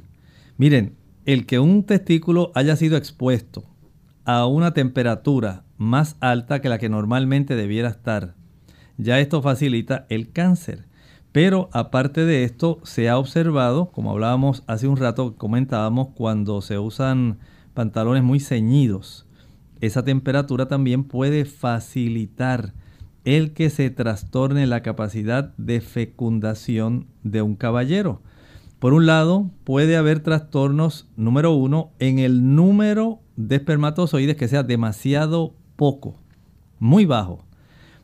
miren, 0.55 0.95
el 1.25 1.45
que 1.45 1.59
un 1.59 1.83
testículo 1.83 2.53
haya 2.55 2.77
sido 2.77 2.95
expuesto 2.95 3.65
a 4.23 4.45
una 4.45 4.73
temperatura 4.73 5.65
más 5.75 6.15
alta 6.21 6.61
que 6.61 6.69
la 6.69 6.77
que 6.77 6.87
normalmente 6.87 7.57
debiera 7.57 7.89
estar, 7.89 8.35
ya 8.97 9.19
esto 9.19 9.41
facilita 9.41 10.05
el 10.07 10.31
cáncer. 10.31 10.85
Pero 11.33 11.69
aparte 11.73 12.23
de 12.23 12.45
esto, 12.45 12.79
se 12.83 13.09
ha 13.09 13.17
observado, 13.17 13.91
como 13.91 14.11
hablábamos 14.11 14.63
hace 14.67 14.87
un 14.87 14.95
rato, 14.95 15.35
comentábamos, 15.35 16.11
cuando 16.15 16.61
se 16.61 16.79
usan 16.79 17.39
pantalones 17.73 18.23
muy 18.23 18.39
ceñidos, 18.39 19.27
esa 19.81 20.05
temperatura 20.05 20.69
también 20.69 21.03
puede 21.03 21.43
facilitar 21.43 22.73
el 23.23 23.53
que 23.53 23.69
se 23.69 23.89
trastorne 23.89 24.65
la 24.67 24.81
capacidad 24.81 25.55
de 25.57 25.81
fecundación 25.81 27.07
de 27.23 27.41
un 27.41 27.55
caballero. 27.55 28.21
Por 28.79 28.93
un 28.93 29.05
lado, 29.05 29.51
puede 29.63 29.95
haber 29.95 30.21
trastornos, 30.21 31.07
número 31.15 31.51
uno, 31.53 31.91
en 31.99 32.17
el 32.17 32.55
número 32.55 33.19
de 33.35 33.57
espermatozoides 33.57 34.35
que 34.35 34.47
sea 34.47 34.63
demasiado 34.63 35.53
poco, 35.75 36.15
muy 36.79 37.05
bajo. 37.05 37.45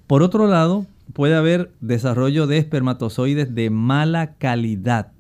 Por 0.05 0.22
otro 0.22 0.47
lado, 0.47 0.86
puede 1.13 1.36
haber 1.36 1.74
desarrollo 1.82 2.45
de 2.45 2.59
espermatozoides 2.59 3.55
de 3.55 3.70
mala 3.72 4.36
calidad. 4.36 5.13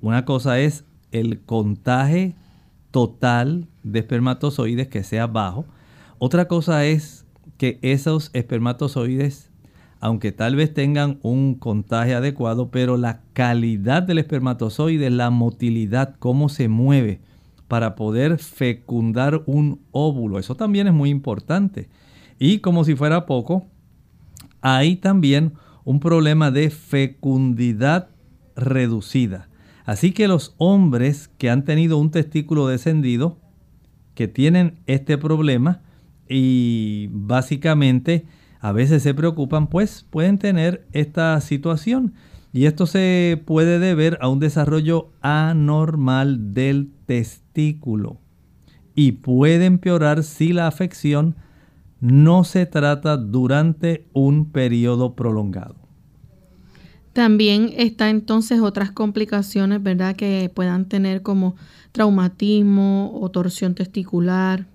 Una 0.00 0.24
cosa 0.24 0.60
es 0.60 0.84
el 1.10 1.40
contaje 1.40 2.36
total 2.90 3.66
de 3.82 3.98
espermatozoides 3.98 4.88
que 4.88 5.02
sea 5.02 5.26
bajo. 5.26 5.66
Otra 6.18 6.46
cosa 6.46 6.86
es 6.86 7.19
que 7.60 7.78
esos 7.82 8.30
espermatozoides, 8.32 9.50
aunque 10.00 10.32
tal 10.32 10.56
vez 10.56 10.72
tengan 10.72 11.18
un 11.20 11.56
contagio 11.56 12.16
adecuado, 12.16 12.70
pero 12.70 12.96
la 12.96 13.20
calidad 13.34 14.02
del 14.02 14.16
espermatozoide, 14.16 15.10
la 15.10 15.28
motilidad, 15.28 16.16
cómo 16.18 16.48
se 16.48 16.68
mueve 16.68 17.20
para 17.68 17.96
poder 17.96 18.38
fecundar 18.38 19.42
un 19.44 19.78
óvulo, 19.90 20.38
eso 20.38 20.54
también 20.54 20.86
es 20.86 20.94
muy 20.94 21.10
importante. 21.10 21.90
Y 22.38 22.60
como 22.60 22.82
si 22.84 22.96
fuera 22.96 23.26
poco, 23.26 23.66
hay 24.62 24.96
también 24.96 25.52
un 25.84 26.00
problema 26.00 26.50
de 26.50 26.70
fecundidad 26.70 28.08
reducida. 28.56 29.50
Así 29.84 30.12
que 30.12 30.28
los 30.28 30.54
hombres 30.56 31.28
que 31.36 31.50
han 31.50 31.66
tenido 31.66 31.98
un 31.98 32.10
testículo 32.10 32.68
descendido, 32.68 33.36
que 34.14 34.28
tienen 34.28 34.78
este 34.86 35.18
problema 35.18 35.82
y 36.30 37.08
básicamente 37.12 38.24
a 38.60 38.72
veces 38.72 39.02
se 39.02 39.14
preocupan, 39.14 39.66
pues 39.66 40.06
pueden 40.08 40.38
tener 40.38 40.86
esta 40.92 41.40
situación. 41.40 42.14
Y 42.52 42.66
esto 42.66 42.86
se 42.86 43.42
puede 43.44 43.78
deber 43.78 44.16
a 44.20 44.28
un 44.28 44.38
desarrollo 44.38 45.10
anormal 45.20 46.54
del 46.54 46.90
testículo. 47.06 48.18
Y 48.94 49.12
puede 49.12 49.66
empeorar 49.66 50.22
si 50.22 50.52
la 50.52 50.66
afección 50.66 51.36
no 52.00 52.44
se 52.44 52.64
trata 52.66 53.16
durante 53.16 54.06
un 54.12 54.50
periodo 54.50 55.14
prolongado. 55.14 55.76
También 57.12 57.72
está 57.76 58.08
entonces 58.08 58.60
otras 58.60 58.92
complicaciones, 58.92 59.82
¿verdad? 59.82 60.14
Que 60.14 60.50
puedan 60.54 60.86
tener 60.86 61.22
como 61.22 61.56
traumatismo 61.92 63.18
o 63.20 63.30
torsión 63.30 63.74
testicular. 63.74 64.66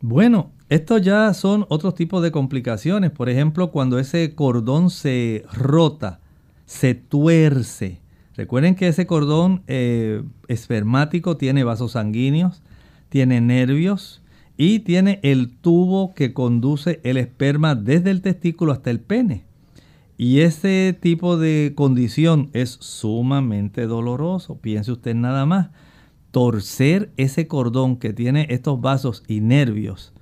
Bueno, 0.00 0.52
estos 0.68 1.00
ya 1.02 1.32
son 1.32 1.64
otros 1.68 1.94
tipos 1.94 2.22
de 2.22 2.30
complicaciones. 2.30 3.10
Por 3.10 3.30
ejemplo, 3.30 3.70
cuando 3.70 3.98
ese 3.98 4.34
cordón 4.34 4.90
se 4.90 5.44
rota, 5.52 6.20
se 6.66 6.94
tuerce. 6.94 8.00
Recuerden 8.36 8.74
que 8.74 8.88
ese 8.88 9.06
cordón 9.06 9.62
eh, 9.66 10.22
espermático 10.46 11.36
tiene 11.36 11.64
vasos 11.64 11.92
sanguíneos, 11.92 12.62
tiene 13.08 13.40
nervios 13.40 14.22
y 14.58 14.80
tiene 14.80 15.20
el 15.22 15.56
tubo 15.56 16.14
que 16.14 16.34
conduce 16.34 17.00
el 17.02 17.16
esperma 17.16 17.74
desde 17.74 18.10
el 18.10 18.20
testículo 18.20 18.72
hasta 18.72 18.90
el 18.90 19.00
pene. 19.00 19.44
Y 20.18 20.40
ese 20.40 20.98
tipo 21.00 21.38
de 21.38 21.72
condición 21.76 22.50
es 22.52 22.76
sumamente 22.80 23.86
doloroso. 23.86 24.58
Piense 24.58 24.92
usted 24.92 25.14
nada 25.14 25.46
más. 25.46 25.70
Torcer 26.32 27.10
ese 27.16 27.46
cordón 27.46 27.96
que 27.96 28.12
tiene 28.12 28.46
estos 28.50 28.80
vasos 28.80 29.22
y 29.28 29.40
nervios. 29.40 30.12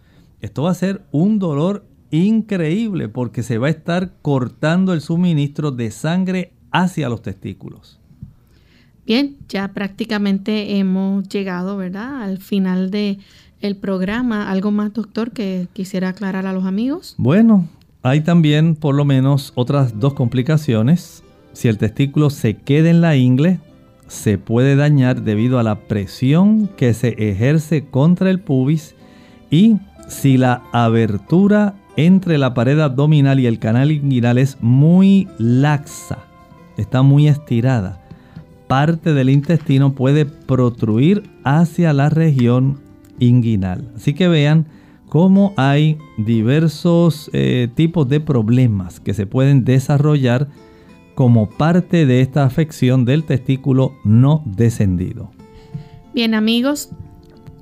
Esto 0.47 0.63
va 0.63 0.71
a 0.71 0.75
ser 0.75 1.03
un 1.11 1.41
dolor 1.41 1.85
increíble 2.13 3.09
porque 3.09 3.43
se 3.43 3.59
va 3.59 3.67
a 3.67 3.71
estar 3.71 4.13
cortando 4.23 4.93
el 4.93 5.01
suministro 5.01 5.73
de 5.73 5.91
sangre 5.91 6.53
hacia 6.71 7.09
los 7.09 7.21
testículos. 7.21 7.99
Bien, 9.05 9.39
ya 9.49 9.73
prácticamente 9.75 10.79
hemos 10.79 11.29
llegado, 11.29 11.77
¿verdad? 11.77 12.23
Al 12.23 12.39
final 12.39 12.93
de 12.93 13.19
el 13.61 13.75
programa. 13.75 14.49
¿Algo 14.49 14.71
más, 14.71 14.93
doctor, 14.93 15.33
que 15.33 15.67
quisiera 15.73 16.11
aclarar 16.11 16.47
a 16.47 16.53
los 16.53 16.65
amigos? 16.65 17.17
Bueno, 17.19 17.67
hay 18.05 18.21
también 18.21 18.77
por 18.77 18.95
lo 18.95 19.05
menos 19.05 19.53
otras 19.57 19.99
dos 19.99 20.15
complicaciones. 20.15 21.25
Si 21.55 21.67
el 21.67 21.77
testículo 21.77 22.31
se 22.31 22.57
queda 22.57 22.89
en 22.89 23.01
la 23.01 23.17
ingle, 23.17 23.59
se 24.07 24.39
puede 24.39 24.77
dañar 24.77 25.23
debido 25.23 25.59
a 25.59 25.65
la 25.65 25.81
presión 25.89 26.69
que 26.77 26.95
se 26.95 27.09
ejerce 27.31 27.87
contra 27.87 28.31
el 28.31 28.39
pubis 28.39 28.95
y 29.51 29.77
si 30.09 30.37
la 30.37 30.63
abertura 30.73 31.75
entre 31.97 32.39
la 32.39 32.55
pared 32.55 32.79
abdominal 32.81 33.41
y 33.41 33.47
el 33.47 33.59
canal 33.59 33.91
inguinal 33.91 34.39
es 34.39 34.59
muy 34.61 35.29
laxa, 35.39 36.19
está 36.77 37.03
muy 37.03 37.29
estirada, 37.29 38.01
parte 38.67 39.15
del 39.15 39.31
intestino 39.31 39.95
puede 39.95 40.27
protruir 40.27 41.31
hacia 41.45 41.93
la 41.93 42.11
región 42.11 42.81
inguinal. 43.19 43.91
Así 43.97 44.15
que 44.15 44.29
vean 44.29 44.67
cómo 45.09 45.55
hay 45.57 45.99
diversos 46.19 47.31
eh, 47.33 47.69
tipos 47.75 48.09
de 48.09 48.21
problemas 48.21 49.01
que 49.01 49.15
se 49.15 49.27
pueden 49.27 49.65
desarrollar 49.65 50.49
como 51.15 51.49
parte 51.49 52.05
de 52.05 52.21
esta 52.21 52.45
afección 52.45 53.07
del 53.07 53.25
testículo 53.25 53.95
no 54.05 54.43
descendido. 54.45 55.31
Bien 56.15 56.35
amigos, 56.35 56.91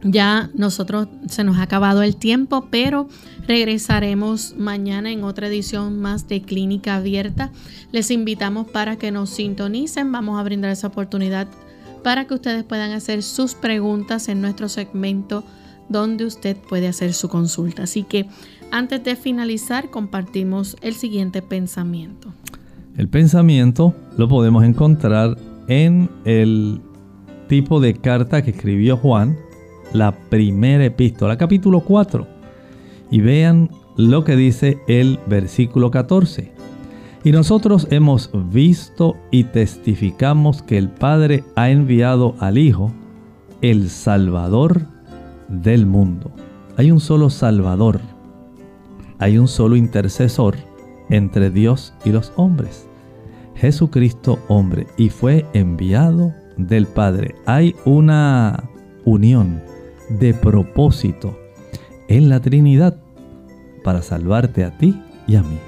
ya 0.04 0.50
nosotros 0.54 1.08
se 1.28 1.44
nos 1.44 1.56
ha 1.56 1.62
acabado 1.62 2.02
el 2.02 2.16
tiempo, 2.16 2.68
pero 2.70 3.08
regresaremos 3.48 4.54
mañana 4.56 5.10
en 5.10 5.24
otra 5.24 5.48
edición 5.48 5.98
más 6.00 6.28
de 6.28 6.42
Clínica 6.42 6.96
Abierta. 6.96 7.50
Les 7.90 8.10
invitamos 8.10 8.68
para 8.68 8.96
que 8.96 9.10
nos 9.10 9.30
sintonicen. 9.30 10.12
Vamos 10.12 10.38
a 10.38 10.42
brindar 10.42 10.70
esa 10.70 10.88
oportunidad 10.88 11.48
para 12.02 12.26
que 12.26 12.34
ustedes 12.34 12.64
puedan 12.64 12.92
hacer 12.92 13.22
sus 13.22 13.54
preguntas 13.54 14.28
en 14.28 14.42
nuestro 14.42 14.68
segmento 14.68 15.42
donde 15.88 16.26
usted 16.26 16.56
puede 16.56 16.86
hacer 16.86 17.14
su 17.14 17.28
consulta. 17.28 17.84
Así 17.84 18.02
que 18.02 18.26
antes 18.70 19.02
de 19.04 19.16
finalizar, 19.16 19.90
compartimos 19.90 20.76
el 20.82 20.94
siguiente 20.94 21.40
pensamiento. 21.42 22.32
El 22.96 23.08
pensamiento 23.08 23.94
lo 24.16 24.28
podemos 24.28 24.64
encontrar 24.64 25.36
en 25.66 26.10
el 26.24 26.80
tipo 27.48 27.80
de 27.80 27.94
carta 27.94 28.42
que 28.42 28.50
escribió 28.50 28.96
Juan, 28.96 29.36
la 29.94 30.12
primera 30.12 30.84
epístola, 30.84 31.38
capítulo 31.38 31.80
4. 31.80 32.26
Y 33.10 33.20
vean 33.20 33.70
lo 33.96 34.24
que 34.24 34.36
dice 34.36 34.78
el 34.88 35.18
versículo 35.26 35.90
14. 35.90 36.52
Y 37.22 37.32
nosotros 37.32 37.86
hemos 37.90 38.30
visto 38.50 39.16
y 39.30 39.44
testificamos 39.44 40.62
que 40.62 40.76
el 40.76 40.90
Padre 40.90 41.44
ha 41.54 41.70
enviado 41.70 42.34
al 42.40 42.58
Hijo, 42.58 42.92
el 43.62 43.88
Salvador 43.88 44.82
del 45.48 45.86
mundo. 45.86 46.32
Hay 46.76 46.90
un 46.90 47.00
solo 47.00 47.30
Salvador. 47.30 48.00
Hay 49.20 49.38
un 49.38 49.46
solo 49.46 49.76
intercesor 49.76 50.56
entre 51.08 51.50
Dios 51.50 51.94
y 52.04 52.10
los 52.10 52.32
hombres. 52.36 52.88
Jesucristo 53.54 54.40
hombre 54.48 54.88
y 54.96 55.08
fue 55.10 55.46
enviado 55.54 56.34
del 56.56 56.86
Padre. 56.86 57.36
Hay 57.46 57.76
una 57.84 58.64
unión 59.04 59.62
de 60.08 60.34
propósito 60.34 61.38
en 62.08 62.28
la 62.28 62.40
Trinidad 62.40 62.96
para 63.82 64.02
salvarte 64.02 64.64
a 64.64 64.76
ti 64.76 64.98
y 65.26 65.36
a 65.36 65.42
mí. 65.42 65.58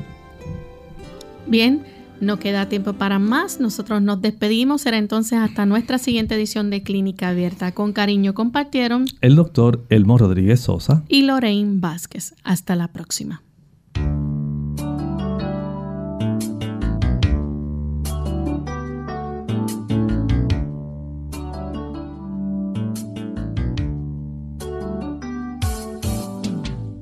Bien, 1.46 1.84
no 2.20 2.38
queda 2.38 2.68
tiempo 2.68 2.94
para 2.94 3.18
más. 3.18 3.60
Nosotros 3.60 4.02
nos 4.02 4.20
despedimos. 4.20 4.82
Será 4.82 4.98
entonces 4.98 5.38
hasta 5.38 5.66
nuestra 5.66 5.98
siguiente 5.98 6.34
edición 6.34 6.70
de 6.70 6.82
Clínica 6.82 7.28
Abierta. 7.28 7.72
Con 7.72 7.92
cariño 7.92 8.34
compartieron 8.34 9.06
el 9.20 9.36
doctor 9.36 9.84
Elmo 9.90 10.18
Rodríguez 10.18 10.60
Sosa 10.60 11.04
y 11.08 11.22
Lorraine 11.22 11.80
Vázquez. 11.80 12.34
Hasta 12.42 12.74
la 12.74 12.88
próxima. 12.88 13.42